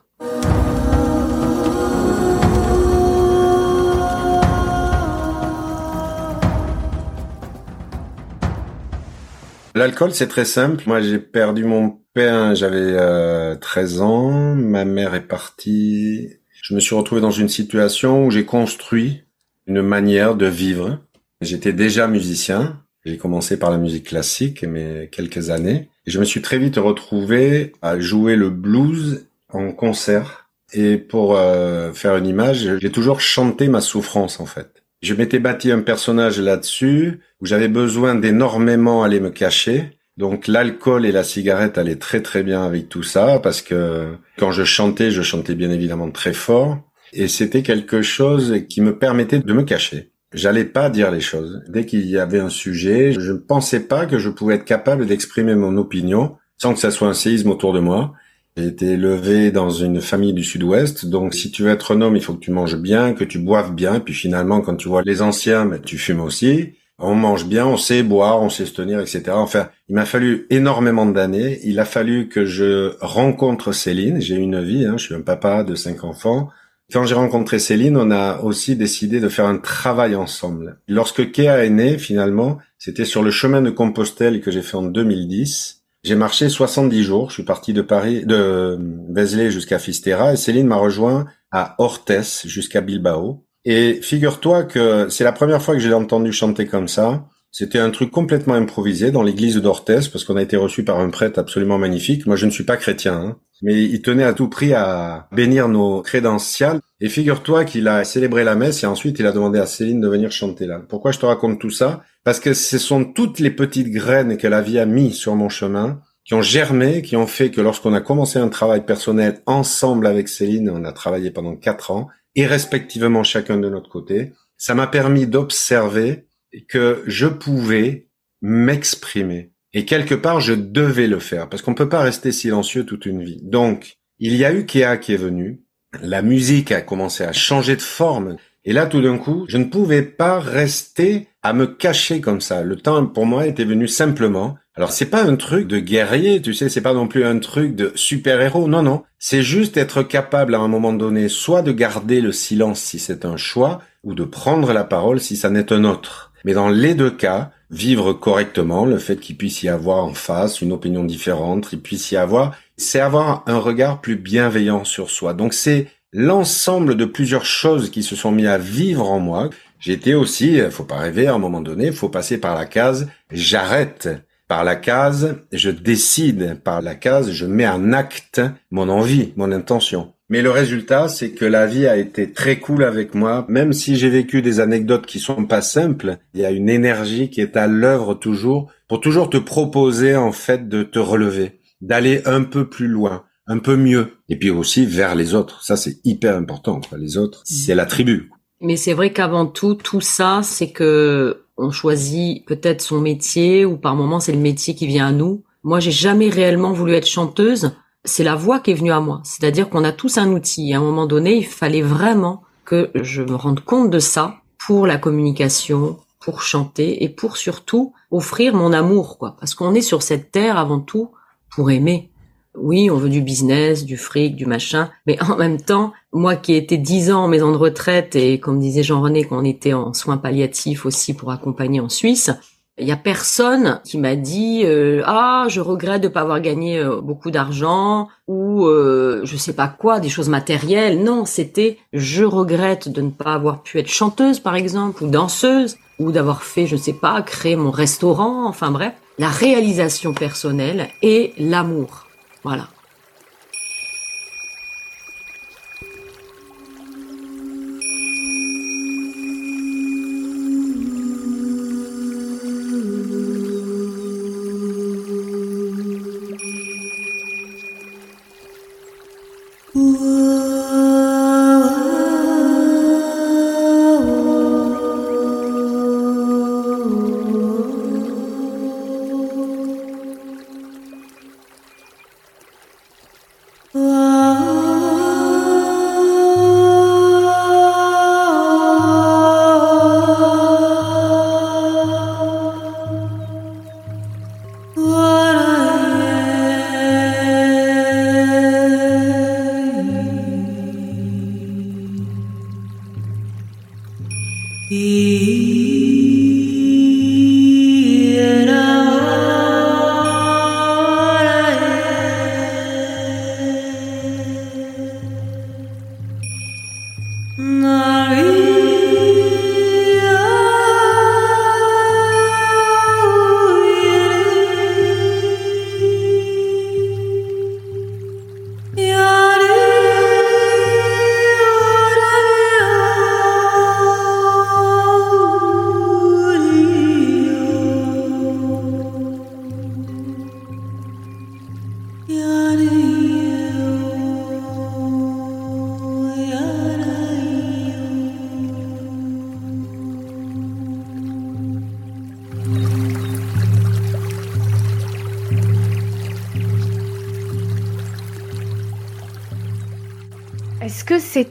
L'alcool, 9.78 10.12
c'est 10.12 10.28
très 10.28 10.44
simple. 10.44 10.84
Moi, 10.88 11.02
j'ai 11.02 11.20
perdu 11.20 11.64
mon 11.64 12.00
père, 12.16 12.56
j'avais 12.56 12.78
euh, 12.80 13.56
13 13.56 14.02
ans. 14.02 14.56
Ma 14.56 14.86
mère 14.86 15.14
est 15.14 15.28
partie. 15.28 16.30
Je 16.64 16.74
me 16.74 16.80
suis 16.80 16.96
retrouvé 16.96 17.22
dans 17.22 17.30
une 17.30 17.48
situation 17.48 18.26
où 18.26 18.32
j'ai 18.32 18.44
construit 18.44 19.22
une 19.68 19.84
manière 19.84 20.34
de 20.34 20.48
vivre. 20.48 21.00
J'étais 21.42 21.74
déjà 21.74 22.08
musicien. 22.08 22.82
J'ai 23.06 23.18
commencé 23.18 23.60
par 23.60 23.70
la 23.70 23.78
musique 23.78 24.08
classique, 24.08 24.64
mais 24.64 25.10
quelques 25.12 25.52
années. 25.52 25.90
Je 26.08 26.20
me 26.20 26.26
suis 26.26 26.42
très 26.42 26.58
vite 26.58 26.78
retrouvé 26.78 27.74
à 27.84 28.00
jouer 28.00 28.36
le 28.36 28.50
blues 28.50 29.28
en 29.54 29.72
concert. 29.74 30.50
Et 30.74 30.98
pour 30.98 31.38
euh, 31.38 31.94
faire 31.94 32.18
une 32.18 32.26
image, 32.26 32.80
j'ai 32.80 32.92
toujours 32.92 33.22
chanté 33.22 33.68
ma 33.68 33.82
souffrance 33.82 34.40
en 34.40 34.48
fait. 34.48 34.77
Je 35.02 35.14
m'étais 35.14 35.40
bâti 35.40 35.72
un 35.72 35.82
personnage 35.82 36.40
là-dessus 36.40 37.20
où 37.40 37.46
j'avais 37.46 37.68
besoin 37.68 38.16
d'énormément 38.16 39.04
aller 39.04 39.20
me 39.20 39.30
cacher. 39.30 40.00
Donc 40.18 40.48
l'alcool 40.48 41.06
et 41.06 41.12
la 41.12 41.24
cigarette 41.24 41.78
allaient 41.78 41.98
très 41.98 42.22
très 42.22 42.42
bien 42.42 42.64
avec 42.64 42.90
tout 42.90 43.04
ça 43.04 43.40
parce 43.40 43.62
que 43.62 44.16
quand 44.38 44.52
je 44.52 44.64
chantais, 44.64 45.12
je 45.12 45.22
chantais 45.22 45.54
bien 45.54 45.70
évidemment 45.70 46.10
très 46.10 46.34
fort 46.34 46.80
et 47.14 47.28
c'était 47.28 47.62
quelque 47.62 48.02
chose 48.02 48.64
qui 48.68 48.82
me 48.82 48.98
permettait 48.98 49.40
de 49.40 49.54
me 49.54 49.64
cacher. 49.64 50.12
J'allais 50.34 50.66
pas 50.66 50.90
dire 50.90 51.12
les 51.12 51.22
choses. 51.22 51.64
Dès 51.70 51.86
qu'il 51.86 52.06
y 52.08 52.18
avait 52.18 52.40
un 52.40 52.50
sujet, 52.50 53.14
je 53.14 53.32
ne 53.32 53.38
pensais 53.38 53.82
pas 53.82 54.08
que 54.08 54.18
je 54.18 54.30
pouvais 54.30 54.56
être 54.56 54.66
capable 54.66 55.06
d'exprimer 55.06 55.56
mon 55.56 55.78
opinion 55.78 56.36
sans 56.58 56.74
que 56.74 56.80
ça 56.80 56.92
soit 56.92 57.08
un 57.08 57.14
séisme 57.14 57.52
autour 57.52 57.72
de 57.72 57.80
moi. 57.80 58.14
J'ai 58.58 58.66
été 58.66 58.94
élevé 58.94 59.52
dans 59.52 59.70
une 59.70 60.02
famille 60.02 60.34
du 60.34 60.44
sud-ouest, 60.44 61.06
donc 61.06 61.36
si 61.36 61.52
tu 61.52 61.62
veux 61.62 61.70
être 61.70 61.96
un 61.96 62.02
homme, 62.02 62.16
il 62.16 62.24
faut 62.24 62.34
que 62.34 62.40
tu 62.40 62.50
manges 62.50 62.76
bien, 62.76 63.14
que 63.14 63.24
tu 63.24 63.38
boives 63.38 63.76
bien, 63.76 64.00
puis 64.00 64.16
finalement, 64.16 64.62
quand 64.62 64.76
tu 64.76 64.88
vois 64.88 65.04
les 65.04 65.22
anciens, 65.22 65.68
ben, 65.68 65.80
tu 65.80 66.00
fumes 66.00 66.22
aussi. 66.22 66.74
On 66.98 67.14
mange 67.14 67.46
bien, 67.46 67.68
on 67.68 67.78
sait 67.78 68.02
boire, 68.02 68.42
on 68.42 68.50
sait 68.50 68.66
se 68.66 68.74
tenir, 68.74 69.00
etc. 69.00 69.26
Enfin, 69.34 69.70
il 69.90 69.94
m'a 69.94 70.06
fallu 70.06 70.48
énormément 70.50 71.06
d'années. 71.06 71.60
Il 71.66 71.80
a 71.80 71.86
fallu 71.86 72.30
que 72.30 72.46
je 72.46 72.96
rencontre 73.00 73.74
Céline. 73.74 74.20
J'ai 74.20 74.38
une 74.38 74.60
vie, 74.64 74.88
hein, 74.88 74.96
je 74.98 75.04
suis 75.04 75.14
un 75.14 75.22
papa 75.22 75.64
de 75.64 75.76
cinq 75.76 76.04
enfants. 76.04 76.50
Quand 76.92 77.04
j'ai 77.04 77.14
rencontré 77.14 77.60
Céline, 77.60 77.96
on 77.96 78.10
a 78.10 78.40
aussi 78.42 78.76
décidé 78.76 79.20
de 79.20 79.30
faire 79.30 79.46
un 79.46 79.60
travail 79.60 80.16
ensemble. 80.16 80.80
Lorsque 80.88 81.30
Kéa 81.32 81.64
est 81.64 81.70
né, 81.70 82.00
finalement, 82.00 82.58
c'était 82.80 83.06
sur 83.06 83.22
le 83.22 83.30
chemin 83.30 83.62
de 83.62 83.70
Compostelle 83.70 84.42
que 84.42 84.50
j'ai 84.50 84.64
fait 84.64 84.78
en 84.78 84.84
2010. 84.84 85.77
J'ai 86.08 86.16
marché 86.16 86.48
70 86.48 87.04
jours. 87.04 87.30
Je 87.32 87.34
suis 87.34 87.44
parti 87.44 87.74
de 87.74 87.82
Paris, 87.82 88.26
de 88.26 88.80
Vézelay 89.10 89.52
jusqu'à 89.52 89.78
Fistera 89.78 90.32
et 90.32 90.38
Céline 90.38 90.66
m'a 90.66 90.78
rejoint 90.78 91.26
à 91.52 91.76
Orthez 91.80 92.22
jusqu'à 92.46 92.80
Bilbao. 92.80 93.44
Et 93.66 94.00
figure-toi 94.02 94.64
que 94.64 95.10
c'est 95.10 95.26
la 95.26 95.34
première 95.34 95.62
fois 95.62 95.74
que 95.74 95.82
j'ai 95.82 95.94
entendu 95.94 96.32
chanter 96.32 96.66
comme 96.66 96.88
ça. 96.88 97.28
C'était 97.60 97.80
un 97.80 97.90
truc 97.90 98.12
complètement 98.12 98.54
improvisé 98.54 99.10
dans 99.10 99.24
l'église 99.24 99.58
d'Orthez 99.58 100.12
parce 100.12 100.24
qu'on 100.24 100.36
a 100.36 100.44
été 100.44 100.58
reçu 100.58 100.84
par 100.84 101.00
un 101.00 101.10
prêtre 101.10 101.40
absolument 101.40 101.80
magnifique. 101.80 102.28
Moi, 102.28 102.36
je 102.36 102.46
ne 102.46 102.52
suis 102.52 102.66
pas 102.66 102.78
chrétien, 102.78 103.16
hein. 103.16 103.40
Mais 103.64 103.82
il 103.82 104.00
tenait 104.04 104.26
à 104.26 104.34
tout 104.34 104.48
prix 104.48 104.76
à 104.76 105.28
bénir 105.32 105.68
nos 105.68 106.04
crédentials. 106.04 106.82
Et 107.02 107.10
figure-toi 107.10 107.66
qu'il 107.66 107.88
a 107.88 108.04
célébré 108.04 108.44
la 108.44 108.54
messe 108.54 108.84
et 108.84 108.86
ensuite 108.86 109.18
il 109.18 109.26
a 109.26 109.32
demandé 109.32 109.58
à 109.58 109.66
Céline 109.66 110.00
de 110.00 110.08
venir 110.08 110.32
chanter 110.32 110.68
là. 110.68 110.84
Pourquoi 110.88 111.12
je 111.12 111.18
te 111.18 111.26
raconte 111.26 111.60
tout 111.60 111.72
ça? 111.72 112.04
Parce 112.24 112.40
que 112.40 112.54
ce 112.54 112.78
sont 112.78 113.04
toutes 113.04 113.40
les 113.40 113.50
petites 113.50 113.90
graines 113.90 114.38
que 114.38 114.46
la 114.46 114.62
vie 114.62 114.78
a 114.78 114.86
mis 114.86 115.12
sur 115.12 115.36
mon 115.36 115.50
chemin 115.50 116.00
qui 116.26 116.36
ont 116.36 116.44
germé, 116.44 117.02
qui 117.02 117.16
ont 117.16 117.26
fait 117.26 117.50
que 117.50 117.62
lorsqu'on 117.62 117.96
a 117.96 118.02
commencé 118.02 118.38
un 118.38 118.50
travail 118.50 118.86
personnel 118.86 119.42
ensemble 119.48 120.06
avec 120.06 120.30
Céline, 120.30 120.70
on 120.70 120.86
a 120.86 120.92
travaillé 120.92 121.32
pendant 121.32 121.56
quatre 121.56 121.90
ans, 121.90 122.08
et 122.36 122.46
respectivement 122.46 123.24
chacun 123.24 123.58
de 123.58 123.68
notre 123.68 123.90
côté, 123.90 124.34
ça 124.58 124.76
m'a 124.76 124.86
permis 124.86 125.26
d'observer 125.26 126.28
que 126.68 127.04
je 127.08 127.28
pouvais 127.28 128.08
m'exprimer 128.42 129.52
et 129.74 129.86
quelque 129.86 130.16
part, 130.16 130.40
je 130.40 130.54
devais 130.54 131.06
le 131.06 131.20
faire 131.20 131.50
parce 131.50 131.62
qu'on 131.62 131.76
peut 131.76 131.88
pas 131.88 132.02
rester 132.02 132.32
silencieux 132.32 132.84
toute 132.84 133.06
une 133.06 133.24
vie. 133.24 133.40
Donc, 133.44 133.98
il 134.18 134.36
y 134.36 134.46
a 134.46 134.52
eu 134.52 134.66
Kéa 134.66 134.98
qui 134.98 135.14
est 135.14 135.18
venu. 135.18 135.62
La 136.02 136.22
musique 136.22 136.72
a 136.72 136.82
commencé 136.82 137.24
à 137.24 137.32
changer 137.32 137.76
de 137.76 137.82
forme. 137.82 138.38
Et 138.66 138.74
là, 138.74 138.88
tout 138.88 139.02
d'un 139.02 139.18
coup, 139.18 139.46
je 139.48 139.58
ne 139.58 139.66
pouvais 139.66 140.02
pas 140.02 140.40
rester 140.40 141.28
à 141.44 141.54
me 141.54 141.68
cacher 141.68 142.22
comme 142.22 142.42
ça. 142.42 142.64
Le 142.64 142.76
temps, 142.76 143.06
pour 143.06 143.26
moi, 143.26 143.46
était 143.46 143.66
venu 143.66 143.88
simplement. 143.88 144.58
Alors, 144.74 144.92
c'est 144.92 145.12
pas 145.12 145.24
un 145.24 145.36
truc 145.36 145.68
de 145.68 145.80
guerrier, 145.80 146.42
tu 146.42 146.54
sais, 146.54 146.70
c'est 146.70 146.82
pas 146.82 146.94
non 146.94 147.08
plus 147.08 147.24
un 147.24 147.40
truc 147.40 147.76
de 147.76 147.92
super-héros. 147.94 148.68
Non, 148.68 148.84
non. 148.84 149.04
C'est 149.20 149.44
juste 149.44 149.78
être 149.78 150.04
capable 150.04 150.56
à 150.56 150.60
un 150.60 150.68
moment 150.68 150.94
donné, 150.94 151.30
soit 151.30 151.62
de 151.62 151.72
garder 151.72 152.20
le 152.20 152.32
silence 152.32 152.80
si 152.80 153.00
c'est 153.00 153.26
un 153.26 153.38
choix, 153.38 153.82
ou 154.04 154.16
de 154.16 154.24
prendre 154.24 154.74
la 154.74 154.84
parole 154.84 155.20
si 155.20 155.36
ça 155.38 155.50
n'est 155.50 155.72
un 155.72 155.84
autre. 155.84 156.27
Mais 156.48 156.54
dans 156.54 156.70
les 156.70 156.94
deux 156.94 157.12
cas, 157.12 157.52
vivre 157.72 158.14
correctement, 158.14 158.86
le 158.86 159.00
fait 159.00 159.18
qu'il 159.18 159.36
puisse 159.36 159.64
y 159.64 159.68
avoir 159.68 160.06
en 160.06 160.14
face 160.14 160.62
une 160.62 160.72
opinion 160.72 161.04
différente, 161.04 161.68
il 161.74 161.82
puisse 161.82 162.10
y 162.12 162.16
avoir, 162.16 162.56
c'est 162.78 163.02
avoir 163.02 163.44
un 163.48 163.58
regard 163.58 164.00
plus 164.00 164.16
bienveillant 164.16 164.86
sur 164.86 165.10
soi. 165.10 165.34
Donc 165.34 165.54
c'est 165.54 165.88
l'ensemble 166.14 166.96
de 166.96 167.04
plusieurs 167.04 167.44
choses 167.44 167.90
qui 167.90 168.02
se 168.02 168.16
sont 168.16 168.32
mis 168.32 168.48
à 168.48 168.58
vivre 168.58 169.12
en 169.12 169.20
moi. 169.20 169.50
J'étais 169.82 170.14
aussi, 170.14 170.62
faut 170.72 170.86
pas 170.86 171.00
rêver, 171.00 171.28
à 171.28 171.34
un 171.34 171.38
moment 171.38 171.60
donné, 171.60 171.92
faut 171.92 172.08
passer 172.08 172.38
par 172.38 172.56
la 172.56 172.66
case 172.66 173.10
j'arrête. 173.30 174.08
Par 174.48 174.64
la 174.64 174.78
case, 174.78 175.40
je 175.52 175.70
décide. 175.70 176.62
Par 176.64 176.82
la 176.82 176.96
case, 176.96 177.34
je 177.34 177.46
mets 177.46 177.68
en 177.68 177.92
acte 177.92 178.40
mon 178.72 178.88
envie, 178.88 179.34
mon 179.36 179.52
intention. 179.52 180.14
Mais 180.30 180.42
le 180.42 180.52
résultat, 180.52 181.08
c'est 181.08 181.32
que 181.32 181.46
la 181.46 181.66
vie 181.66 181.88
a 181.88 181.96
été 181.96 182.34
très 182.34 182.60
cool 182.60 182.84
avec 182.84 183.16
moi. 183.16 183.46
Même 183.48 183.72
si 183.72 183.96
j'ai 183.96 184.10
vécu 184.10 184.42
des 184.42 184.60
anecdotes 184.60 185.06
qui 185.06 185.20
sont 185.20 185.46
pas 185.46 185.62
simples, 185.62 186.18
il 186.34 186.42
y 186.42 186.46
a 186.46 186.52
une 186.52 186.68
énergie 186.70 187.30
qui 187.30 187.40
est 187.40 187.56
à 187.56 187.68
l'œuvre 187.68 188.14
toujours 188.14 188.70
pour 188.90 189.00
toujours 189.00 189.30
te 189.30 189.38
proposer, 189.38 190.18
en 190.18 190.34
fait, 190.34 190.68
de 190.68 190.84
te 190.84 191.00
relever, 191.00 191.62
d'aller 191.80 192.22
un 192.26 192.44
peu 192.44 192.70
plus 192.70 192.88
loin, 192.88 193.24
un 193.48 193.60
peu 193.60 193.78
mieux. 193.78 194.18
Et 194.28 194.38
puis 194.38 194.50
aussi 194.50 194.86
vers 194.86 195.16
les 195.16 195.34
autres. 195.34 195.64
Ça, 195.64 195.78
c'est 195.78 196.00
hyper 196.04 196.36
important. 196.36 196.82
Les 196.98 197.18
autres, 197.18 197.42
c'est 197.46 197.76
la 197.76 197.86
tribu. 197.86 198.30
Mais 198.60 198.76
c'est 198.76 198.94
vrai 198.94 199.14
qu'avant 199.14 199.46
tout, 199.46 199.76
tout 199.76 200.02
ça, 200.02 200.42
c'est 200.44 200.72
que 200.72 201.44
on 201.58 201.72
choisit 201.72 202.46
peut-être 202.46 202.82
son 202.82 203.00
métier 203.00 203.66
ou 203.66 203.78
par 203.78 203.96
moments 203.96 204.20
c'est 204.20 204.32
le 204.32 204.38
métier 204.38 204.76
qui 204.76 204.88
vient 204.88 205.08
à 205.08 205.12
nous. 205.12 205.44
Moi, 205.64 205.80
j'ai 205.80 205.92
jamais 205.92 206.30
réellement 206.30 206.74
voulu 206.74 206.94
être 206.94 207.08
chanteuse 207.08 207.72
c'est 208.06 208.24
la 208.24 208.36
voix 208.36 208.60
qui 208.60 208.72
est 208.72 208.76
venue 208.76 208.92
à 208.92 209.00
moi. 209.00 209.22
C'est-à-dire 209.24 209.70
qu'on 209.70 209.84
a 209.84 209.92
tous 209.92 210.18
un 210.18 210.32
outil. 210.32 210.72
Et 210.72 210.76
à 210.76 210.78
un 210.78 210.82
moment 210.82 211.06
donné, 211.08 211.36
il 211.38 211.46
fallait 211.46 211.82
vraiment 211.82 212.44
que 212.66 212.90
je 212.96 213.22
me 213.22 213.36
rende 213.36 213.62
compte 213.62 213.90
de 213.90 214.00
ça 214.00 214.36
pour 214.58 214.88
la 214.88 214.98
communication, 214.98 215.98
pour 216.20 216.42
chanter 216.42 217.04
et 217.04 217.10
pour 217.10 217.38
surtout 217.38 217.94
offrir 218.12 218.54
mon 218.54 218.74
amour, 218.74 219.18
quoi. 219.18 219.36
Parce 219.40 219.56
qu'on 219.56 219.74
est 219.74 219.82
sur 219.82 220.04
cette 220.04 220.32
terre 220.32 220.58
avant 220.58 220.80
tout 220.80 221.12
pour 221.50 221.72
aimer. 221.72 222.12
Oui, 222.56 222.90
on 222.90 222.98
veut 222.98 223.10
du 223.10 223.22
business, 223.22 223.86
du 223.86 223.98
fric, 223.98 224.36
du 224.36 224.48
machin, 224.48 224.90
mais 225.06 225.22
en 225.22 225.38
même 225.38 225.62
temps, 225.62 225.94
moi 226.12 226.36
qui 226.36 226.54
ai 226.54 226.58
été 226.58 226.78
dix 226.78 227.12
ans 227.12 227.26
en 227.26 227.28
maison 227.28 227.52
de 227.52 227.58
retraite 227.58 228.16
et 228.16 228.40
comme 228.40 228.60
disait 228.60 228.82
Jean-René, 228.82 229.26
qu'on 229.26 229.46
était 229.46 229.74
en 229.74 229.94
soins 229.94 230.18
palliatifs 230.18 230.86
aussi 230.86 231.14
pour 231.14 231.32
accompagner 231.32 231.80
en 231.80 231.90
Suisse, 231.90 232.32
il 232.80 232.88
y 232.88 232.92
a 232.92 232.98
personne 232.98 233.82
qui 233.84 233.98
m'a 233.98 234.16
dit 234.16 234.62
euh, 234.64 235.02
ah 235.06 235.46
je 235.50 235.62
regrette 235.62 236.04
de 236.04 236.08
pas 236.08 236.22
avoir 236.22 236.42
gagné 236.42 236.80
euh, 236.80 237.02
beaucoup 237.02 237.32
d'argent 237.32 238.08
ou 238.28 238.66
euh, 238.66 239.22
je 239.24 239.36
sais 239.36 239.54
pas 239.54 239.68
quoi 239.68 240.00
des 240.00 240.10
choses 240.10 240.30
matérielles. 240.30 241.04
Non, 241.04 241.26
c'était 241.26 241.80
je 241.94 242.24
regrette 242.24 242.90
de 242.90 243.02
ne 243.02 243.10
pas 243.10 243.34
avoir 243.34 243.64
pu 243.64 243.80
être 243.80 243.90
chanteuse 243.90 244.40
par 244.40 244.56
exemple 244.56 245.04
ou 245.04 245.10
danseuse 245.10 245.78
ou 246.00 246.12
d'avoir 246.12 246.44
fait 246.44 246.68
je 246.68 246.76
sais 246.76 246.94
pas 246.94 247.22
créer 247.24 247.56
mon 247.56 247.72
restaurant. 247.72 248.48
Enfin 248.48 248.70
bref, 248.70 248.94
la 249.18 249.30
réalisation 249.30 250.14
personnelle 250.14 250.90
et 251.02 251.34
l'amour. 251.40 252.08
Voilà. 252.44 252.68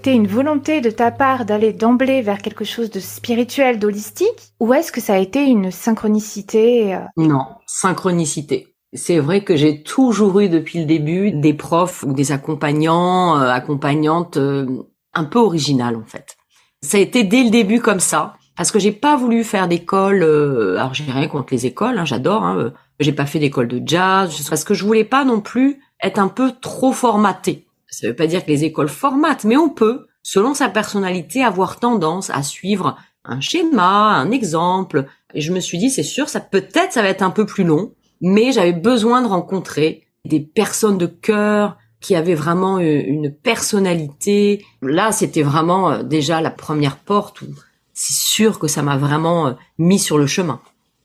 C'était 0.07 0.17
une 0.17 0.29
volonté 0.29 0.81
de 0.81 0.91
ta 0.91 1.11
part 1.11 1.45
d'aller 1.45 1.73
d'emblée 1.73 2.23
vers 2.23 2.39
quelque 2.39 2.65
chose 2.65 2.93
de 2.93 3.01
spirituel, 3.01 3.81
d'holistique, 3.81 4.53
ou 4.61 4.73
est-ce 4.73 4.93
que 4.93 5.01
ça 5.01 5.15
a 5.15 5.19
été 5.19 5.43
une 5.43 5.73
synchronicité 5.73 6.95
euh? 6.95 7.01
Non, 7.17 7.45
synchronicité. 7.67 8.77
C'est 8.93 9.19
vrai 9.19 9.43
que 9.43 9.57
j'ai 9.57 9.83
toujours 9.83 10.39
eu 10.39 10.49
depuis 10.49 10.79
le 10.79 10.85
début 10.85 11.33
des 11.33 11.55
profs 11.55 12.05
ou 12.05 12.13
des 12.13 12.31
accompagnants, 12.31 13.37
euh, 13.37 13.49
accompagnantes 13.49 14.37
euh, 14.37 14.85
un 15.13 15.25
peu 15.25 15.41
originales 15.41 15.97
en 15.97 16.05
fait. 16.05 16.37
Ça 16.83 16.99
a 16.99 17.01
été 17.01 17.25
dès 17.25 17.43
le 17.43 17.51
début 17.51 17.81
comme 17.81 17.99
ça 17.99 18.35
parce 18.57 18.71
que 18.71 18.79
j'ai 18.79 18.93
pas 18.93 19.17
voulu 19.17 19.43
faire 19.43 19.67
d'école. 19.67 20.23
Alors 20.23 20.95
j'ai 20.95 21.11
rien 21.11 21.27
contre 21.27 21.49
les 21.53 21.67
écoles, 21.67 21.99
hein, 21.99 22.05
j'adore. 22.05 22.45
Hein, 22.45 22.73
j'ai 23.01 23.13
pas 23.13 23.27
fait 23.27 23.41
d'école 23.41 23.67
de 23.67 23.83
jazz 23.85 24.41
parce 24.49 24.63
que 24.63 24.73
je 24.73 24.85
voulais 24.85 25.03
pas 25.03 25.25
non 25.25 25.41
plus 25.41 25.81
être 26.01 26.21
un 26.21 26.29
peu 26.29 26.53
trop 26.61 26.93
formaté. 26.93 27.66
Ça 27.97 28.09
veut 28.09 28.15
pas 28.15 28.27
dire 28.27 28.45
que 28.45 28.51
les 28.51 28.65
écoles 28.65 28.91
formatent, 28.91 29.45
mais 29.45 29.57
on 29.57 29.71
peut, 29.71 30.07
selon 30.23 30.53
sa 30.53 30.69
personnalité, 30.69 31.43
avoir 31.43 31.81
tendance 31.81 32.29
à 32.29 32.43
suivre 32.43 32.99
un 33.25 33.41
schéma, 33.41 34.19
un 34.19 34.31
exemple. 34.33 35.07
Et 35.33 35.41
je 35.41 35.51
me 35.51 35.61
suis 35.61 35.79
dit, 35.79 35.89
c'est 35.89 36.03
sûr, 36.03 36.29
ça 36.29 36.41
peut-être 36.41 36.93
ça 36.93 37.01
va 37.01 37.09
être 37.09 37.23
un 37.23 37.31
peu 37.31 37.47
plus 37.47 37.65
long, 37.65 37.95
mais 38.21 38.53
j'avais 38.53 38.75
besoin 38.75 39.23
de 39.23 39.27
rencontrer 39.27 40.05
des 40.27 40.41
personnes 40.41 40.99
de 40.99 41.07
cœur 41.07 41.79
qui 42.03 42.15
avaient 42.15 42.35
vraiment 42.35 42.79
une 42.81 43.33
personnalité. 43.33 44.63
Là, 44.83 45.11
c'était 45.11 45.43
vraiment 45.43 45.91
euh, 45.91 46.03
déjà 46.03 46.43
la 46.43 46.51
première 46.51 46.99
porte 46.99 47.41
où 47.41 47.47
c'est 47.95 48.13
sûr 48.13 48.59
que 48.59 48.69
ça 48.69 48.83
m'a 48.83 48.99
vraiment 48.99 49.47
euh, 49.47 49.53
mis 49.79 49.99
sur 49.99 50.19
le 50.19 50.27
chemin. 50.27 50.61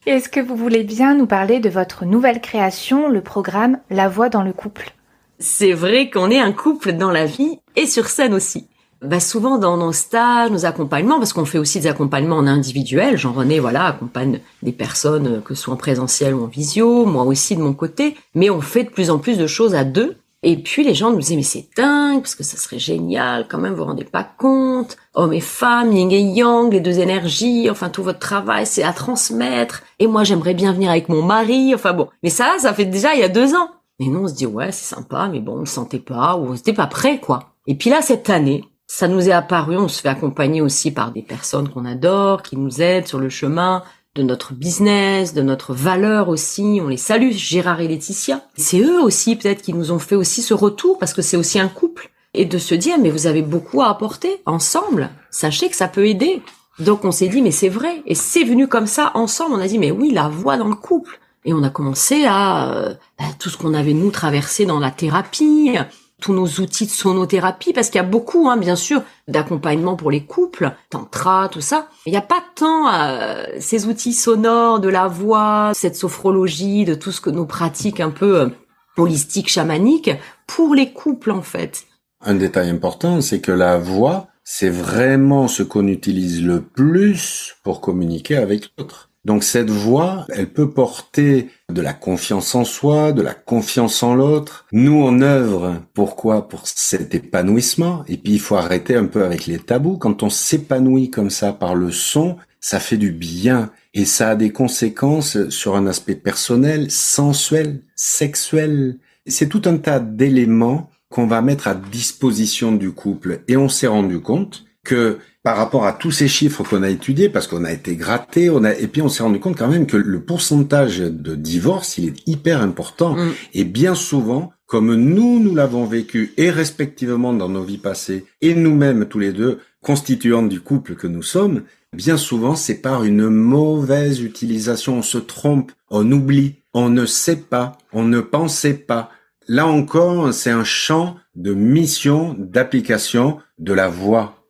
Est-ce 0.08 0.28
que 0.28 0.42
vous 0.42 0.58
voulez 0.58 0.84
bien 0.84 1.16
nous 1.16 1.26
parler 1.26 1.62
de 1.62 1.70
votre 1.70 2.04
nouvelle 2.04 2.42
création, 2.42 3.08
le 3.08 3.22
programme 3.22 3.80
La 3.90 4.10
voix 4.10 4.28
dans 4.28 4.44
le 4.44 4.52
couple? 4.52 4.94
C'est 5.42 5.74
vrai 5.74 6.12
qu'on 6.12 6.30
est 6.30 6.40
un 6.40 6.52
couple 6.52 6.94
dans 6.94 7.10
la 7.10 7.26
vie 7.26 7.58
et 7.76 7.88
sur 7.88 8.08
scène 8.08 8.34
aussi 8.34 8.68
bah 9.02 9.20
souvent 9.20 9.58
dans 9.58 9.78
nos 9.78 9.94
stages, 9.94 10.52
nos 10.52 10.66
accompagnements, 10.66 11.18
parce 11.18 11.34
qu'on 11.34 11.46
fait 11.46 11.58
aussi 11.58 11.80
des 11.80 11.88
accompagnements 11.88 12.38
en 12.38 12.46
individuel. 12.46 13.18
Jean-René, 13.18 13.60
voilà, 13.60 13.88
accompagne 13.88 14.42
des 14.62 14.72
personnes, 14.72 15.28
euh, 15.28 15.42
que 15.42 15.56
ce 15.56 15.64
soit 15.64 15.74
en 15.74 15.78
présentiel 15.78 16.36
ou 16.36 16.44
en 16.44 16.48
visio, 16.48 17.06
moi 17.06 17.24
aussi 17.24 17.56
de 17.56 17.62
mon 17.62 17.74
côté. 17.74 18.16
Mais 18.36 18.52
on 18.52 18.62
fait 18.62 18.84
de 18.84 18.90
plus 18.90 19.10
en 19.10 19.18
plus 19.18 19.40
de 19.40 19.48
choses 19.48 19.74
à 19.74 19.86
deux. 19.86 20.18
Et 20.44 20.58
puis 20.58 20.84
les 20.84 20.96
gens 20.96 21.12
nous 21.12 21.20
disaient 21.20 21.36
mais 21.36 21.44
c'est 21.44 21.68
dingue 21.78 22.22
parce 22.22 22.34
que 22.34 22.44
ça 22.44 22.58
serait 22.58 22.80
génial 22.80 23.48
quand 23.48 23.60
même 23.60 23.74
vous 23.74 23.80
vous 23.80 23.86
rendez 23.86 24.04
pas 24.04 24.24
compte 24.24 24.98
hommes 25.14 25.34
et 25.34 25.40
femmes 25.40 25.92
yin 25.92 26.12
et 26.12 26.20
yang 26.20 26.72
les 26.72 26.80
deux 26.80 26.98
énergies 26.98 27.70
enfin 27.70 27.90
tout 27.90 28.02
votre 28.02 28.18
travail 28.18 28.66
c'est 28.66 28.82
à 28.82 28.92
transmettre 28.92 29.84
et 30.00 30.08
moi 30.08 30.24
j'aimerais 30.24 30.56
bien 30.56 30.74
venir 30.74 30.90
avec 30.90 31.10
mon 31.10 31.22
mari 31.22 31.76
enfin 31.76 31.94
bon 31.94 32.10
mais 32.24 32.32
ça 32.32 32.56
ça 32.58 32.74
fait 32.74 32.86
déjà 32.86 33.14
il 33.14 33.20
y 33.20 33.24
a 33.24 33.30
deux 33.30 33.54
ans 33.54 33.70
et 34.02 34.10
nous 34.10 34.24
on 34.24 34.28
se 34.28 34.34
dit 34.34 34.46
ouais 34.46 34.74
c'est 34.74 34.96
sympa 34.96 35.30
mais 35.32 35.40
bon 35.40 35.54
on 35.54 35.62
ne 35.62 35.66
sentait 35.66 36.00
pas 36.00 36.36
ou 36.36 36.48
on 36.48 36.54
n'était 36.54 36.74
pas 36.74 36.88
prêt 36.88 37.22
quoi 37.22 37.54
et 37.68 37.76
puis 37.76 37.90
là 37.90 38.02
cette 38.02 38.30
année 38.30 38.66
ça 38.94 39.08
nous 39.08 39.30
est 39.30 39.32
apparu, 39.32 39.78
on 39.78 39.88
se 39.88 40.02
fait 40.02 40.10
accompagner 40.10 40.60
aussi 40.60 40.92
par 40.92 41.14
des 41.14 41.22
personnes 41.22 41.70
qu'on 41.70 41.86
adore, 41.86 42.44
qui 42.44 42.58
nous 42.58 42.82
aident 42.82 43.08
sur 43.08 43.20
le 43.20 43.30
chemin 43.30 43.84
de 44.16 44.22
notre 44.22 44.54
business, 44.54 45.34
de 45.34 45.42
notre 45.42 45.74
valeur 45.74 46.28
aussi. 46.28 46.82
On 46.84 46.90
les 46.90 46.98
salue, 46.98 47.32
Gérard 47.32 47.80
et 47.80 47.88
Laetitia. 47.88 48.44
C'est 48.58 48.82
eux 48.82 49.02
aussi 49.02 49.38
peut-être 49.38 49.62
qui 49.62 49.74
nous 49.74 49.94
ont 49.94 49.98
fait 49.98 50.16
aussi 50.16 50.42
ce 50.42 50.54
retour 50.54 51.00
parce 51.00 51.14
que 51.14 51.22
c'est 51.22 51.38
aussi 51.38 51.58
un 51.58 51.70
couple. 51.70 52.12
Et 52.34 52.44
de 52.44 52.58
se 52.58 52.76
dire, 52.76 52.98
mais 53.00 53.12
vous 53.12 53.28
avez 53.28 53.42
beaucoup 53.42 53.82
à 53.82 53.88
apporter 53.88 54.42
ensemble. 54.46 55.10
Sachez 55.30 55.70
que 55.70 55.78
ça 55.78 55.88
peut 55.88 56.06
aider. 56.06 56.42
Donc 56.80 57.06
on 57.06 57.12
s'est 57.12 57.30
dit, 57.30 57.42
mais 57.42 57.52
c'est 57.52 57.70
vrai. 57.70 58.04
Et 58.06 58.14
c'est 58.14 58.44
venu 58.44 58.68
comme 58.68 58.88
ça 58.88 59.12
ensemble. 59.14 59.56
On 59.56 59.62
a 59.62 59.68
dit, 59.68 59.80
mais 59.80 59.92
oui, 59.92 60.12
la 60.12 60.28
voix 60.28 60.58
dans 60.58 60.68
le 60.68 60.76
couple. 60.76 61.21
Et 61.46 61.54
on 61.54 61.64
a 61.64 61.70
commencé 61.70 62.26
à, 62.26 62.72
euh, 62.72 62.94
tout 63.40 63.50
ce 63.50 63.58
qu'on 63.58 63.74
avait 63.74 63.94
nous 63.94 64.12
traversé 64.12 64.66
dans 64.66 64.80
la 64.80 64.92
thérapie, 64.92 65.76
tous 66.22 66.34
nos 66.34 66.46
outils 66.46 66.86
de 66.86 66.92
sonothérapie, 66.92 67.74
parce 67.74 67.90
qu'il 67.90 67.98
y 67.98 68.04
a 68.04 68.08
beaucoup, 68.08 68.48
hein, 68.48 68.58
bien 68.58 68.76
sûr, 68.76 69.02
d'accompagnement 69.28 69.96
pour 69.96 70.12
les 70.12 70.24
couples, 70.24 70.72
tantra, 70.90 71.50
tout 71.50 71.62
ça. 71.62 71.88
Il 72.06 72.12
n'y 72.12 72.18
a 72.18 72.22
pas 72.22 72.44
tant 72.56 72.94
euh, 72.94 73.44
ces 73.60 73.88
outils 73.88 74.14
sonores 74.14 74.80
de 74.80 74.90
la 74.90 75.08
voix, 75.08 75.72
cette 75.74 75.96
sophrologie, 75.96 76.86
de 76.86 76.94
tout 76.94 77.12
ce 77.12 77.22
que 77.22 77.32
nous 77.32 77.46
pratiques 77.46 78.00
un 78.00 78.12
peu 78.12 78.42
euh, 78.42 78.50
holistique, 78.98 79.50
chamanique, 79.50 80.12
pour 80.48 80.76
les 80.76 80.94
couples 80.94 81.32
en 81.32 81.42
fait. 81.42 81.86
Un 82.24 82.36
détail 82.36 82.70
important, 82.70 83.20
c'est 83.22 83.42
que 83.42 83.52
la 83.52 83.80
voix, 83.80 84.28
c'est 84.44 84.70
vraiment 84.70 85.48
ce 85.48 85.64
qu'on 85.64 85.88
utilise 85.88 86.44
le 86.44 86.62
plus 86.62 87.56
pour 87.64 87.82
communiquer 87.82 88.38
avec 88.38 88.72
l'autre. 88.78 89.11
Donc 89.24 89.44
cette 89.44 89.70
voix, 89.70 90.26
elle 90.30 90.52
peut 90.52 90.72
porter 90.72 91.50
de 91.70 91.82
la 91.82 91.94
confiance 91.94 92.56
en 92.56 92.64
soi, 92.64 93.12
de 93.12 93.22
la 93.22 93.36
confiance 93.36 94.02
en 94.02 94.16
l'autre. 94.16 94.66
Nous, 94.72 94.94
on 94.94 95.22
œuvre, 95.22 95.82
pourquoi? 95.94 96.50
Pour 96.50 96.68
cet 96.68 97.14
épanouissement. 97.14 98.04
Et 98.08 98.18
puis, 98.18 98.34
il 98.34 98.40
faut 98.40 98.56
arrêter 98.56 98.96
un 98.96 99.06
peu 99.06 99.24
avec 99.24 99.46
les 99.46 99.60
tabous. 99.60 99.98
Quand 99.98 100.24
on 100.24 100.30
s'épanouit 100.30 101.12
comme 101.12 101.30
ça 101.30 101.54
par 101.54 101.76
le 101.76 101.92
son, 101.92 102.38
ça 102.60 102.80
fait 102.80 102.98
du 102.98 103.12
bien. 103.12 103.72
Et 103.94 104.06
ça 104.06 104.30
a 104.30 104.36
des 104.36 104.52
conséquences 104.52 105.50
sur 105.50 105.76
un 105.76 105.86
aspect 105.86 106.16
personnel, 106.16 106.90
sensuel, 106.90 107.84
sexuel. 107.96 108.98
C'est 109.28 109.50
tout 109.50 109.62
un 109.66 109.78
tas 109.78 110.00
d'éléments 110.00 110.90
qu'on 111.10 111.28
va 111.28 111.42
mettre 111.42 111.68
à 111.68 111.76
disposition 111.76 112.72
du 112.72 112.92
couple. 112.92 113.42
Et 113.48 113.58
on 113.58 113.70
s'est 113.70 113.88
rendu 113.88 114.20
compte 114.20 114.66
que 114.84 115.20
par 115.44 115.58
rapport 115.58 115.86
à 115.86 115.94
tous 115.94 116.12
ces 116.12 116.28
chiffres 116.28 116.64
qu'on 116.64 116.84
a 116.84 116.90
étudiés, 116.90 117.30
parce 117.30 117.48
qu'on 117.48 117.64
a 117.64 117.72
été 117.72 117.96
gratté, 117.96 118.50
on 118.50 118.64
a, 118.64 118.74
et 118.74 118.88
puis 118.88 119.02
on 119.02 119.10
s'est 119.10 119.24
rendu 119.24 119.40
compte 119.40 119.58
quand 119.58 119.68
même 119.68 119.88
que 119.88 119.98
le 119.98 120.22
pourcentage 120.22 121.00
de 121.00 121.36
divorce, 121.36 121.98
il 121.98 122.10
est 122.10 122.28
hyper 122.28 122.62
important. 122.62 123.16
Mm. 123.16 123.32
Et 123.56 123.64
bien 123.64 123.96
souvent, 123.96 124.52
comme 124.68 124.94
nous, 124.96 125.40
nous 125.40 125.56
l'avons 125.56 125.86
vécu, 125.86 126.34
et 126.38 126.52
respectivement 126.52 127.34
dans 127.34 127.50
nos 127.50 127.64
vies 127.64 127.80
passées, 127.80 128.26
et 128.42 128.54
nous-mêmes 128.54 129.06
tous 129.06 129.20
les 129.20 129.34
deux, 129.34 129.60
constituants 129.82 130.44
du 130.44 130.62
couple 130.62 130.96
que 130.96 131.08
nous 131.08 131.24
sommes, 131.24 131.64
bien 131.92 132.18
souvent 132.18 132.56
c'est 132.56 132.82
par 132.82 133.04
une 133.04 133.28
mauvaise 133.28 134.22
utilisation, 134.22 135.00
on 135.00 135.02
se 135.02 135.18
trompe, 135.18 135.72
on 135.90 136.10
oublie, 136.12 136.58
on 136.74 136.90
ne 136.90 137.06
sait 137.06 137.36
pas, 137.36 137.78
on 137.92 138.04
ne 138.04 138.22
pensait 138.22 138.76
pas. 138.76 139.10
Là 139.48 139.66
encore, 139.66 140.34
c'est 140.34 140.52
un 140.52 140.64
champ 140.64 141.18
de 141.36 141.54
mission, 141.54 142.36
d'application 142.38 143.40
de 143.58 143.74
la 143.74 143.90
voix 143.90 144.41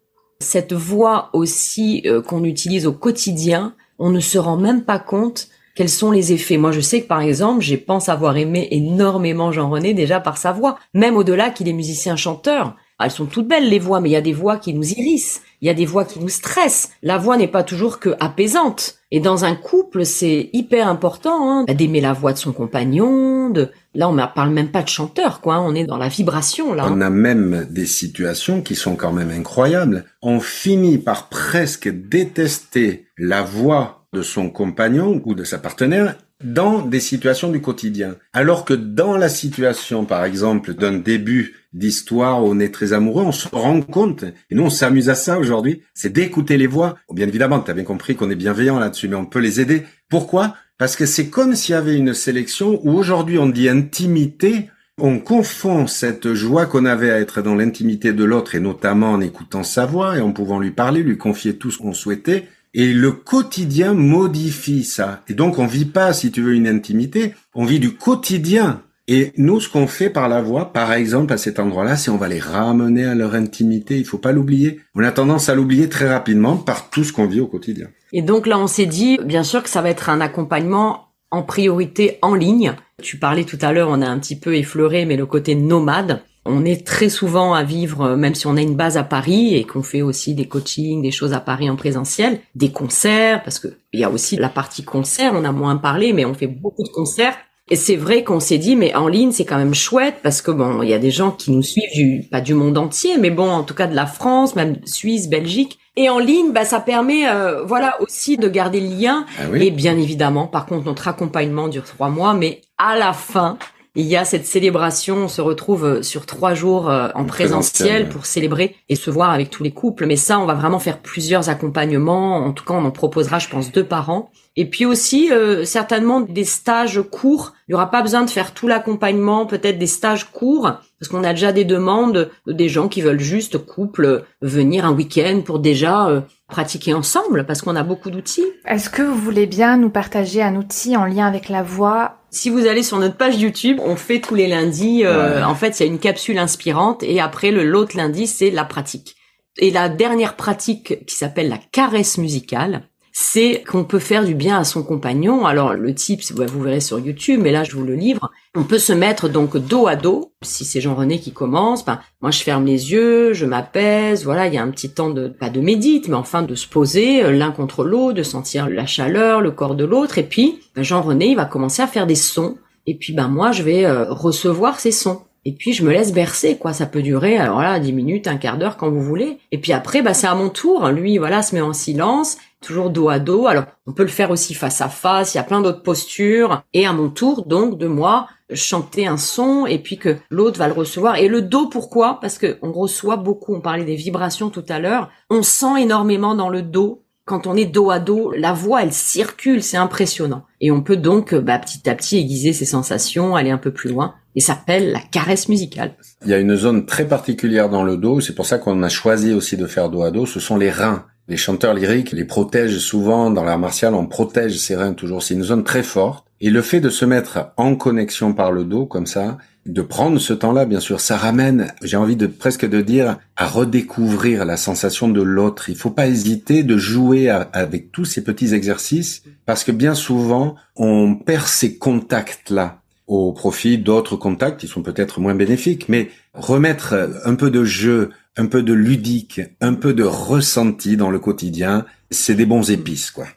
cette 0.42 0.74
voix 0.74 1.30
aussi 1.34 2.04
euh, 2.06 2.22
qu'on 2.22 2.44
utilise 2.44 2.88
au 2.88 2.94
quotidien, 2.94 3.74
on 4.00 4.10
ne 4.10 4.20
se 4.20 4.38
rend 4.38 4.58
même 4.58 4.84
pas 4.84 5.00
compte 5.00 5.48
quels 5.76 5.90
sont 5.90 6.12
les 6.12 6.34
effets. 6.34 6.58
Moi, 6.58 6.72
je 6.72 6.82
sais 6.82 7.02
que 7.02 7.08
par 7.08 7.22
exemple, 7.22 7.62
j'ai 7.62 7.78
pense 7.78 8.10
avoir 8.10 8.36
aimé 8.38 8.68
énormément 8.72 9.52
Jean-René 9.52 9.94
déjà 9.94 10.20
par 10.20 10.38
sa 10.38 10.52
voix, 10.52 10.78
même 10.94 11.16
au-delà 11.16 11.50
qu'il 11.50 11.70
est 11.70 11.74
musicien 11.74 12.16
chanteur. 12.16 12.76
Elles 13.04 13.12
sont 13.12 13.26
toutes 13.26 13.48
belles 13.48 13.70
les 13.70 13.80
voix, 13.80 14.00
mais 14.00 14.10
il 14.10 14.14
y 14.14 14.18
a 14.18 14.22
des 14.22 14.34
voix 14.34 14.58
qui 14.58 14.74
nous 14.74 14.88
irrissent, 14.92 15.42
il 15.62 15.68
y 15.68 15.72
a 15.72 15.74
des 15.74 15.86
voix 15.86 16.06
qui 16.06 16.20
nous 16.20 16.30
stressent. 16.30 16.92
La 17.02 17.18
voix 17.18 17.38
n'est 17.38 17.48
pas 17.48 17.64
toujours 17.64 18.00
que 18.00 18.16
apaisante. 18.20 18.96
Et 19.10 19.20
dans 19.20 19.44
un 19.44 19.56
couple, 19.56 20.06
c'est 20.06 20.50
hyper 20.54 20.88
important 20.88 21.50
hein, 21.50 21.66
d'aimer 21.66 22.02
la 22.02 22.14
voix 22.14 22.34
de 22.34 22.38
son 22.38 22.52
compagnon. 22.52 23.50
De... 23.50 23.72
Là, 23.94 24.10
on 24.10 24.14
ne 24.14 24.26
parle 24.34 24.52
même 24.52 24.72
pas 24.72 24.84
de 24.84 24.88
chanteur, 24.88 25.42
quoi. 25.42 25.56
Hein. 25.56 25.66
On 25.66 25.76
est 25.76 25.86
dans 25.86 25.98
la 25.98 26.08
vibration 26.08 26.74
là. 26.74 26.88
On 26.90 27.02
a 27.02 27.10
même 27.10 27.68
des 27.70 27.86
situations 27.86 28.62
qui 28.62 28.76
sont 28.76 28.96
quand 28.96 29.12
même 29.12 29.32
incroyables. 29.32 30.06
On 30.22 30.40
finit 30.40 30.98
par 30.98 31.28
presque 31.30 31.90
détester 31.90 33.08
la 33.18 33.42
voix 33.42 34.06
de 34.14 34.22
son 34.22 34.50
compagnon 34.50 35.22
ou 35.26 35.36
de 35.36 35.44
sa 35.44 35.58
partenaire 35.58 36.16
dans 36.44 36.82
des 36.82 37.00
situations 37.00 37.52
du 37.52 37.62
quotidien. 37.62 38.16
Alors 38.34 38.66
que 38.66 38.74
dans 38.74 39.18
la 39.18 39.30
situation, 39.30 40.06
par 40.06 40.26
exemple, 40.26 40.74
d'un 40.74 40.94
début 40.94 41.56
d'histoire 41.74 42.44
où 42.44 42.48
on 42.50 42.60
est 42.60 42.74
très 42.74 42.94
amoureux, 42.94 43.24
on 43.24 43.32
se 43.32 43.48
rend 43.50 43.82
compte, 43.82 44.24
et 44.24 44.56
nous 44.56 44.64
on 44.64 44.70
s'amuse 44.70 45.10
à 45.10 45.16
ça 45.16 45.40
aujourd'hui, 45.40 45.84
c'est 45.94 46.12
d'écouter 46.12 46.58
les 46.58 46.68
voix. 46.68 46.98
Bien 47.14 47.28
évidemment, 47.28 47.60
tu 47.60 47.72
as 47.72 47.74
bien 47.74 47.84
compris 47.84 48.16
qu'on 48.16 48.30
est 48.30 48.36
bienveillant 48.36 48.80
là-dessus, 48.80 49.08
mais 49.08 49.16
on 49.16 49.26
peut 49.26 49.40
les 49.40 49.62
aider. 49.62 49.84
Pourquoi? 50.10 50.56
Parce 50.82 50.96
que 50.96 51.06
c'est 51.06 51.30
comme 51.30 51.54
s'il 51.54 51.74
y 51.74 51.78
avait 51.78 51.96
une 51.96 52.16
sélection 52.16 52.82
où 52.82 52.94
aujourd'hui 52.98 53.38
on 53.38 53.48
dit 53.48 53.70
intimité, 53.70 54.72
on 54.98 55.20
confond 55.20 55.86
cette 55.86 56.34
joie 56.34 56.66
qu'on 56.66 56.86
avait 56.86 57.12
à 57.12 57.20
être 57.20 57.44
dans 57.44 57.54
l'intimité 57.54 58.14
de 58.14 58.24
l'autre, 58.24 58.56
et 58.56 58.60
notamment 58.60 59.12
en 59.12 59.22
écoutant 59.22 59.62
sa 59.62 59.86
voix 59.86 60.18
et 60.18 60.22
en 60.22 60.32
pouvant 60.32 60.58
lui 60.58 60.72
parler, 60.72 61.04
lui 61.04 61.20
confier 61.20 61.56
tout 61.56 61.70
ce 61.70 61.78
qu'on 61.78 61.94
souhaitait, 61.94 62.48
et 62.74 62.94
le 62.94 63.12
quotidien 63.12 63.94
modifie 63.94 64.84
ça. 64.84 65.22
Et 65.28 65.36
donc 65.36 65.60
on 65.60 65.68
vit 65.68 65.86
pas, 65.86 66.14
si 66.14 66.32
tu 66.32 66.42
veux, 66.42 66.56
une 66.56 66.68
intimité, 66.68 67.36
on 67.54 67.64
vit 67.64 67.80
du 67.80 67.94
quotidien. 67.94 68.82
Et 69.14 69.34
nous, 69.36 69.60
ce 69.60 69.68
qu'on 69.68 69.88
fait 69.88 70.10
par 70.10 70.30
la 70.30 70.42
voix, 70.42 70.72
par 70.72 70.94
exemple, 70.94 71.34
à 71.34 71.38
cet 71.38 71.60
endroit-là, 71.60 71.98
c'est 71.98 72.10
on 72.10 72.16
va 72.16 72.30
les 72.30 72.40
ramener 72.40 73.04
à 73.04 73.14
leur 73.14 73.36
intimité. 73.36 73.98
Il 73.98 74.06
faut 74.06 74.18
pas 74.18 74.32
l'oublier. 74.32 74.80
On 74.96 75.04
a 75.04 75.12
tendance 75.12 75.50
à 75.50 75.54
l'oublier 75.54 75.90
très 75.90 76.08
rapidement 76.08 76.56
par 76.56 76.90
tout 76.90 77.04
ce 77.04 77.12
qu'on 77.12 77.28
vit 77.28 77.42
au 77.42 77.48
quotidien. 77.48 77.88
Et 78.14 78.22
donc 78.22 78.48
là, 78.48 78.58
on 78.58 78.68
s'est 78.68 78.86
dit, 78.86 79.20
bien 79.22 79.44
sûr 79.44 79.64
que 79.64 79.70
ça 79.70 79.82
va 79.82 79.90
être 79.90 80.08
un 80.08 80.22
accompagnement 80.22 81.10
en 81.30 81.44
priorité 81.44 82.20
en 82.22 82.36
ligne. 82.36 82.74
Tu 83.02 83.18
parlais 83.18 83.44
tout 83.44 83.58
à 83.62 83.74
l'heure, 83.74 83.90
on 83.92 84.02
a 84.02 84.08
un 84.08 84.18
petit 84.18 84.40
peu 84.40 84.56
effleuré, 84.56 85.04
mais 85.04 85.18
le 85.18 85.26
côté 85.26 85.56
nomade. 85.56 86.22
On 86.46 86.64
est 86.64 86.88
très 86.88 87.10
souvent 87.10 87.54
à 87.54 87.64
vivre, 87.64 88.16
même 88.16 88.34
si 88.34 88.48
on 88.48 88.56
a 88.56 88.62
une 88.62 88.78
base 88.78 88.96
à 88.96 89.04
Paris 89.04 89.56
et 89.56 89.66
qu'on 89.66 89.84
fait 89.84 90.02
aussi 90.02 90.36
des 90.36 90.48
coachings, 90.48 91.02
des 91.02 91.12
choses 91.12 91.34
à 91.34 91.42
Paris 91.42 91.70
en 91.70 91.76
présentiel, 91.76 92.40
des 92.56 92.72
concerts, 92.72 93.44
parce 93.44 93.60
que 93.60 93.68
il 93.92 94.00
y 94.00 94.06
a 94.06 94.10
aussi 94.10 94.38
la 94.38 94.48
partie 94.48 94.84
concert, 94.84 95.34
on 95.36 95.44
a 95.44 95.52
moins 95.52 95.76
parlé, 95.76 96.14
mais 96.14 96.24
on 96.24 96.34
fait 96.34 96.48
beaucoup 96.48 96.84
de 96.84 96.90
concerts. 96.90 97.36
Et 97.70 97.76
c'est 97.76 97.96
vrai 97.96 98.24
qu'on 98.24 98.40
s'est 98.40 98.58
dit, 98.58 98.76
mais 98.76 98.94
en 98.96 99.08
ligne, 99.08 99.32
c'est 99.32 99.46
quand 99.46 99.58
même 99.58 99.74
chouette 99.74 100.16
parce 100.24 100.42
que 100.42 100.52
bon, 100.52 100.82
il 100.82 100.90
y 100.90 100.94
a 100.94 101.00
des 101.00 101.12
gens 101.12 101.32
qui 101.32 101.52
nous 101.52 101.62
suivent 101.62 101.94
du, 101.94 102.28
pas 102.30 102.42
du 102.42 102.54
monde 102.54 102.78
entier, 102.78 103.18
mais 103.18 103.30
bon, 103.30 103.50
en 103.50 103.64
tout 103.64 103.74
cas 103.74 103.88
de 103.88 103.96
la 103.96 104.06
France, 104.06 104.56
même 104.56 104.78
Suisse, 104.86 105.30
Belgique. 105.30 105.80
Et 105.96 106.10
en 106.10 106.20
ligne, 106.20 106.52
bah, 106.52 106.66
ça 106.66 106.80
permet, 106.80 107.30
euh, 107.30 107.64
voilà, 107.64 108.02
aussi 108.02 108.38
de 108.38 108.48
garder 108.48 108.80
le 108.80 108.88
lien. 108.88 109.26
Ah 109.40 109.44
oui. 109.52 109.68
Et 109.68 109.72
bien 109.72 109.98
évidemment, 109.98 110.48
par 110.48 110.66
contre, 110.66 110.86
notre 110.86 111.08
accompagnement 111.08 111.68
dure 111.68 111.84
trois 111.84 112.10
mois, 112.10 112.34
mais 112.34 112.62
à 112.78 112.98
la 112.98 113.14
fin, 113.14 113.58
il 113.96 114.06
y 114.06 114.16
a 114.16 114.24
cette 114.24 114.46
célébration. 114.46 115.18
On 115.18 115.28
se 115.28 115.42
retrouve 115.42 115.86
euh, 115.86 116.02
sur 116.02 116.26
trois 116.26 116.54
jours 116.54 116.90
euh, 116.90 117.10
en 117.14 117.22
En 117.22 117.26
présentiel 117.26 118.10
pour 118.10 118.26
célébrer 118.26 118.76
et 118.90 118.96
se 118.96 119.10
voir 119.10 119.32
avec 119.32 119.50
tous 119.50 119.64
les 119.64 119.72
couples. 119.72 120.06
Mais 120.06 120.16
ça, 120.16 120.40
on 120.40 120.46
va 120.46 120.54
vraiment 120.54 120.80
faire 120.80 121.00
plusieurs 121.00 121.50
accompagnements. 121.50 122.38
En 122.38 122.54
tout 122.54 122.64
cas, 122.64 122.74
on 122.74 122.86
en 122.86 122.92
proposera, 122.92 123.40
je 123.40 123.50
pense, 123.50 123.72
deux 123.72 123.84
par 123.84 124.10
an. 124.10 124.32
Et 124.56 124.70
puis 124.70 124.86
aussi, 124.86 125.32
euh, 125.32 125.66
certainement 125.66 126.22
des 126.22 126.46
stages 126.46 127.02
courts. 127.02 127.54
Il 127.68 127.72
y 127.72 127.76
aura 127.76 127.90
pas 127.90 128.02
besoin 128.02 128.24
de 128.24 128.30
faire 128.30 128.54
tout 128.54 128.68
l'accompagnement, 128.68 129.46
peut-être 129.46 129.78
des 129.78 129.88
stages 129.88 130.32
courts, 130.32 130.74
parce 131.02 131.10
qu'on 131.10 131.24
a 131.24 131.34
déjà 131.34 131.52
des 131.52 131.66
demandes 131.66 132.30
de 132.46 132.54
des 132.54 132.70
gens 132.70 132.88
qui 132.88 133.02
veulent 133.02 133.20
juste 133.20 133.58
couple 133.58 134.06
euh, 134.06 134.20
venir 134.44 134.86
un 134.86 134.94
week-end 134.94 135.42
pour 135.44 135.58
déjà 135.58 136.08
euh, 136.08 136.22
pratiquer 136.48 136.94
ensemble, 136.94 137.44
parce 137.48 137.64
qu'on 137.64 137.76
a 137.76 137.82
beaucoup 137.82 138.12
d'outils. 138.12 138.46
Est-ce 138.68 138.92
que 138.92 139.02
vous 139.02 139.16
voulez 139.18 139.48
bien 139.48 139.78
nous 139.78 139.90
partager 139.90 140.44
un 140.44 140.56
outil 140.56 140.96
en 140.96 141.06
lien 141.06 141.26
avec 141.26 141.50
la 141.50 141.64
voix? 141.64 142.18
Si 142.30 142.52
vous 142.52 142.68
allez 142.68 142.84
sur 142.84 143.00
notre 143.00 143.18
page 143.18 143.38
YouTube, 143.42 143.80
on 143.84 143.96
fait 143.96 144.20
tous 144.22 144.36
les 144.36 144.48
lundis. 144.48 145.04
euh, 145.04 145.38
Ouais. 145.38 145.44
En 145.44 145.56
fait, 145.56 145.80
il 145.80 145.86
y 145.88 145.90
a 145.90 145.92
une 145.92 145.98
capsule 145.98 146.38
inspirante 146.38 147.02
et 147.02 147.20
après 147.20 147.50
le 147.50 147.64
l'autre 147.64 147.98
lundi, 147.98 148.28
c'est 148.28 148.52
la 148.52 148.64
pratique. 148.64 149.16
Et 149.58 149.72
la 149.72 149.90
dernière 149.90 150.36
pratique 150.36 151.04
qui 151.08 151.16
s'appelle 151.16 151.50
la 151.50 151.58
caresse 151.72 152.20
musicale, 152.20 152.84
c'est 153.12 153.64
qu'on 153.68 153.84
peut 153.84 154.00
faire 154.00 154.24
du 154.24 154.36
bien 154.36 154.58
à 154.58 154.64
son 154.64 154.84
compagnon. 154.84 155.46
Alors 155.46 155.74
le 155.74 155.94
type, 155.94 156.22
vous 156.32 156.62
verrez 156.62 156.80
sur 156.80 157.00
YouTube, 157.00 157.40
mais 157.42 157.52
là 157.52 157.64
je 157.64 157.76
vous 157.76 157.84
le 157.84 157.96
livre. 157.96 158.32
On 158.56 158.64
peut 158.64 158.80
se 158.80 158.94
mettre 158.94 159.30
donc 159.30 159.58
dos 159.58 159.88
à 159.88 159.96
dos. 159.96 160.34
Si 160.42 160.66
c'est 160.66 160.82
Jean-René 160.82 161.20
qui 161.20 161.32
commence, 161.32 161.86
ben 161.86 162.00
moi 162.22 162.32
je 162.32 162.42
ferme 162.42 162.66
les 162.66 162.92
yeux, 162.92 163.34
je 163.34 163.46
m'apaise. 163.46 164.24
Voilà, 164.24 164.48
il 164.48 164.54
y 164.54 164.58
a 164.58 164.64
un 164.64 164.72
petit 164.72 164.90
temps 164.90 165.10
de 165.10 165.28
pas 165.28 165.50
de 165.50 165.60
médite, 165.62 166.08
mais 166.08 166.16
enfin 166.16 166.42
de 166.42 166.56
se 166.56 166.68
poser 166.68 167.24
euh, 167.24 167.32
l'un 167.32 167.52
contre 167.52 167.84
l'autre, 167.84 168.14
de 168.14 168.24
sentir 168.24 168.70
la 168.70 168.86
chaleur, 168.86 169.42
le 169.42 169.52
corps 169.52 169.76
de 169.76 169.86
l'autre. 169.86 170.18
Et 170.18 170.24
puis 170.24 170.60
ben, 170.76 170.84
Jean-René, 170.84 171.28
il 171.28 171.36
va 171.36 171.46
commencer 171.46 171.82
à 171.82 171.88
faire 171.88 172.08
des 172.08 172.16
sons. 172.16 172.58
Et 172.88 172.96
puis 172.96 173.14
ben 173.14 173.28
moi 173.28 173.52
je 173.52 173.64
vais 173.64 173.86
euh, 173.86 174.06
recevoir 174.12 174.80
ces 174.80 174.92
sons. 174.92 175.22
Et 175.44 175.54
puis 175.54 175.74
je 175.74 175.84
me 175.84 175.92
laisse 175.92 176.14
bercer, 176.14 176.58
quoi. 176.58 176.72
Ça 176.72 176.86
peut 176.86 177.02
durer, 177.02 177.38
alors 177.38 177.62
là, 177.62 177.80
10 177.80 177.94
minutes, 177.94 178.28
un 178.28 178.38
quart 178.38 178.58
d'heure, 178.58 178.78
quand 178.78 178.92
vous 178.92 179.02
voulez. 179.02 179.40
Et 179.52 179.58
puis 179.58 179.74
après, 179.74 180.04
bah, 180.04 180.14
c'est 180.14 180.28
à 180.28 180.36
mon 180.36 180.50
tour. 180.50 180.88
Lui, 180.90 181.18
voilà, 181.18 181.42
se 181.42 181.56
met 181.56 181.62
en 181.62 181.74
silence, 181.74 182.38
toujours 182.62 182.90
dos 182.90 183.10
à 183.10 183.20
dos. 183.20 183.48
Alors, 183.48 183.66
on 183.88 183.94
peut 183.94 184.04
le 184.04 184.10
faire 184.10 184.32
aussi 184.32 184.54
face 184.54 184.82
à 184.82 184.90
face. 184.90 185.34
Il 185.34 185.38
y 185.38 185.40
a 185.42 185.44
plein 185.44 185.62
d'autres 185.62 185.84
postures. 185.84 186.64
Et 186.74 186.86
à 186.86 186.94
mon 186.94 187.10
tour, 187.10 187.46
donc, 187.46 187.78
de 187.78 187.88
moi, 187.88 188.28
chanter 188.54 189.08
un 189.08 189.18
son 189.18 189.66
et 189.66 189.80
puis 189.80 189.98
que 189.98 190.16
l'autre 190.30 190.60
va 190.60 190.68
le 190.68 190.74
recevoir. 190.74 191.18
Et 191.18 191.28
le 191.28 191.42
dos, 191.42 191.68
pourquoi? 191.68 192.20
Parce 192.22 192.38
que 192.38 192.58
on 192.62 192.72
reçoit 192.72 193.18
beaucoup. 193.18 193.54
On 193.56 193.62
parlait 193.62 193.84
des 193.84 193.96
vibrations 193.96 194.50
tout 194.50 194.66
à 194.70 194.80
l'heure. 194.80 195.10
On 195.30 195.44
sent 195.44 195.82
énormément 195.82 196.36
dans 196.36 196.50
le 196.50 196.62
dos. 196.62 197.04
Quand 197.26 197.46
on 197.48 197.56
est 197.56 197.66
dos 197.66 197.92
à 197.92 198.00
dos, 198.00 198.32
la 198.32 198.52
voix, 198.52 198.82
elle 198.82 198.94
circule, 198.94 199.62
c'est 199.62 199.78
impressionnant. 199.78 200.44
Et 200.60 200.72
on 200.72 200.82
peut 200.82 200.98
donc, 200.98 201.36
bah, 201.36 201.60
petit 201.60 201.88
à 201.90 201.96
petit, 201.96 202.18
aiguiser 202.18 202.52
ses 202.52 202.66
sensations, 202.66 203.36
aller 203.36 203.52
un 203.52 203.60
peu 203.60 203.72
plus 203.72 203.90
loin. 203.90 204.16
Et 204.36 204.40
ça 204.40 204.56
s'appelle 204.56 204.92
la 204.92 205.00
caresse 205.00 205.48
musicale. 205.48 205.96
Il 206.24 206.30
y 206.30 206.34
a 206.34 206.40
une 206.40 206.56
zone 206.56 206.86
très 206.86 207.08
particulière 207.08 207.70
dans 207.70 207.84
le 207.84 207.98
dos, 207.98 208.22
c'est 208.22 208.34
pour 208.34 208.46
ça 208.46 208.58
qu'on 208.58 208.82
a 208.82 208.90
choisi 208.90 209.34
aussi 209.34 209.58
de 209.58 209.68
faire 209.68 209.90
dos 209.90 210.04
à 210.04 210.12
dos, 210.12 210.26
ce 210.26 210.40
sont 210.40 210.58
les 210.58 210.72
reins. 210.72 211.06
Les 211.28 211.38
chanteurs 211.38 211.74
lyriques 211.74 212.12
les 212.12 212.26
protègent 212.26 212.80
souvent, 212.80 213.30
dans 213.30 213.44
l'art 213.44 213.60
martial, 213.60 213.94
on 213.96 214.06
protège 214.06 214.58
ses 214.58 214.76
reins 214.76 214.94
toujours, 214.94 215.24
c'est 215.24 215.34
une 215.34 215.44
zone 215.44 215.64
très 215.64 215.84
forte. 215.84 216.26
Et 216.42 216.50
le 216.50 216.62
fait 216.62 216.82
de 216.82 216.90
se 216.90 217.06
mettre 217.06 217.52
en 217.58 217.76
connexion 217.76 218.34
par 218.34 218.52
le 218.52 218.64
dos, 218.64 218.86
comme 218.86 219.06
ça, 219.06 219.38
de 219.68 219.84
prendre 219.84 220.20
ce 220.20 220.34
temps-là, 220.34 220.66
bien 220.66 220.80
sûr, 220.80 221.00
ça 221.00 221.16
ramène, 221.16 221.72
j'ai 221.84 221.98
envie 221.98 222.16
de 222.16 222.26
presque 222.26 222.68
de 222.68 222.82
dire, 222.82 223.20
à 223.38 223.48
redécouvrir 223.48 224.44
la 224.44 224.58
sensation 224.58 225.08
de 225.08 225.22
l'autre. 225.22 225.70
Il 225.70 225.76
faut 225.76 225.92
pas 225.92 226.08
hésiter 226.08 226.64
de 226.64 226.78
jouer 226.78 227.30
avec 227.30 227.92
tous 227.92 228.06
ces 228.06 228.24
petits 228.24 228.56
exercices, 228.56 229.24
parce 229.46 229.64
que 229.64 229.72
bien 229.72 229.94
souvent, 229.94 230.56
on 230.76 231.16
perd 231.16 231.46
ces 231.46 231.78
contacts-là 231.78 232.82
au 233.06 233.34
profit 233.34 233.78
d'autres 233.78 234.16
contacts 234.16 234.60
qui 234.62 234.68
sont 234.68 234.82
peut-être 234.82 235.20
moins 235.20 235.36
bénéfiques, 235.36 235.90
mais 235.90 236.10
remettre 236.34 237.10
un 237.26 237.36
peu 237.36 237.52
de 237.52 237.64
jeu, 237.64 238.10
un 238.42 238.48
peu 238.48 238.64
de 238.64 238.74
ludique, 238.74 239.40
un 239.62 239.76
peu 239.76 239.94
de 239.94 240.04
ressenti 240.04 240.98
dans 240.98 241.12
le 241.12 241.20
quotidien, 241.20 241.86
c'est 242.10 242.34
des 242.34 242.48
bons 242.48 242.72
épices, 242.72 243.12
quoi. 243.12 243.28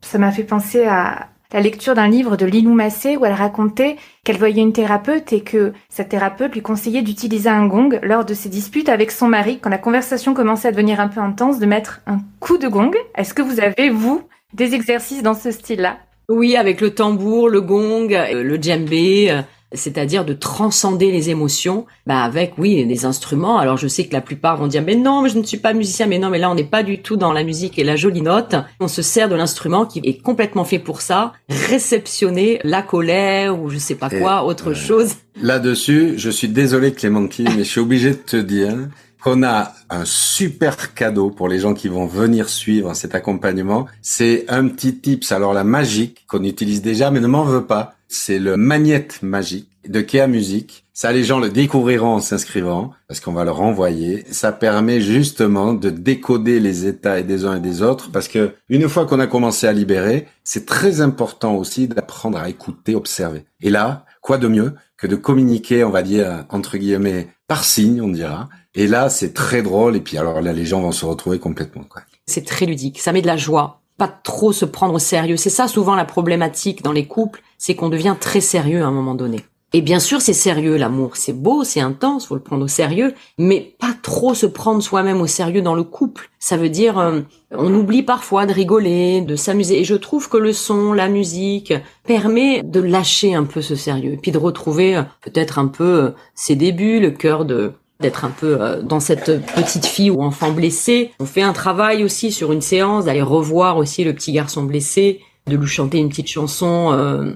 Ça 0.00 0.18
m'a 0.18 0.32
fait 0.32 0.42
penser 0.42 0.84
à 0.84 1.28
la 1.52 1.60
lecture 1.60 1.94
d'un 1.94 2.08
livre 2.08 2.36
de 2.36 2.44
Lilou 2.44 2.74
Massé 2.74 3.16
où 3.16 3.24
elle 3.24 3.32
racontait 3.32 3.96
qu'elle 4.24 4.36
voyait 4.36 4.60
une 4.60 4.72
thérapeute 4.72 5.32
et 5.32 5.42
que 5.42 5.72
cette 5.88 6.08
thérapeute 6.08 6.54
lui 6.54 6.60
conseillait 6.60 7.02
d'utiliser 7.02 7.48
un 7.48 7.66
gong 7.66 8.00
lors 8.02 8.24
de 8.24 8.34
ses 8.34 8.48
disputes 8.48 8.88
avec 8.88 9.12
son 9.12 9.28
mari 9.28 9.60
quand 9.62 9.70
la 9.70 9.78
conversation 9.78 10.34
commençait 10.34 10.68
à 10.68 10.72
devenir 10.72 10.98
un 10.98 11.08
peu 11.08 11.20
intense, 11.20 11.60
de 11.60 11.66
mettre 11.66 12.00
un 12.08 12.18
coup 12.40 12.58
de 12.58 12.68
gong. 12.68 12.90
Est-ce 13.16 13.34
que 13.34 13.42
vous 13.42 13.60
avez, 13.60 13.90
vous, 13.90 14.22
des 14.54 14.74
exercices 14.74 15.22
dans 15.22 15.34
ce 15.34 15.52
style-là? 15.52 15.98
Oui, 16.28 16.56
avec 16.56 16.80
le 16.80 16.90
tambour, 16.90 17.48
le 17.48 17.60
gong, 17.60 18.12
euh, 18.12 18.42
le 18.42 18.60
djembé, 18.60 19.28
euh, 19.30 19.42
c'est-à-dire 19.72 20.24
de 20.24 20.32
transcender 20.32 21.10
les 21.10 21.30
émotions, 21.30 21.86
bah 22.06 22.22
avec 22.22 22.54
oui 22.58 22.86
des 22.86 23.04
instruments. 23.04 23.58
Alors 23.58 23.76
je 23.76 23.88
sais 23.88 24.06
que 24.06 24.12
la 24.12 24.20
plupart 24.20 24.56
vont 24.56 24.66
dire 24.66 24.82
mais 24.82 24.94
non, 24.94 25.22
mais 25.22 25.28
je 25.28 25.38
ne 25.38 25.44
suis 25.44 25.58
pas 25.58 25.74
musicien, 25.74 26.06
mais 26.06 26.18
non, 26.18 26.30
mais 26.30 26.38
là 26.38 26.50
on 26.50 26.54
n'est 26.54 26.64
pas 26.64 26.82
du 26.82 27.00
tout 27.02 27.16
dans 27.16 27.32
la 27.32 27.44
musique 27.44 27.78
et 27.78 27.84
la 27.84 27.96
jolie 27.96 28.22
note. 28.22 28.54
On 28.80 28.88
se 28.88 29.02
sert 29.02 29.28
de 29.28 29.34
l'instrument 29.34 29.86
qui 29.86 30.00
est 30.04 30.22
complètement 30.22 30.64
fait 30.64 30.78
pour 30.78 31.00
ça, 31.00 31.32
réceptionner 31.48 32.60
la 32.64 32.82
colère 32.82 33.60
ou 33.60 33.68
je 33.68 33.78
sais 33.78 33.94
pas 33.94 34.08
Et, 34.10 34.20
quoi, 34.20 34.44
autre 34.44 34.70
ouais. 34.70 34.74
chose. 34.74 35.14
Là-dessus, 35.40 36.14
je 36.16 36.30
suis 36.30 36.48
désolé 36.48 36.92
Clémentine, 36.92 37.48
mais 37.56 37.64
je 37.64 37.70
suis 37.70 37.80
obligé 37.80 38.10
de 38.10 38.16
te 38.16 38.36
dire 38.36 38.74
qu'on 39.22 39.42
a 39.42 39.72
un 39.90 40.04
super 40.04 40.94
cadeau 40.94 41.30
pour 41.30 41.48
les 41.48 41.58
gens 41.58 41.74
qui 41.74 41.88
vont 41.88 42.06
venir 42.06 42.48
suivre 42.48 42.94
cet 42.94 43.14
accompagnement. 43.14 43.86
C'est 44.00 44.44
un 44.48 44.68
petit 44.68 44.96
tips, 44.96 45.32
alors 45.32 45.52
la 45.52 45.64
magique, 45.64 46.24
qu'on 46.28 46.44
utilise 46.44 46.82
déjà, 46.82 47.10
mais 47.10 47.20
ne 47.20 47.26
m'en 47.26 47.42
veux 47.44 47.64
pas. 47.64 47.94
C'est 48.10 48.38
le 48.38 48.56
magnète 48.56 49.22
magique 49.22 49.68
de 49.86 50.00
Kea 50.00 50.26
Music. 50.28 50.86
Ça, 50.94 51.12
les 51.12 51.24
gens 51.24 51.38
le 51.38 51.50
découvriront 51.50 52.14
en 52.14 52.20
s'inscrivant, 52.20 52.90
parce 53.06 53.20
qu'on 53.20 53.32
va 53.32 53.44
leur 53.44 53.60
envoyer. 53.60 54.24
Ça 54.30 54.50
permet 54.50 55.02
justement 55.02 55.74
de 55.74 55.90
décoder 55.90 56.58
les 56.58 56.86
états 56.86 57.20
des 57.22 57.44
uns 57.44 57.56
et 57.56 57.60
des 57.60 57.82
autres, 57.82 58.10
parce 58.10 58.26
que 58.26 58.54
une 58.70 58.88
fois 58.88 59.04
qu'on 59.04 59.20
a 59.20 59.26
commencé 59.26 59.66
à 59.66 59.72
libérer, 59.72 60.26
c'est 60.42 60.64
très 60.64 61.02
important 61.02 61.54
aussi 61.54 61.86
d'apprendre 61.86 62.38
à 62.38 62.48
écouter, 62.48 62.94
observer. 62.94 63.44
Et 63.60 63.68
là, 63.68 64.06
quoi 64.22 64.38
de 64.38 64.48
mieux 64.48 64.74
que 64.96 65.06
de 65.06 65.14
communiquer, 65.14 65.84
on 65.84 65.90
va 65.90 66.02
dire, 66.02 66.46
entre 66.48 66.78
guillemets, 66.78 67.28
par 67.46 67.62
signe, 67.62 68.00
on 68.00 68.08
dira. 68.08 68.48
Et 68.74 68.86
là, 68.86 69.10
c'est 69.10 69.34
très 69.34 69.60
drôle. 69.60 69.96
Et 69.96 70.00
puis 70.00 70.16
alors 70.16 70.40
là, 70.40 70.54
les 70.54 70.64
gens 70.64 70.80
vont 70.80 70.92
se 70.92 71.04
retrouver 71.04 71.38
complètement, 71.38 71.84
quoi. 71.84 72.02
C'est 72.26 72.46
très 72.46 72.64
ludique, 72.64 73.00
ça 73.00 73.12
met 73.12 73.22
de 73.22 73.26
la 73.26 73.36
joie. 73.36 73.82
Pas 73.98 74.08
trop 74.08 74.52
se 74.52 74.64
prendre 74.64 74.94
au 74.94 74.98
sérieux. 74.98 75.36
C'est 75.36 75.50
ça 75.50 75.68
souvent 75.68 75.94
la 75.94 76.04
problématique 76.04 76.82
dans 76.82 76.92
les 76.92 77.06
couples, 77.06 77.42
c'est 77.58 77.74
qu'on 77.74 77.90
devient 77.90 78.16
très 78.18 78.40
sérieux 78.40 78.82
à 78.82 78.86
un 78.86 78.92
moment 78.92 79.14
donné. 79.14 79.44
Et 79.74 79.82
bien 79.82 80.00
sûr, 80.00 80.22
c'est 80.22 80.32
sérieux 80.32 80.78
l'amour, 80.78 81.16
c'est 81.16 81.34
beau, 81.34 81.62
c'est 81.62 81.80
intense, 81.80 82.26
faut 82.26 82.34
le 82.34 82.40
prendre 82.40 82.64
au 82.64 82.68
sérieux, 82.68 83.12
mais 83.36 83.74
pas 83.78 83.94
trop 84.02 84.32
se 84.32 84.46
prendre 84.46 84.82
soi-même 84.82 85.20
au 85.20 85.26
sérieux 85.26 85.60
dans 85.60 85.74
le 85.74 85.82
couple. 85.82 86.30
Ça 86.38 86.56
veut 86.56 86.70
dire, 86.70 86.98
euh, 86.98 87.20
on 87.50 87.74
oublie 87.74 88.02
parfois 88.02 88.46
de 88.46 88.54
rigoler, 88.54 89.20
de 89.20 89.36
s'amuser. 89.36 89.78
Et 89.80 89.84
je 89.84 89.94
trouve 89.94 90.30
que 90.30 90.38
le 90.38 90.54
son, 90.54 90.94
la 90.94 91.08
musique 91.08 91.74
permet 92.04 92.62
de 92.62 92.80
lâcher 92.80 93.34
un 93.34 93.44
peu 93.44 93.60
ce 93.60 93.74
sérieux, 93.74 94.14
et 94.14 94.16
puis 94.16 94.30
de 94.30 94.38
retrouver 94.38 94.96
euh, 94.96 95.02
peut-être 95.20 95.58
un 95.58 95.66
peu 95.66 95.84
euh, 95.84 96.10
ses 96.34 96.56
débuts, 96.56 96.98
le 96.98 97.10
cœur 97.10 97.44
de 97.44 97.72
d'être 98.00 98.24
un 98.24 98.30
peu 98.30 98.78
dans 98.84 99.00
cette 99.00 99.44
petite 99.56 99.84
fille 99.84 100.12
ou 100.12 100.22
enfant 100.22 100.52
blessé. 100.52 101.10
On 101.18 101.24
fait 101.24 101.42
un 101.42 101.52
travail 101.52 102.04
aussi 102.04 102.30
sur 102.30 102.52
une 102.52 102.60
séance, 102.60 103.06
d'aller 103.06 103.22
revoir 103.22 103.76
aussi 103.76 104.04
le 104.04 104.12
petit 104.12 104.30
garçon 104.30 104.62
blessé, 104.62 105.20
de 105.48 105.56
lui 105.56 105.66
chanter 105.66 105.98
une 105.98 106.08
petite 106.08 106.28
chanson. 106.28 107.34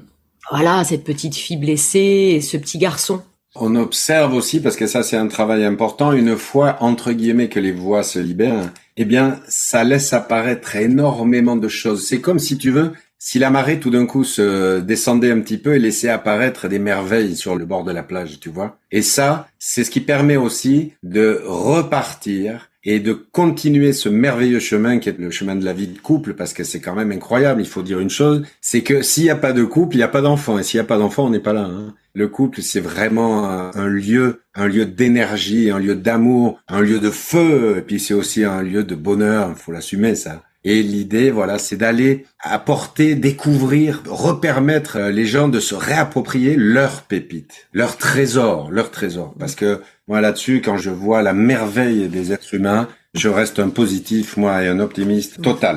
Voilà, 0.50 0.84
cette 0.84 1.04
petite 1.04 1.34
fille 1.34 1.56
blessée 1.56 2.34
et 2.36 2.40
ce 2.40 2.56
petit 2.56 2.78
garçon. 2.78 3.22
On 3.54 3.76
observe 3.76 4.34
aussi, 4.34 4.60
parce 4.60 4.76
que 4.76 4.86
ça 4.86 5.02
c'est 5.02 5.16
un 5.16 5.28
travail 5.28 5.64
important, 5.64 6.12
une 6.12 6.36
fois 6.36 6.78
entre 6.80 7.12
guillemets 7.12 7.50
que 7.50 7.60
les 7.60 7.72
voix 7.72 8.02
se 8.02 8.18
libèrent, 8.18 8.70
eh 8.96 9.04
bien 9.04 9.40
ça 9.46 9.84
laisse 9.84 10.12
apparaître 10.14 10.74
énormément 10.76 11.56
de 11.56 11.68
choses. 11.68 12.06
C'est 12.06 12.20
comme 12.22 12.38
si 12.38 12.56
tu 12.56 12.70
veux, 12.70 12.92
si 13.18 13.38
la 13.38 13.50
marée 13.50 13.78
tout 13.78 13.90
d'un 13.90 14.06
coup 14.06 14.24
se 14.24 14.80
descendait 14.80 15.30
un 15.30 15.40
petit 15.40 15.58
peu 15.58 15.74
et 15.74 15.78
laissait 15.78 16.08
apparaître 16.08 16.66
des 16.66 16.78
merveilles 16.78 17.36
sur 17.36 17.54
le 17.54 17.66
bord 17.66 17.84
de 17.84 17.92
la 17.92 18.02
plage, 18.02 18.40
tu 18.40 18.48
vois. 18.48 18.78
Et 18.90 19.02
ça, 19.02 19.48
c'est 19.58 19.84
ce 19.84 19.90
qui 19.90 20.00
permet 20.00 20.36
aussi 20.36 20.94
de 21.02 21.42
repartir 21.46 22.70
et 22.84 23.00
de 23.00 23.12
continuer 23.12 23.92
ce 23.92 24.08
merveilleux 24.08 24.58
chemin 24.60 24.98
qui 24.98 25.08
est 25.08 25.18
le 25.18 25.30
chemin 25.30 25.54
de 25.56 25.64
la 25.64 25.72
vie 25.72 25.86
de 25.86 25.98
couple, 25.98 26.34
parce 26.34 26.52
que 26.52 26.64
c'est 26.64 26.80
quand 26.80 26.94
même 26.94 27.12
incroyable. 27.12 27.60
Il 27.60 27.68
faut 27.68 27.82
dire 27.82 28.00
une 28.00 28.10
chose, 28.10 28.42
c'est 28.60 28.82
que 28.82 29.02
s'il 29.02 29.24
n'y 29.24 29.30
a 29.30 29.36
pas 29.36 29.52
de 29.52 29.64
couple, 29.64 29.94
il 29.96 29.98
n'y 29.98 30.04
a 30.04 30.08
pas 30.08 30.22
d'enfant, 30.22 30.58
et 30.58 30.62
s'il 30.62 30.78
n'y 30.78 30.84
a 30.84 30.88
pas 30.88 30.98
d'enfant, 30.98 31.26
on 31.26 31.30
n'est 31.30 31.40
pas 31.40 31.52
là. 31.52 31.62
hein. 31.64 31.94
Le 32.14 32.28
couple, 32.28 32.60
c'est 32.60 32.80
vraiment 32.80 33.48
un, 33.48 33.70
un 33.74 33.88
lieu, 33.88 34.42
un 34.54 34.66
lieu 34.66 34.84
d'énergie, 34.84 35.70
un 35.70 35.78
lieu 35.78 35.94
d'amour, 35.94 36.60
un 36.68 36.80
lieu 36.80 36.98
de 36.98 37.10
feu, 37.10 37.76
et 37.78 37.82
puis 37.82 37.98
c'est 38.00 38.14
aussi 38.14 38.44
un 38.44 38.62
lieu 38.62 38.84
de 38.84 38.94
bonheur. 38.94 39.48
Il 39.50 39.56
faut 39.56 39.72
l'assumer 39.72 40.14
ça. 40.14 40.42
Et 40.64 40.82
l'idée, 40.82 41.30
voilà, 41.30 41.58
c'est 41.58 41.76
d'aller 41.76 42.24
apporter, 42.40 43.16
découvrir, 43.16 44.02
repermettre 44.08 44.96
euh, 44.96 45.10
les 45.10 45.26
gens 45.26 45.48
de 45.48 45.58
se 45.58 45.74
réapproprier 45.74 46.54
leurs 46.56 47.02
pépites, 47.02 47.66
leurs 47.72 47.96
trésors, 47.96 48.70
leurs 48.70 48.92
trésors. 48.92 49.34
Parce 49.38 49.56
que 49.56 49.80
moi 50.06 50.20
là-dessus, 50.20 50.62
quand 50.64 50.78
je 50.78 50.90
vois 50.90 51.22
la 51.22 51.32
merveille 51.32 52.08
des 52.08 52.32
êtres 52.32 52.54
humains, 52.54 52.88
je 53.14 53.28
reste 53.28 53.58
un 53.58 53.68
positif, 53.68 54.36
moi, 54.36 54.62
et 54.62 54.68
un 54.68 54.80
optimiste 54.80 55.42
total. 55.42 55.76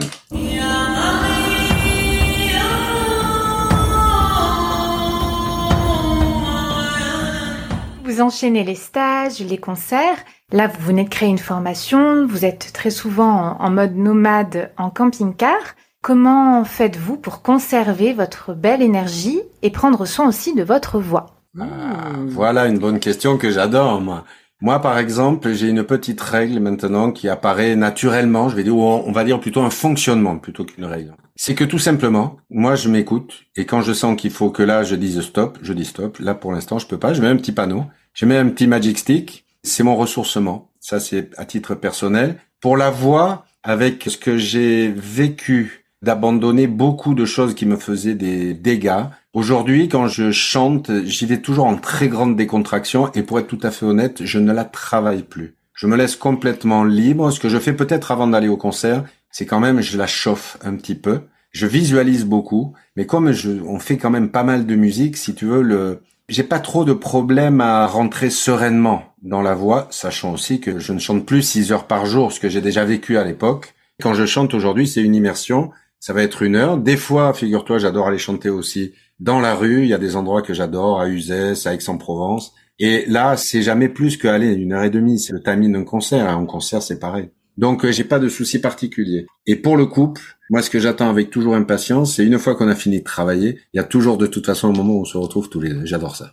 Vous 8.15 8.21
enchaînez 8.21 8.63
les 8.63 8.75
stages, 8.75 9.41
les 9.41 9.57
concerts. 9.57 10.23
Là, 10.53 10.67
vous 10.67 10.81
venez 10.81 11.03
de 11.03 11.09
créer 11.09 11.27
une 11.27 11.37
formation. 11.37 12.25
Vous 12.25 12.45
êtes 12.45 12.71
très 12.71 12.89
souvent 12.89 13.57
en, 13.59 13.69
mode 13.69 13.97
nomade 13.97 14.71
en 14.77 14.89
camping-car. 14.89 15.59
Comment 16.01 16.63
faites-vous 16.63 17.17
pour 17.17 17.41
conserver 17.41 18.13
votre 18.13 18.53
belle 18.53 18.81
énergie 18.81 19.41
et 19.63 19.69
prendre 19.69 20.05
soin 20.05 20.29
aussi 20.29 20.55
de 20.55 20.63
votre 20.63 20.97
voix? 20.97 21.41
Ah, 21.59 22.13
voilà 22.25 22.67
une 22.67 22.79
bonne 22.79 23.01
question 23.01 23.37
que 23.37 23.51
j'adore, 23.51 23.99
moi. 23.99 24.23
Moi, 24.61 24.79
par 24.79 24.97
exemple, 24.97 25.51
j'ai 25.51 25.67
une 25.67 25.83
petite 25.83 26.21
règle 26.21 26.61
maintenant 26.61 27.11
qui 27.11 27.27
apparaît 27.27 27.75
naturellement, 27.75 28.47
je 28.47 28.55
vais 28.55 28.63
dire, 28.63 28.77
on 28.77 29.11
va 29.11 29.25
dire 29.25 29.41
plutôt 29.41 29.61
un 29.61 29.69
fonctionnement 29.69 30.37
plutôt 30.37 30.63
qu'une 30.63 30.85
règle. 30.85 31.13
C'est 31.35 31.53
que 31.53 31.65
tout 31.65 31.79
simplement, 31.79 32.37
moi, 32.49 32.75
je 32.75 32.87
m'écoute, 32.87 33.43
et 33.57 33.65
quand 33.65 33.81
je 33.81 33.91
sens 33.91 34.15
qu'il 34.15 34.31
faut 34.31 34.51
que 34.51 34.63
là, 34.63 34.83
je 34.83 34.95
dise 34.95 35.19
stop, 35.19 35.59
je 35.61 35.73
dis 35.73 35.83
stop. 35.83 36.17
Là, 36.19 36.33
pour 36.33 36.53
l'instant, 36.53 36.79
je 36.79 36.87
peux 36.87 36.97
pas. 36.97 37.13
Je 37.13 37.21
mets 37.21 37.27
un 37.27 37.35
petit 37.35 37.51
panneau, 37.51 37.83
je 38.15 38.25
mets 38.25 38.37
un 38.37 38.47
petit 38.47 38.65
magic 38.65 38.97
stick. 38.97 39.45
C'est 39.61 39.83
mon 39.83 39.95
ressourcement. 39.95 40.71
Ça, 40.79 40.99
c'est 40.99 41.29
à 41.37 41.45
titre 41.45 41.75
personnel. 41.75 42.37
Pour 42.61 42.77
la 42.77 42.89
voix, 42.89 43.45
avec 43.61 44.03
ce 44.07 44.17
que 44.17 44.37
j'ai 44.37 44.91
vécu, 44.95 45.85
d'abandonner 46.01 46.67
beaucoup 46.67 47.13
de 47.13 47.25
choses 47.25 47.55
qui 47.55 47.65
me 47.65 47.75
faisaient 47.75 48.15
des 48.15 48.53
dégâts. 48.53 49.03
Aujourd'hui, 49.33 49.89
quand 49.89 50.07
je 50.07 50.31
chante, 50.31 50.91
j'y 51.03 51.25
vais 51.25 51.41
toujours 51.41 51.65
en 51.65 51.75
très 51.75 52.07
grande 52.07 52.35
décontraction 52.35 53.11
et 53.13 53.23
pour 53.23 53.39
être 53.39 53.47
tout 53.47 53.59
à 53.63 53.71
fait 53.71 53.85
honnête, 53.85 54.23
je 54.23 54.39
ne 54.39 54.53
la 54.53 54.63
travaille 54.63 55.23
plus. 55.23 55.55
Je 55.73 55.87
me 55.87 55.97
laisse 55.97 56.15
complètement 56.15 56.83
libre. 56.83 57.31
Ce 57.31 57.39
que 57.39 57.49
je 57.49 57.57
fais 57.57 57.73
peut-être 57.73 58.11
avant 58.11 58.27
d'aller 58.27 58.47
au 58.47 58.55
concert, 58.55 59.03
c'est 59.29 59.45
quand 59.45 59.59
même 59.59 59.81
je 59.81 59.97
la 59.97 60.07
chauffe 60.07 60.57
un 60.63 60.75
petit 60.75 60.95
peu. 60.95 61.21
Je 61.51 61.65
visualise 61.65 62.25
beaucoup, 62.25 62.73
mais 62.95 63.05
comme 63.05 63.31
je, 63.31 63.49
on 63.65 63.79
fait 63.79 63.97
quand 63.97 64.09
même 64.09 64.29
pas 64.29 64.43
mal 64.43 64.65
de 64.65 64.75
musique, 64.75 65.17
si 65.17 65.33
tu 65.33 65.45
veux, 65.45 65.61
le, 65.61 66.01
j'ai 66.27 66.43
pas 66.43 66.59
trop 66.59 66.85
de 66.85 66.93
problème 66.93 67.61
à 67.61 67.85
rentrer 67.85 68.29
sereinement 68.29 69.03
dans 69.21 69.41
la 69.41 69.53
voix, 69.53 69.87
sachant 69.91 70.33
aussi 70.33 70.59
que 70.59 70.79
je 70.79 70.93
ne 70.93 70.99
chante 70.99 71.25
plus 71.25 71.41
six 71.41 71.71
heures 71.71 71.87
par 71.87 72.05
jour, 72.05 72.31
ce 72.31 72.39
que 72.39 72.49
j'ai 72.49 72.61
déjà 72.61 72.83
vécu 72.83 73.17
à 73.17 73.23
l'époque. 73.23 73.75
Quand 74.01 74.13
je 74.13 74.25
chante 74.25 74.53
aujourd'hui, 74.53 74.87
c'est 74.87 75.01
une 75.01 75.15
immersion. 75.15 75.71
Ça 75.99 76.13
va 76.13 76.23
être 76.23 76.41
une 76.41 76.55
heure. 76.55 76.77
Des 76.77 76.97
fois, 76.97 77.33
figure-toi, 77.33 77.77
j'adore 77.77 78.07
aller 78.07 78.17
chanter 78.17 78.49
aussi 78.49 78.93
dans 79.19 79.39
la 79.39 79.55
rue. 79.55 79.83
Il 79.83 79.89
y 79.89 79.93
a 79.93 79.97
des 79.97 80.15
endroits 80.15 80.41
que 80.41 80.53
j'adore, 80.53 80.99
à 80.99 81.07
Uzès, 81.07 81.65
à 81.67 81.73
Aix-en-Provence. 81.73 82.53
Et 82.79 83.05
là, 83.07 83.37
c'est 83.37 83.61
jamais 83.61 83.87
plus 83.87 84.17
qu'aller 84.17 84.51
une 84.51 84.73
heure 84.73 84.83
et 84.83 84.89
demie. 84.89 85.19
C'est 85.19 85.33
le 85.33 85.41
timing 85.41 85.71
d'un 85.71 85.83
concert. 85.83 86.27
Un 86.27 86.45
concert, 86.45 86.81
c'est 86.81 86.99
pareil. 86.99 87.29
Donc, 87.57 87.85
euh, 87.85 87.91
j'ai 87.91 88.03
pas 88.03 88.19
de 88.19 88.29
soucis 88.29 88.59
particuliers. 88.59 89.27
Et 89.45 89.55
pour 89.55 89.77
le 89.77 89.85
couple, 89.85 90.21
moi, 90.49 90.61
ce 90.61 90.69
que 90.69 90.79
j'attends 90.79 91.09
avec 91.09 91.29
toujours 91.29 91.55
impatience, 91.55 92.15
c'est 92.15 92.25
une 92.25 92.37
fois 92.37 92.55
qu'on 92.55 92.67
a 92.67 92.75
fini 92.75 92.99
de 92.99 93.03
travailler, 93.03 93.59
il 93.73 93.77
y 93.77 93.79
a 93.79 93.83
toujours 93.83 94.17
de 94.17 94.27
toute 94.27 94.45
façon 94.45 94.69
un 94.69 94.73
moment 94.73 94.95
où 94.95 95.01
on 95.01 95.05
se 95.05 95.17
retrouve 95.17 95.49
tous 95.49 95.61
les 95.61 95.69
deux. 95.69 95.85
J'adore 95.85 96.15
ça. 96.15 96.31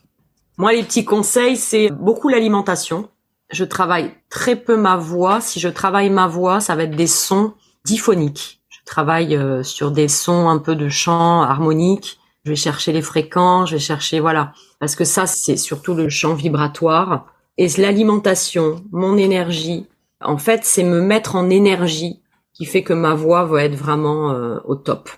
Moi, 0.59 0.73
les 0.73 0.83
petits 0.83 1.05
conseils, 1.05 1.57
c'est 1.57 1.91
beaucoup 1.91 2.29
l'alimentation. 2.29 3.09
Je 3.51 3.65
travaille 3.65 4.13
très 4.31 4.57
peu 4.57 4.77
ma 4.77 4.97
voix. 4.97 5.41
Si 5.41 5.61
je 5.61 5.69
travaille 5.69 6.11
ma 6.11 6.27
voix, 6.27 6.61
ça 6.61 6.75
va 6.75 6.85
être 6.85 6.97
des 6.97 7.07
sons 7.07 7.55
diphoniques. 7.85 8.61
Je 8.69 8.79
travaille 8.85 9.37
euh, 9.37 9.63
sur 9.63 9.93
des 9.93 10.09
sons 10.09 10.49
un 10.49 10.59
peu 10.59 10.75
de 10.75 10.89
chant 10.89 11.43
harmonique. 11.43 12.19
Je 12.45 12.51
vais 12.51 12.57
chercher 12.57 12.93
les 12.93 13.03
fréquences, 13.03 13.71
je 13.71 13.77
vais 13.77 13.81
chercher, 13.81 14.19
voilà. 14.19 14.53
Parce 14.81 14.97
que 14.97 15.05
ça, 15.05 15.27
c'est 15.27 15.57
surtout 15.57 15.95
le 15.95 16.09
chant 16.09 16.35
vibratoire. 16.35 17.27
Et 17.57 17.69
l'alimentation, 17.79 18.83
mon 18.91 19.17
énergie, 19.17 19.87
en 20.25 20.39
fait, 20.39 20.61
c'est 20.65 20.85
me 20.85 21.01
mettre 21.01 21.37
en 21.37 21.51
énergie 21.51 22.21
qui 22.55 22.65
fait 22.65 22.83
que 22.83 22.93
ma 22.93 23.15
voix 23.15 23.45
va 23.45 23.65
être 23.65 23.75
vraiment 23.75 24.33
euh, 24.33 24.59
au 24.65 24.75
top. 24.75 25.11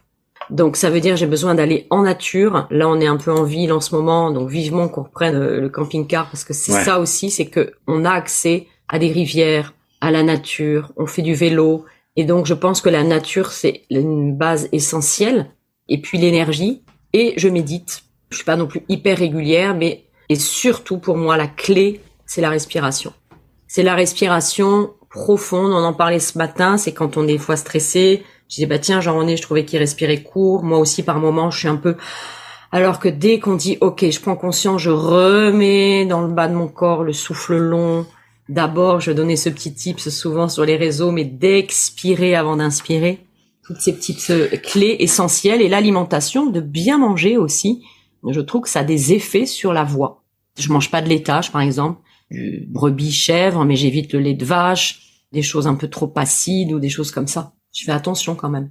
Donc 0.50 0.76
ça 0.76 0.90
veut 0.90 1.00
dire 1.00 1.16
j'ai 1.16 1.26
besoin 1.26 1.54
d'aller 1.54 1.86
en 1.90 2.02
nature. 2.02 2.66
Là 2.70 2.88
on 2.88 3.00
est 3.00 3.06
un 3.06 3.16
peu 3.16 3.32
en 3.32 3.44
ville 3.44 3.72
en 3.72 3.80
ce 3.80 3.94
moment, 3.94 4.30
donc 4.30 4.50
vivement 4.50 4.88
qu'on 4.88 5.02
reprenne 5.04 5.36
euh, 5.36 5.60
le 5.60 5.68
camping-car 5.70 6.28
parce 6.30 6.44
que 6.44 6.52
c'est 6.52 6.72
Ouais. 6.72 6.84
ça 6.84 7.00
aussi, 7.00 7.30
c'est 7.30 7.46
que 7.46 7.72
on 7.86 8.04
a 8.04 8.10
accès 8.10 8.66
à 8.88 8.98
des 8.98 9.10
rivières, 9.10 9.72
à 10.02 10.10
la 10.10 10.22
nature, 10.22 10.92
on 10.96 11.06
fait 11.06 11.22
du 11.22 11.34
vélo 11.34 11.86
et 12.16 12.24
donc 12.24 12.44
je 12.46 12.54
pense 12.54 12.82
que 12.82 12.90
la 12.90 13.02
nature 13.04 13.52
c'est 13.52 13.82
une 13.90 14.36
base 14.36 14.68
essentielle 14.70 15.50
et 15.88 16.00
puis 16.00 16.18
l'énergie 16.18 16.82
et 17.14 17.32
je 17.38 17.48
médite. 17.48 18.02
Je 18.30 18.36
suis 18.36 18.44
pas 18.44 18.56
non 18.56 18.66
plus 18.66 18.82
hyper 18.90 19.16
régulière 19.18 19.74
mais 19.74 20.04
et 20.28 20.36
surtout 20.36 20.98
pour 20.98 21.16
moi 21.16 21.36
la 21.38 21.46
clé 21.46 22.00
c'est 22.26 22.42
la 22.42 22.50
respiration. 22.50 23.12
C'est 23.74 23.82
la 23.82 23.96
respiration 23.96 24.92
profonde, 25.10 25.72
on 25.72 25.82
en 25.82 25.92
parlait 25.92 26.20
ce 26.20 26.38
matin, 26.38 26.76
c'est 26.76 26.92
quand 26.92 27.16
on 27.16 27.24
est 27.24 27.32
des 27.32 27.38
fois 27.38 27.56
stressé, 27.56 28.22
je 28.48 28.54
disais 28.54 28.66
bah 28.66 28.78
tiens 28.78 29.00
Jean-René, 29.00 29.36
je 29.36 29.42
trouvais 29.42 29.64
qu'il 29.64 29.80
respirait 29.80 30.22
court, 30.22 30.62
moi 30.62 30.78
aussi 30.78 31.02
par 31.02 31.18
moment 31.18 31.50
je 31.50 31.58
suis 31.58 31.66
un 31.66 31.74
peu 31.74 31.96
alors 32.70 33.00
que 33.00 33.08
dès 33.08 33.40
qu'on 33.40 33.56
dit 33.56 33.76
OK, 33.80 34.08
je 34.08 34.20
prends 34.20 34.36
conscience, 34.36 34.80
je 34.80 34.90
remets 34.90 36.06
dans 36.06 36.20
le 36.20 36.32
bas 36.32 36.46
de 36.46 36.54
mon 36.54 36.68
corps 36.68 37.02
le 37.02 37.12
souffle 37.12 37.56
long. 37.56 38.06
D'abord, 38.48 39.00
je 39.00 39.10
donnais 39.10 39.34
ce 39.34 39.48
petit 39.48 39.74
tips 39.74 40.08
souvent 40.08 40.48
sur 40.48 40.64
les 40.64 40.76
réseaux, 40.76 41.10
mais 41.10 41.24
d'expirer 41.24 42.36
avant 42.36 42.58
d'inspirer. 42.58 43.26
Toutes 43.64 43.80
ces 43.80 43.92
petites 43.92 44.30
euh, 44.30 44.56
clés 44.56 44.98
essentielles 45.00 45.62
et 45.62 45.68
l'alimentation, 45.68 46.46
de 46.46 46.60
bien 46.60 46.98
manger 46.98 47.38
aussi. 47.38 47.84
Je 48.24 48.40
trouve 48.40 48.62
que 48.62 48.68
ça 48.68 48.80
a 48.80 48.84
des 48.84 49.14
effets 49.14 49.46
sur 49.46 49.72
la 49.72 49.82
voix. 49.82 50.22
Je 50.56 50.72
mange 50.72 50.92
pas 50.92 51.02
de 51.02 51.08
laitage, 51.08 51.50
par 51.50 51.60
exemple, 51.60 51.98
brebis 52.30 53.12
chèvre, 53.12 53.64
mais 53.64 53.76
j'évite 53.76 54.12
le 54.12 54.20
lait 54.20 54.34
de 54.34 54.44
vache, 54.44 55.22
des 55.32 55.42
choses 55.42 55.66
un 55.66 55.74
peu 55.74 55.88
trop 55.88 56.12
acides 56.16 56.72
ou 56.72 56.78
des 56.78 56.88
choses 56.88 57.10
comme 57.10 57.26
ça. 57.26 57.52
Je 57.72 57.84
fais 57.84 57.92
attention 57.92 58.34
quand 58.34 58.50
même. 58.50 58.70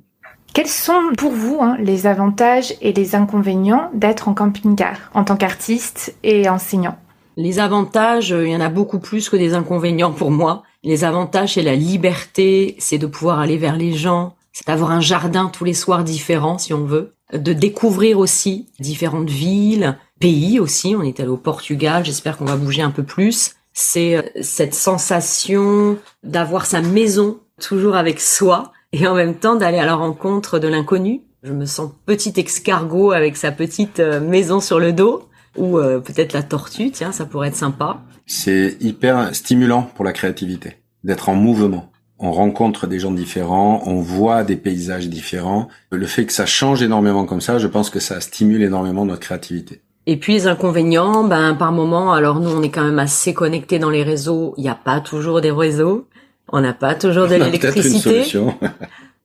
Quels 0.54 0.68
sont 0.68 1.12
pour 1.18 1.32
vous 1.32 1.58
hein, 1.62 1.78
les 1.80 2.06
avantages 2.06 2.76
et 2.82 2.94
les 2.94 3.16
inconvénients 3.16 3.90
d'être 3.94 4.28
en 4.28 4.36
camping-car 4.36 4.98
en 5.14 5.24
tant 5.24 5.36
qu'artiste 5.36 6.16
et 6.24 6.48
enseignant? 6.48 6.98
Les 7.38 7.60
avantages, 7.60 8.32
euh, 8.32 8.46
il 8.46 8.52
y 8.52 8.56
en 8.56 8.62
a 8.62 8.70
beaucoup 8.70 9.00
plus 9.00 9.30
que 9.30 9.36
des 9.36 9.56
inconvénients 9.56 10.12
pour 10.12 10.30
moi. 10.30 10.62
Les 10.84 11.04
avantages, 11.04 11.56
c'est 11.56 11.64
la 11.64 11.76
liberté, 11.76 12.76
c'est 12.78 13.00
de 13.00 13.08
pouvoir 13.08 13.40
aller 13.40 13.58
vers 13.58 13.76
les 13.76 13.94
gens, 13.94 14.36
c'est 14.52 14.68
d'avoir 14.68 14.92
un 14.92 15.02
jardin 15.02 15.50
tous 15.52 15.64
les 15.64 15.74
soirs 15.74 16.04
différent, 16.04 16.60
si 16.60 16.74
on 16.74 16.86
veut, 16.86 17.16
de 17.34 17.54
découvrir 17.54 18.20
aussi 18.20 18.68
différentes 18.80 19.32
villes, 19.32 19.98
pays 20.24 20.58
aussi. 20.58 20.96
On 20.98 21.04
est 21.04 21.20
allé 21.20 21.28
au 21.28 21.38
Portugal, 21.38 22.06
j'espère 22.06 22.38
qu'on 22.38 22.46
va 22.46 22.56
bouger 22.56 22.82
un 22.82 22.92
peu 22.92 23.04
plus. 23.04 23.56
C'est 23.74 24.16
euh, 24.16 24.22
cette 24.42 24.74
sensation 24.74 25.98
d'avoir 26.24 26.66
sa 26.66 26.82
maison 26.82 27.40
toujours 27.62 27.98
avec 27.98 28.22
soi 28.22 28.72
et 28.94 29.06
en 29.06 29.16
même 29.16 29.36
temps 29.36 29.58
d'aller 29.58 29.80
à 29.80 29.86
la 29.86 29.96
rencontre 29.96 30.60
de 30.60 30.70
l'inconnu. 30.70 31.24
Je 31.44 31.52
me 31.52 31.66
sens 31.66 31.92
petit 32.06 32.32
escargot 32.38 33.12
avec 33.12 33.36
sa 33.36 33.52
petite 33.52 34.00
euh, 34.00 34.22
maison 34.22 34.62
sur 34.62 34.80
le 34.80 34.94
dos 34.94 35.28
ou 35.58 35.78
euh, 35.78 36.00
peut-être 36.00 36.32
la 36.32 36.42
tortue, 36.42 36.90
tiens, 36.92 37.12
ça 37.12 37.26
pourrait 37.26 37.50
être 37.50 37.58
sympa. 37.58 38.02
C'est 38.26 38.78
hyper 38.80 39.36
stimulant 39.36 39.82
pour 39.94 40.06
la 40.06 40.14
créativité 40.14 40.78
d'être 41.04 41.28
en 41.28 41.36
mouvement. 41.36 41.92
On 42.18 42.32
rencontre 42.32 42.88
des 42.88 43.00
gens 43.00 43.12
différents, 43.12 43.84
on 43.86 44.00
voit 44.00 44.46
des 44.46 44.56
paysages 44.56 45.10
différents. 45.10 45.68
Le 45.92 46.08
fait 46.08 46.26
que 46.26 46.32
ça 46.32 46.46
change 46.46 46.82
énormément 46.82 47.26
comme 47.26 47.42
ça, 47.42 47.58
je 47.58 47.68
pense 47.68 47.90
que 47.90 48.00
ça 48.00 48.22
stimule 48.22 48.64
énormément 48.64 49.04
notre 49.04 49.20
créativité. 49.20 49.82
Et 50.06 50.18
puis 50.18 50.34
les 50.34 50.48
inconvénients, 50.48 51.24
ben 51.24 51.56
par 51.56 51.72
moment, 51.72 52.14
alors 52.14 52.40
nous 52.40 52.50
on 52.50 52.62
est 52.62 52.70
quand 52.70 52.84
même 52.84 53.00
assez 53.00 53.34
connectés 53.34 53.80
dans 53.80 53.90
les 53.90 54.04
réseaux, 54.04 54.54
il 54.58 54.64
n'y 54.64 54.70
a 54.70 54.76
pas 54.76 55.00
toujours 55.00 55.40
des 55.40 55.52
réseaux, 55.52 56.08
on 56.52 56.60
n'a 56.60 56.74
pas 56.74 56.96
toujours 56.96 57.28
de 57.28 57.36
l'électricité. 57.36 58.26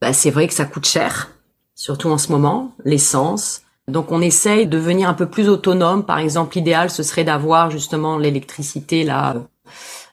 Ben, 0.01 0.13
c'est 0.13 0.31
vrai 0.31 0.47
que 0.47 0.55
ça 0.55 0.65
coûte 0.65 0.87
cher, 0.87 1.29
surtout 1.75 2.09
en 2.09 2.19
ce 2.19 2.31
moment, 2.31 2.73
l'essence. 2.85 3.63
Donc 3.89 4.13
on 4.13 4.21
essaye 4.21 4.65
de 4.69 4.79
devenir 4.79 5.09
un 5.09 5.15
peu 5.15 5.27
plus 5.27 5.49
autonome. 5.49 6.05
Par 6.05 6.21
exemple, 6.21 6.57
l'idéal 6.57 6.89
ce 6.89 7.03
serait 7.03 7.25
d'avoir 7.25 7.73
justement 7.73 8.17
l'électricité 8.17 9.03
là. 9.03 9.35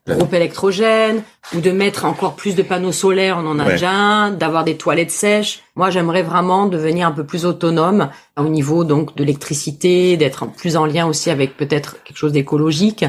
Groupe 0.08 0.34
électrogène, 0.34 1.24
ou 1.56 1.62
de 1.62 1.72
mettre 1.72 2.06
encore 2.06 2.36
plus 2.36 2.56
de 2.56 2.62
panneaux 2.62 2.92
solaires, 2.92 3.38
on 3.44 3.48
en 3.48 3.58
a 3.60 3.66
Ouais. 3.66 3.72
déjà 3.74 3.92
un, 3.92 4.32
d'avoir 4.32 4.64
des 4.64 4.76
toilettes 4.78 5.12
sèches. 5.12 5.62
Moi, 5.76 5.90
j'aimerais 5.90 6.22
vraiment 6.22 6.68
devenir 6.68 7.08
un 7.08 7.12
peu 7.12 7.24
plus 7.24 7.46
autonome 7.46 8.10
au 8.38 8.44
niveau 8.50 8.84
donc 8.84 9.16
de 9.16 9.24
l'électricité, 9.24 10.16
d'être 10.18 10.46
plus 10.52 10.78
en 10.78 10.86
lien 10.86 11.08
aussi 11.08 11.30
avec 11.32 11.58
peut-être 11.58 12.04
quelque 12.04 12.18
chose 12.18 12.32
d'écologique. 12.34 13.06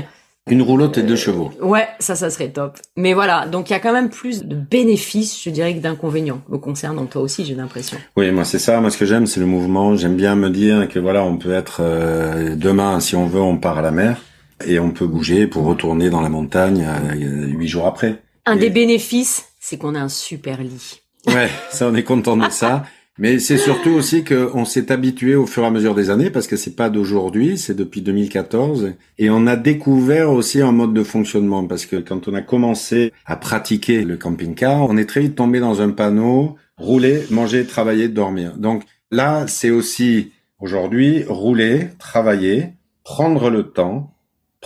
Une 0.48 0.62
roulotte 0.62 0.96
et 0.96 1.02
deux 1.02 1.16
chevaux. 1.16 1.50
Ouais, 1.60 1.88
ça, 1.98 2.14
ça 2.14 2.30
serait 2.30 2.50
top. 2.50 2.78
Mais 2.96 3.14
voilà, 3.14 3.46
donc 3.46 3.68
il 3.68 3.72
y 3.72 3.76
a 3.76 3.80
quand 3.80 3.92
même 3.92 4.08
plus 4.10 4.44
de 4.44 4.54
bénéfices, 4.54 5.42
je 5.42 5.50
dirais, 5.50 5.74
que 5.74 5.80
d'inconvénients 5.80 6.40
me 6.48 6.56
concernant 6.56 7.04
toi 7.06 7.20
aussi, 7.20 7.44
j'ai 7.44 7.56
l'impression. 7.56 7.98
Oui, 8.16 8.30
moi 8.30 8.44
c'est 8.44 8.60
ça. 8.60 8.80
Moi 8.80 8.90
ce 8.90 8.96
que 8.96 9.04
j'aime, 9.06 9.26
c'est 9.26 9.40
le 9.40 9.46
mouvement. 9.46 9.96
J'aime 9.96 10.14
bien 10.14 10.36
me 10.36 10.48
dire 10.48 10.88
que 10.88 11.00
voilà, 11.00 11.24
on 11.24 11.36
peut 11.36 11.52
être 11.52 11.78
euh, 11.80 12.54
demain, 12.54 13.00
si 13.00 13.16
on 13.16 13.26
veut, 13.26 13.40
on 13.40 13.56
part 13.56 13.78
à 13.78 13.82
la 13.82 13.90
mer 13.90 14.18
et 14.64 14.78
on 14.78 14.90
peut 14.90 15.06
bouger 15.06 15.46
pour 15.46 15.64
retourner 15.64 16.10
dans 16.10 16.20
la 16.20 16.28
montagne 16.28 16.86
euh, 16.86 17.46
huit 17.46 17.68
jours 17.68 17.86
après. 17.86 18.22
Un 18.46 18.56
Et- 18.56 18.60
des 18.60 18.70
bénéfices, 18.70 19.46
c'est 19.60 19.76
qu'on 19.78 19.94
a 19.94 20.00
un 20.00 20.08
super 20.08 20.62
lit. 20.62 21.00
Ouais, 21.26 21.48
ça 21.70 21.88
on 21.88 21.94
est 21.94 22.04
content 22.04 22.36
de 22.36 22.48
ça. 22.50 22.84
Mais 23.18 23.38
c'est 23.38 23.56
surtout 23.56 23.92
aussi 23.92 24.24
qu'on 24.24 24.66
s'est 24.66 24.92
habitué 24.92 25.36
au 25.36 25.46
fur 25.46 25.62
et 25.62 25.66
à 25.66 25.70
mesure 25.70 25.94
des 25.94 26.10
années, 26.10 26.28
parce 26.28 26.46
que 26.46 26.56
c'est 26.56 26.76
pas 26.76 26.90
d'aujourd'hui, 26.90 27.56
c'est 27.56 27.74
depuis 27.74 28.02
2014, 28.02 28.92
et 29.16 29.30
on 29.30 29.46
a 29.46 29.56
découvert 29.56 30.30
aussi 30.30 30.60
un 30.60 30.70
mode 30.72 30.92
de 30.92 31.02
fonctionnement, 31.02 31.64
parce 31.66 31.86
que 31.86 31.96
quand 31.96 32.28
on 32.28 32.34
a 32.34 32.42
commencé 32.42 33.14
à 33.24 33.36
pratiquer 33.36 34.04
le 34.04 34.18
camping-car, 34.18 34.82
on 34.82 34.98
est 34.98 35.06
très 35.06 35.20
vite 35.22 35.34
tombé 35.34 35.60
dans 35.60 35.80
un 35.80 35.88
panneau 35.92 36.56
rouler, 36.76 37.22
manger, 37.30 37.64
travailler, 37.64 38.08
dormir. 38.08 38.52
Donc 38.58 38.82
là, 39.10 39.46
c'est 39.48 39.70
aussi 39.70 40.32
aujourd'hui 40.60 41.24
rouler, 41.26 41.88
travailler, 41.98 42.74
prendre 43.02 43.48
le 43.48 43.62
temps, 43.62 44.12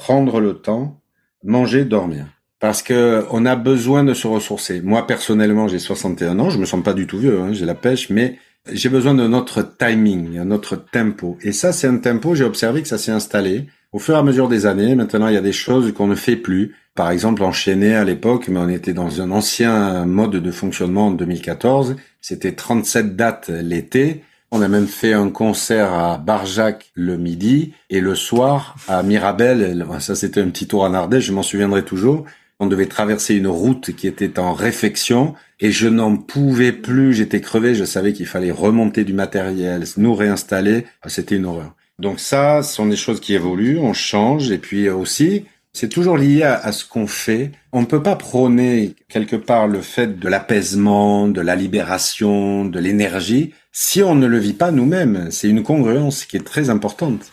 prendre 0.00 0.40
le 0.40 0.54
temps, 0.54 1.00
manger, 1.44 1.84
dormir 1.84 2.26
parce 2.60 2.82
que 2.82 3.24
on 3.30 3.46
a 3.46 3.56
besoin 3.56 4.04
de 4.04 4.12
se 4.12 4.26
ressourcer. 4.26 4.82
Moi 4.82 5.06
personnellement, 5.06 5.66
j'ai 5.66 5.78
61 5.78 6.38
ans, 6.38 6.50
je 6.50 6.58
me 6.58 6.66
sens 6.66 6.82
pas 6.84 6.92
du 6.92 7.06
tout 7.06 7.18
vieux, 7.18 7.40
hein, 7.40 7.52
j'ai 7.52 7.64
la 7.64 7.74
pêche, 7.74 8.10
mais 8.10 8.38
j'ai 8.70 8.90
besoin 8.90 9.14
de 9.14 9.26
notre 9.26 9.62
timing, 9.62 10.38
de 10.38 10.44
notre 10.44 10.76
tempo. 10.76 11.38
Et 11.42 11.52
ça, 11.52 11.72
c'est 11.72 11.86
un 11.86 11.96
tempo. 11.96 12.34
J'ai 12.34 12.44
observé 12.44 12.82
que 12.82 12.88
ça 12.88 12.98
s'est 12.98 13.10
installé 13.10 13.66
au 13.92 13.98
fur 13.98 14.14
et 14.14 14.18
à 14.18 14.22
mesure 14.22 14.48
des 14.48 14.66
années. 14.66 14.94
Maintenant, 14.94 15.28
il 15.28 15.34
y 15.34 15.38
a 15.38 15.42
des 15.42 15.52
choses 15.52 15.92
qu'on 15.94 16.06
ne 16.06 16.14
fait 16.14 16.36
plus. 16.36 16.76
Par 16.94 17.10
exemple, 17.10 17.42
enchaîner 17.42 17.94
à 17.94 18.04
l'époque, 18.04 18.48
mais 18.48 18.60
on 18.60 18.68
était 18.68 18.92
dans 18.92 19.22
un 19.22 19.30
ancien 19.30 20.04
mode 20.04 20.36
de 20.36 20.50
fonctionnement 20.50 21.06
en 21.06 21.10
2014. 21.12 21.96
C'était 22.20 22.52
37 22.52 23.16
dates 23.16 23.48
l'été. 23.48 24.22
On 24.52 24.62
a 24.62 24.68
même 24.68 24.88
fait 24.88 25.12
un 25.12 25.30
concert 25.30 25.92
à 25.92 26.18
Barjac 26.18 26.90
le 26.94 27.16
midi 27.16 27.72
et 27.88 28.00
le 28.00 28.16
soir 28.16 28.74
à 28.88 29.02
Mirabel. 29.04 29.86
Ça, 30.00 30.16
c'était 30.16 30.40
un 30.40 30.48
petit 30.48 30.66
tour 30.66 30.82
en 30.82 30.92
Ardèche, 30.92 31.26
je 31.26 31.32
m'en 31.32 31.42
souviendrai 31.42 31.84
toujours. 31.84 32.24
On 32.58 32.66
devait 32.66 32.86
traverser 32.86 33.36
une 33.36 33.46
route 33.46 33.94
qui 33.94 34.06
était 34.06 34.38
en 34.38 34.52
réfection 34.52 35.34
et 35.60 35.70
je 35.70 35.88
n'en 35.88 36.16
pouvais 36.16 36.72
plus. 36.72 37.14
J'étais 37.14 37.40
crevé. 37.40 37.74
Je 37.74 37.84
savais 37.84 38.12
qu'il 38.12 38.26
fallait 38.26 38.50
remonter 38.50 39.04
du 39.04 39.14
matériel, 39.14 39.84
nous 39.96 40.14
réinstaller. 40.14 40.84
Ah, 41.02 41.08
c'était 41.08 41.36
une 41.36 41.46
horreur. 41.46 41.74
Donc 42.00 42.18
ça, 42.18 42.62
ce 42.62 42.74
sont 42.74 42.86
des 42.86 42.96
choses 42.96 43.20
qui 43.20 43.34
évoluent, 43.34 43.78
on 43.78 43.92
change 43.92 44.50
et 44.50 44.58
puis 44.58 44.88
aussi, 44.88 45.44
c'est 45.72 45.88
toujours 45.88 46.16
lié 46.16 46.42
à, 46.42 46.72
ce 46.72 46.84
qu'on 46.84 47.06
fait. 47.06 47.52
On 47.72 47.82
ne 47.82 47.86
peut 47.86 48.02
pas 48.02 48.16
prôner 48.16 48.94
quelque 49.08 49.36
part 49.36 49.68
le 49.68 49.82
fait 49.82 50.18
de 50.18 50.28
l'apaisement, 50.28 51.28
de 51.28 51.40
la 51.40 51.54
libération, 51.54 52.64
de 52.64 52.78
l'énergie, 52.80 53.52
si 53.72 54.02
on 54.02 54.14
ne 54.14 54.26
le 54.26 54.38
vit 54.38 54.52
pas 54.52 54.70
nous-mêmes. 54.70 55.28
C'est 55.30 55.48
une 55.48 55.62
congruence 55.62 56.24
qui 56.24 56.36
est 56.36 56.46
très 56.46 56.70
importante. 56.70 57.32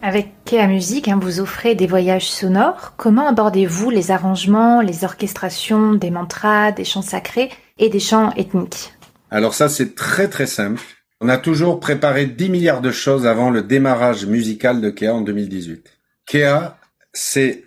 Avec 0.00 0.32
Kea 0.46 0.66
Musique, 0.66 1.08
hein, 1.08 1.18
vous 1.20 1.40
offrez 1.40 1.74
des 1.74 1.86
voyages 1.86 2.30
sonores. 2.30 2.94
Comment 2.96 3.28
abordez-vous 3.28 3.90
les 3.90 4.10
arrangements, 4.10 4.80
les 4.80 5.04
orchestrations 5.04 5.92
des 5.92 6.10
mantras, 6.10 6.72
des 6.72 6.84
chants 6.84 7.02
sacrés 7.02 7.50
et 7.78 7.90
des 7.90 8.00
chants 8.00 8.32
ethniques? 8.36 8.94
Alors 9.30 9.52
ça, 9.52 9.68
c'est 9.68 9.94
très 9.94 10.28
très 10.28 10.46
simple. 10.46 10.80
On 11.20 11.28
a 11.28 11.36
toujours 11.36 11.80
préparé 11.80 12.26
10 12.26 12.48
milliards 12.48 12.80
de 12.80 12.92
choses 12.92 13.26
avant 13.26 13.50
le 13.50 13.62
démarrage 13.62 14.24
musical 14.24 14.80
de 14.80 14.90
Kea 14.90 15.08
en 15.08 15.20
2018. 15.20 15.98
Kea, 16.26 16.76
c'est 17.12 17.64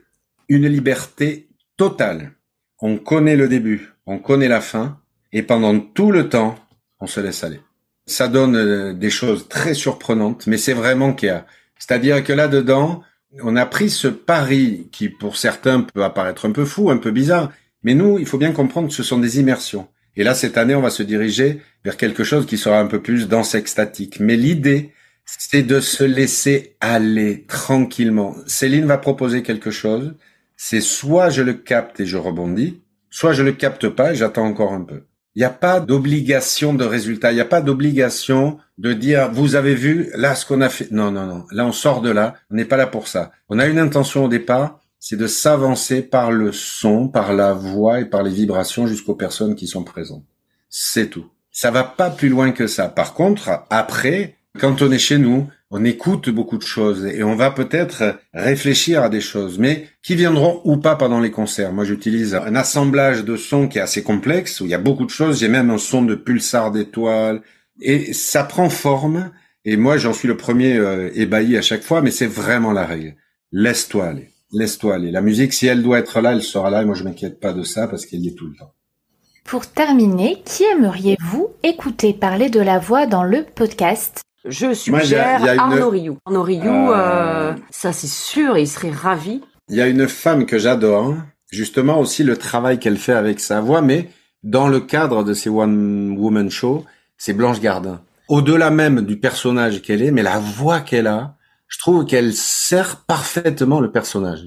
une 0.47 0.67
liberté 0.67 1.49
totale. 1.75 2.31
On 2.79 2.97
connaît 2.97 3.35
le 3.35 3.49
début, 3.49 3.93
on 4.05 4.19
connaît 4.19 4.47
la 4.47 4.61
fin, 4.61 4.99
et 5.33 5.43
pendant 5.43 5.77
tout 5.79 6.11
le 6.11 6.29
temps, 6.29 6.55
on 7.01 7.07
se 7.07 7.19
laisse 7.19 7.43
aller. 7.43 7.59
Ça 8.05 8.29
donne 8.29 8.55
euh, 8.55 8.93
des 8.93 9.09
choses 9.09 9.49
très 9.49 9.73
surprenantes, 9.73 10.47
mais 10.47 10.57
c'est 10.57 10.73
vraiment 10.73 11.13
Kea. 11.13 11.43
C'est-à-dire 11.77 12.23
que 12.23 12.31
là-dedans, 12.31 13.03
on 13.41 13.57
a 13.57 13.65
pris 13.65 13.89
ce 13.89 14.07
pari 14.07 14.87
qui, 14.93 15.09
pour 15.09 15.35
certains, 15.35 15.81
peut 15.81 16.05
apparaître 16.05 16.47
un 16.47 16.51
peu 16.51 16.63
fou, 16.63 16.89
un 16.89 16.97
peu 16.97 17.11
bizarre, 17.11 17.51
mais 17.83 17.95
nous, 17.95 18.17
il 18.17 18.25
faut 18.25 18.37
bien 18.37 18.53
comprendre 18.53 18.87
que 18.87 18.93
ce 18.93 19.03
sont 19.03 19.19
des 19.19 19.39
immersions. 19.39 19.89
Et 20.15 20.23
là, 20.23 20.33
cette 20.33 20.57
année, 20.57 20.75
on 20.75 20.81
va 20.81 20.89
se 20.89 21.03
diriger 21.03 21.61
vers 21.83 21.97
quelque 21.97 22.23
chose 22.23 22.45
qui 22.45 22.57
sera 22.57 22.79
un 22.79 22.87
peu 22.87 23.01
plus 23.01 23.27
danse 23.27 23.55
extatique. 23.55 24.19
Mais 24.19 24.35
l'idée, 24.35 24.93
c'est 25.25 25.63
de 25.63 25.79
se 25.79 26.03
laisser 26.03 26.75
aller 26.81 27.45
tranquillement. 27.47 28.35
Céline 28.47 28.85
va 28.85 28.97
proposer 28.97 29.43
quelque 29.43 29.71
chose. 29.71 30.15
C'est 30.57 30.81
soit 30.81 31.29
je 31.29 31.41
le 31.41 31.53
capte 31.53 31.99
et 31.99 32.05
je 32.05 32.17
rebondis, 32.17 32.81
soit 33.09 33.33
je 33.33 33.43
le 33.43 33.53
capte 33.53 33.89
pas 33.89 34.11
et 34.11 34.15
j'attends 34.15 34.45
encore 34.45 34.73
un 34.73 34.81
peu. 34.81 35.03
Il 35.35 35.39
n'y 35.39 35.45
a 35.45 35.49
pas 35.49 35.79
d'obligation 35.79 36.73
de 36.73 36.83
résultat. 36.83 37.31
Il 37.31 37.35
n'y 37.35 37.41
a 37.41 37.45
pas 37.45 37.61
d'obligation 37.61 38.57
de 38.77 38.91
dire, 38.91 39.31
vous 39.31 39.55
avez 39.55 39.75
vu, 39.75 40.09
là, 40.15 40.35
ce 40.35 40.45
qu'on 40.45 40.59
a 40.59 40.67
fait. 40.67 40.91
Non, 40.91 41.09
non, 41.09 41.25
non. 41.25 41.45
Là, 41.51 41.65
on 41.65 41.71
sort 41.71 42.01
de 42.01 42.09
là. 42.09 42.35
On 42.51 42.55
n'est 42.55 42.65
pas 42.65 42.75
là 42.75 42.87
pour 42.87 43.07
ça. 43.07 43.31
On 43.47 43.57
a 43.57 43.65
une 43.67 43.79
intention 43.79 44.25
au 44.25 44.27
départ, 44.27 44.80
c'est 45.03 45.17
de 45.17 45.25
s'avancer 45.25 46.03
par 46.03 46.31
le 46.31 46.51
son, 46.51 47.07
par 47.07 47.33
la 47.33 47.53
voix 47.53 48.01
et 48.01 48.05
par 48.05 48.21
les 48.21 48.29
vibrations 48.29 48.85
jusqu'aux 48.85 49.15
personnes 49.15 49.55
qui 49.55 49.65
sont 49.65 49.83
présentes. 49.83 50.23
C'est 50.69 51.09
tout. 51.09 51.25
Ça 51.51 51.71
va 51.71 51.83
pas 51.83 52.11
plus 52.11 52.29
loin 52.29 52.51
que 52.51 52.67
ça. 52.67 52.87
Par 52.87 53.15
contre, 53.15 53.65
après, 53.71 54.35
quand 54.59 54.83
on 54.83 54.91
est 54.91 54.99
chez 54.99 55.17
nous, 55.17 55.49
on 55.71 55.83
écoute 55.83 56.29
beaucoup 56.29 56.59
de 56.59 56.63
choses 56.63 57.03
et 57.07 57.23
on 57.23 57.35
va 57.35 57.49
peut-être 57.49 58.19
réfléchir 58.31 59.01
à 59.01 59.09
des 59.09 59.21
choses, 59.21 59.57
mais 59.57 59.87
qui 60.03 60.13
viendront 60.13 60.61
ou 60.65 60.77
pas 60.77 60.95
pendant 60.95 61.19
les 61.19 61.31
concerts. 61.31 61.73
Moi, 61.73 61.83
j'utilise 61.83 62.35
un 62.35 62.53
assemblage 62.53 63.25
de 63.25 63.37
sons 63.37 63.67
qui 63.67 63.79
est 63.79 63.81
assez 63.81 64.03
complexe, 64.03 64.61
où 64.61 64.65
il 64.65 64.69
y 64.69 64.75
a 64.75 64.77
beaucoup 64.77 65.05
de 65.05 65.09
choses. 65.09 65.39
J'ai 65.39 65.47
même 65.47 65.71
un 65.71 65.79
son 65.79 66.03
de 66.03 66.13
pulsar 66.13 66.71
d'étoiles 66.71 67.41
et 67.81 68.13
ça 68.13 68.43
prend 68.43 68.69
forme. 68.69 69.31
Et 69.65 69.77
moi, 69.77 69.97
j'en 69.97 70.13
suis 70.13 70.27
le 70.27 70.37
premier 70.37 70.77
euh, 70.77 71.09
ébahi 71.15 71.57
à 71.57 71.63
chaque 71.63 71.83
fois, 71.83 72.03
mais 72.03 72.11
c'est 72.11 72.27
vraiment 72.27 72.71
la 72.71 72.85
règle. 72.85 73.15
Laisse-toi 73.51 74.05
aller. 74.05 74.30
Laisse-toi 74.53 74.95
aller. 74.95 75.11
La 75.11 75.21
musique, 75.21 75.53
si 75.53 75.67
elle 75.67 75.81
doit 75.81 75.99
être 75.99 76.19
là, 76.21 76.33
elle 76.33 76.43
sera 76.43 76.69
là. 76.69 76.81
Et 76.81 76.85
moi, 76.85 76.95
je 76.95 77.03
m'inquiète 77.03 77.39
pas 77.39 77.53
de 77.53 77.63
ça 77.63 77.87
parce 77.87 78.05
qu'elle 78.05 78.21
y 78.21 78.29
est 78.29 78.35
tout 78.35 78.47
le 78.47 78.55
temps. 78.55 78.73
Pour 79.45 79.67
terminer, 79.67 80.41
qui 80.45 80.63
aimeriez-vous 80.63 81.49
écouter 81.63 82.13
parler 82.13 82.49
de 82.49 82.59
la 82.59 82.79
voix 82.79 83.05
dans 83.05 83.23
le 83.23 83.43
podcast? 83.43 84.21
Je 84.45 84.73
suggère 84.73 85.43
Arnaud 85.59 85.89
Rioux. 85.89 86.17
Arnaud 86.25 86.43
Rioux, 86.43 86.91
euh, 86.91 87.53
ça 87.69 87.91
c'est 87.93 88.07
sûr, 88.07 88.57
il 88.57 88.67
serait 88.67 88.91
ravi. 88.91 89.41
Il 89.69 89.75
y 89.75 89.81
a 89.81 89.87
une 89.87 90.07
femme 90.07 90.45
que 90.45 90.57
j'adore, 90.57 91.15
justement 91.51 91.99
aussi 91.99 92.23
le 92.23 92.37
travail 92.37 92.79
qu'elle 92.79 92.97
fait 92.97 93.13
avec 93.13 93.39
sa 93.39 93.61
voix, 93.61 93.81
mais 93.81 94.09
dans 94.43 94.67
le 94.67 94.79
cadre 94.79 95.23
de 95.23 95.33
ces 95.33 95.49
One 95.49 96.17
Woman 96.17 96.49
Show, 96.49 96.85
c'est 97.17 97.33
Blanche 97.33 97.59
Gardin. 97.59 98.01
Au-delà 98.29 98.71
même 98.71 99.01
du 99.01 99.17
personnage 99.17 99.81
qu'elle 99.81 100.01
est, 100.01 100.11
mais 100.11 100.23
la 100.23 100.39
voix 100.39 100.79
qu'elle 100.79 101.07
a, 101.07 101.35
je 101.71 101.79
trouve 101.79 102.05
qu'elle 102.05 102.33
sert 102.33 102.97
parfaitement 103.07 103.79
le 103.79 103.91
personnage. 103.91 104.41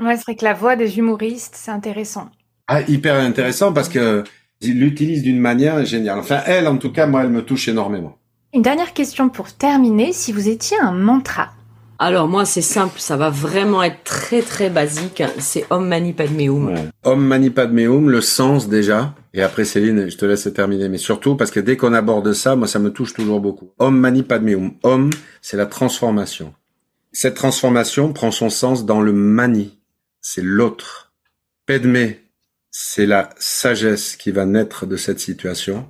Ouais, 0.00 0.16
c'est 0.16 0.24
vrai 0.24 0.34
que 0.34 0.44
la 0.44 0.54
voix 0.54 0.74
des 0.76 0.98
humoristes, 0.98 1.54
c'est 1.56 1.70
intéressant. 1.70 2.28
Ah, 2.66 2.80
hyper 2.82 3.14
intéressant 3.16 3.72
parce 3.72 3.88
que 3.88 4.24
il 4.60 4.80
l'utilise 4.80 5.22
d'une 5.22 5.38
manière 5.38 5.84
géniale. 5.84 6.18
Enfin, 6.18 6.40
elle, 6.46 6.66
en 6.66 6.76
tout 6.78 6.90
cas, 6.92 7.06
moi, 7.06 7.22
elle 7.22 7.30
me 7.30 7.42
touche 7.44 7.68
énormément. 7.68 8.16
Une 8.54 8.62
dernière 8.62 8.92
question 8.94 9.28
pour 9.28 9.52
terminer, 9.52 10.12
si 10.12 10.32
vous 10.32 10.48
étiez 10.48 10.78
un 10.80 10.92
mantra. 10.92 11.50
Alors 12.02 12.28
moi 12.28 12.46
c'est 12.46 12.62
simple, 12.62 12.98
ça 12.98 13.18
va 13.18 13.28
vraiment 13.28 13.82
être 13.82 14.02
très 14.04 14.40
très 14.40 14.70
basique, 14.70 15.22
c'est 15.38 15.66
Om 15.68 15.86
Mani 15.86 16.14
Padme 16.14 16.40
Hum. 16.48 16.74
Om 17.04 17.20
Mani 17.22 17.50
Padme 17.50 17.80
Hum, 17.80 18.08
le 18.08 18.22
sens 18.22 18.70
déjà, 18.70 19.14
et 19.34 19.42
après 19.42 19.66
Céline, 19.66 20.08
je 20.10 20.16
te 20.16 20.24
laisse 20.24 20.48
terminer, 20.54 20.88
mais 20.88 20.96
surtout 20.96 21.36
parce 21.36 21.50
que 21.50 21.60
dès 21.60 21.76
qu'on 21.76 21.92
aborde 21.92 22.32
ça, 22.32 22.56
moi 22.56 22.66
ça 22.66 22.78
me 22.78 22.90
touche 22.90 23.12
toujours 23.12 23.40
beaucoup. 23.40 23.68
Om 23.78 23.94
Mani 23.94 24.22
Padme 24.22 24.48
Hum, 24.54 24.72
Om, 24.82 25.10
c'est 25.42 25.58
la 25.58 25.66
transformation. 25.66 26.54
Cette 27.12 27.34
transformation 27.34 28.12
prend 28.12 28.30
son 28.30 28.50
sens 28.50 28.84
dans 28.84 29.00
le 29.00 29.12
Mani, 29.12 29.80
c'est 30.20 30.42
l'autre. 30.42 31.12
Padme, 31.66 32.14
c'est 32.70 33.06
la 33.06 33.30
sagesse 33.36 34.14
qui 34.14 34.30
va 34.30 34.46
naître 34.46 34.86
de 34.86 34.96
cette 34.96 35.18
situation. 35.18 35.88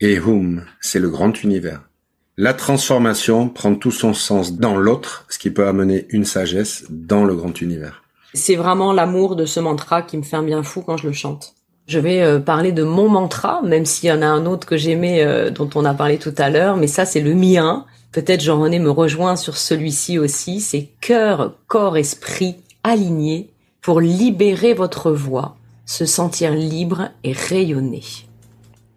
Et 0.00 0.18
Hum, 0.18 0.64
c'est 0.80 0.98
le 0.98 1.08
grand 1.08 1.42
univers. 1.42 1.88
La 2.36 2.52
transformation 2.52 3.48
prend 3.48 3.74
tout 3.74 3.90
son 3.90 4.12
sens 4.12 4.54
dans 4.54 4.76
l'autre, 4.76 5.24
ce 5.30 5.38
qui 5.38 5.50
peut 5.50 5.66
amener 5.66 6.06
une 6.10 6.24
sagesse 6.24 6.84
dans 6.90 7.24
le 7.24 7.34
grand 7.34 7.60
univers. 7.62 8.02
C'est 8.34 8.56
vraiment 8.56 8.92
l'amour 8.92 9.36
de 9.36 9.46
ce 9.46 9.60
mantra 9.60 10.02
qui 10.02 10.18
me 10.18 10.22
fait 10.22 10.36
un 10.36 10.42
bien 10.42 10.62
fou 10.62 10.82
quand 10.82 10.96
je 10.98 11.06
le 11.06 11.12
chante. 11.12 11.54
Je 11.86 11.98
vais 11.98 12.22
euh, 12.22 12.40
parler 12.40 12.72
de 12.72 12.82
mon 12.82 13.08
mantra, 13.08 13.62
même 13.62 13.86
s'il 13.86 14.08
y 14.08 14.12
en 14.12 14.20
a 14.20 14.26
un 14.26 14.46
autre 14.46 14.66
que 14.66 14.76
j'aimais, 14.76 15.22
euh, 15.24 15.50
dont 15.50 15.70
on 15.74 15.84
a 15.84 15.94
parlé 15.94 16.18
tout 16.18 16.34
à 16.36 16.50
l'heure, 16.50 16.76
mais 16.76 16.86
ça 16.86 17.06
c'est 17.06 17.20
le 17.20 17.34
mien. 17.34 17.86
Peut-être 18.14 18.42
Jean-René 18.42 18.78
me 18.78 18.90
rejoint 18.90 19.34
sur 19.34 19.56
celui-ci 19.56 20.20
aussi. 20.20 20.60
C'est 20.60 20.88
cœur, 21.00 21.58
corps, 21.66 21.96
esprit 21.96 22.58
alignés 22.84 23.50
pour 23.82 24.00
libérer 24.00 24.72
votre 24.72 25.10
voix, 25.10 25.56
se 25.84 26.06
sentir 26.06 26.52
libre 26.52 27.10
et 27.24 27.32
rayonner. 27.32 28.04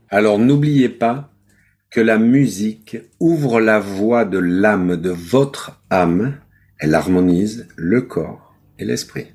Alors 0.09 0.37
n'oubliez 0.37 0.87
pas 0.87 1.31
que 1.89 1.99
la 1.99 2.19
musique 2.19 2.97
ouvre 3.19 3.59
la 3.59 3.79
voie 3.79 4.23
de 4.23 4.37
l'âme 4.37 4.97
de 4.97 5.09
votre 5.09 5.81
âme, 5.89 6.37
elle 6.77 6.93
harmonise 6.93 7.67
le 7.75 8.03
corps 8.03 8.53
et 8.77 8.85
l'esprit. 8.85 9.25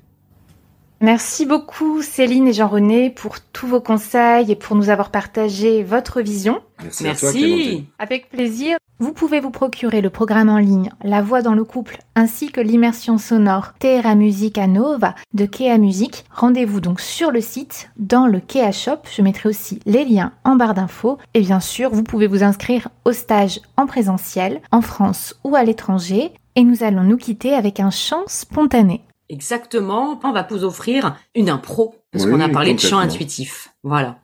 Merci 1.03 1.45
beaucoup 1.45 2.01
Céline 2.01 2.47
et 2.47 2.53
Jean-René 2.53 3.09
pour 3.09 3.41
tous 3.41 3.67
vos 3.67 3.81
conseils 3.81 4.49
et 4.49 4.55
pour 4.55 4.77
nous 4.77 4.87
avoir 4.87 5.09
partagé 5.09 5.83
votre 5.83 6.21
vision. 6.21 6.61
Merci, 6.81 7.05
à 7.09 7.13
toi, 7.13 7.29
Clémentine. 7.29 7.57
Merci. 7.57 7.85
Avec 7.99 8.29
plaisir. 8.29 8.77
Vous 8.99 9.11
pouvez 9.11 9.41
vous 9.41 9.49
procurer 9.49 9.99
le 9.99 10.09
programme 10.09 10.47
en 10.47 10.59
ligne 10.59 10.91
La 11.03 11.21
voix 11.21 11.41
dans 11.41 11.55
le 11.55 11.65
couple 11.65 11.97
ainsi 12.15 12.53
que 12.53 12.61
l'immersion 12.61 13.17
sonore 13.17 13.73
Terra 13.79 14.15
Musica 14.15 14.65
Nova 14.65 15.13
de 15.33 15.45
Kea 15.45 15.77
Music. 15.77 16.23
Rendez-vous 16.31 16.79
donc 16.79 17.01
sur 17.01 17.31
le 17.31 17.41
site 17.41 17.89
dans 17.97 18.25
le 18.25 18.39
Kea 18.39 18.71
Shop. 18.71 18.99
Je 19.13 19.21
mettrai 19.21 19.49
aussi 19.49 19.81
les 19.85 20.05
liens 20.05 20.31
en 20.45 20.55
barre 20.55 20.73
d'infos. 20.73 21.17
Et 21.33 21.41
bien 21.41 21.59
sûr, 21.59 21.89
vous 21.89 22.03
pouvez 22.03 22.27
vous 22.27 22.43
inscrire 22.43 22.87
au 23.03 23.11
stage 23.11 23.59
en 23.75 23.87
présentiel 23.87 24.61
en 24.71 24.79
France 24.79 25.35
ou 25.43 25.57
à 25.57 25.65
l'étranger. 25.65 26.31
Et 26.55 26.63
nous 26.63 26.81
allons 26.81 27.03
nous 27.03 27.17
quitter 27.17 27.53
avec 27.53 27.81
un 27.81 27.91
chant 27.91 28.23
spontané. 28.27 29.01
Exactement. 29.29 30.19
On 30.23 30.31
va 30.31 30.45
vous 30.49 30.63
offrir 30.63 31.17
une 31.35 31.49
impro 31.49 31.95
parce 32.11 32.25
Oui, 32.25 32.31
qu'on 32.31 32.39
a 32.39 32.49
parlé 32.49 32.73
de 32.73 32.79
chant 32.79 32.99
intuitif. 32.99 33.73
Voilà. 33.83 34.19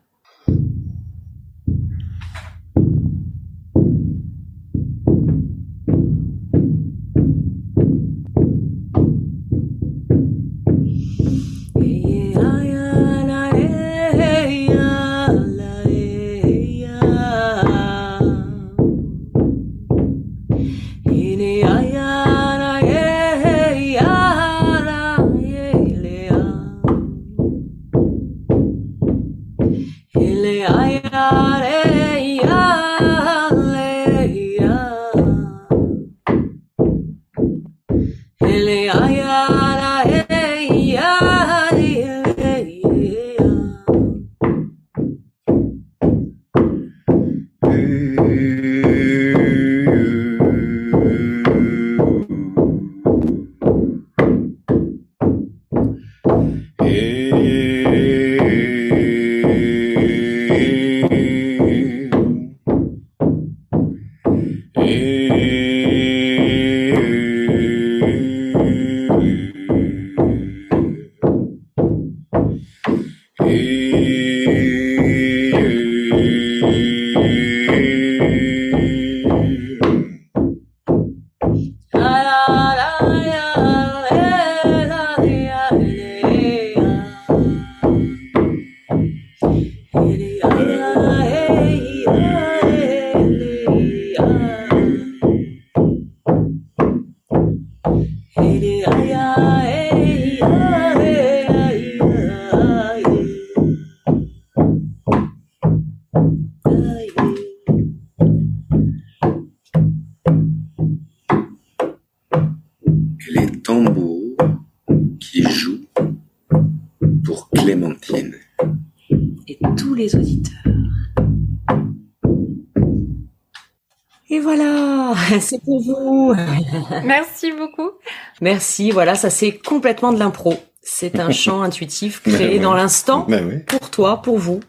Merci, 128.42 128.92
voilà, 128.92 129.16
ça 129.16 129.30
c'est 129.30 129.52
complètement 129.52 130.12
de 130.12 130.20
l'impro. 130.20 130.54
C'est 130.82 131.20
un 131.20 131.32
chant 131.32 131.62
intuitif 131.62 132.22
créé 132.22 132.60
dans 132.60 132.74
l'instant 132.74 133.26
Ben 133.28 133.48
oui. 133.48 133.60
pour 133.68 133.90
toi, 133.90 134.22
pour 134.22 134.38
vous, 134.38 134.60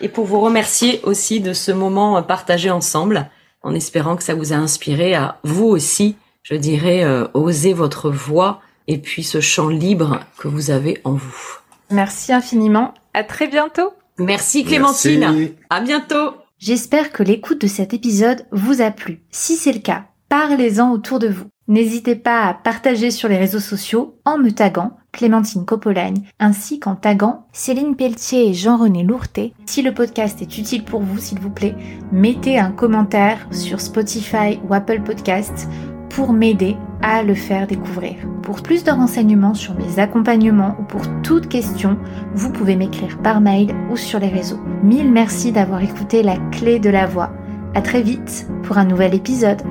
et 0.00 0.08
pour 0.08 0.24
vous 0.24 0.40
remercier 0.40 1.00
aussi 1.04 1.40
de 1.40 1.52
ce 1.52 1.72
moment 1.72 2.22
partagé 2.22 2.70
ensemble, 2.70 3.30
en 3.62 3.74
espérant 3.74 4.16
que 4.16 4.22
ça 4.22 4.34
vous 4.34 4.52
a 4.52 4.56
inspiré 4.56 5.14
à 5.14 5.38
vous 5.44 5.66
aussi, 5.66 6.16
je 6.42 6.54
dirais, 6.54 7.04
euh, 7.04 7.26
oser 7.34 7.72
votre 7.72 8.10
voix 8.10 8.60
et 8.88 8.98
puis 8.98 9.22
ce 9.22 9.40
chant 9.40 9.68
libre 9.68 10.20
que 10.38 10.48
vous 10.48 10.70
avez 10.70 11.00
en 11.04 11.12
vous. 11.12 11.58
Merci 11.90 12.32
infiniment. 12.32 12.94
À 13.14 13.24
très 13.24 13.48
bientôt. 13.48 13.92
Merci 14.18 14.64
Clémentine. 14.64 15.20
Merci. 15.20 15.54
À 15.68 15.80
bientôt. 15.80 16.34
J'espère 16.58 17.10
que 17.12 17.22
l'écoute 17.22 17.60
de 17.60 17.66
cet 17.66 17.94
épisode 17.94 18.44
vous 18.52 18.82
a 18.82 18.90
plu. 18.90 19.22
Si 19.30 19.56
c'est 19.56 19.72
le 19.72 19.80
cas, 19.80 20.04
parlez-en 20.28 20.92
autour 20.92 21.18
de 21.18 21.28
vous. 21.28 21.46
N'hésitez 21.70 22.16
pas 22.16 22.46
à 22.46 22.52
partager 22.52 23.12
sur 23.12 23.28
les 23.28 23.36
réseaux 23.36 23.60
sociaux 23.60 24.16
en 24.24 24.38
me 24.38 24.50
taguant 24.50 24.96
Clémentine 25.12 25.64
Copolagne 25.64 26.24
ainsi 26.40 26.80
qu'en 26.80 26.96
taguant 26.96 27.46
Céline 27.52 27.94
Pelletier 27.94 28.48
et 28.48 28.54
Jean-René 28.54 29.04
Lourté. 29.04 29.54
Si 29.66 29.80
le 29.80 29.94
podcast 29.94 30.42
est 30.42 30.58
utile 30.58 30.84
pour 30.84 31.00
vous, 31.00 31.18
s'il 31.18 31.38
vous 31.38 31.48
plaît, 31.48 31.76
mettez 32.10 32.58
un 32.58 32.72
commentaire 32.72 33.46
sur 33.52 33.80
Spotify 33.80 34.58
ou 34.68 34.74
Apple 34.74 35.02
Podcast 35.02 35.68
pour 36.08 36.32
m'aider 36.32 36.76
à 37.02 37.22
le 37.22 37.36
faire 37.36 37.68
découvrir. 37.68 38.16
Pour 38.42 38.62
plus 38.62 38.82
de 38.82 38.90
renseignements 38.90 39.54
sur 39.54 39.76
mes 39.76 40.00
accompagnements 40.00 40.74
ou 40.80 40.82
pour 40.82 41.02
toute 41.22 41.48
question, 41.48 41.98
vous 42.34 42.50
pouvez 42.50 42.74
m'écrire 42.74 43.16
par 43.18 43.40
mail 43.40 43.76
ou 43.92 43.96
sur 43.96 44.18
les 44.18 44.26
réseaux. 44.26 44.60
Mille 44.82 45.12
merci 45.12 45.52
d'avoir 45.52 45.84
écouté 45.84 46.24
la 46.24 46.36
clé 46.50 46.80
de 46.80 46.90
la 46.90 47.06
voix. 47.06 47.30
À 47.76 47.80
très 47.80 48.02
vite 48.02 48.48
pour 48.64 48.76
un 48.76 48.86
nouvel 48.86 49.14
épisode. 49.14 49.62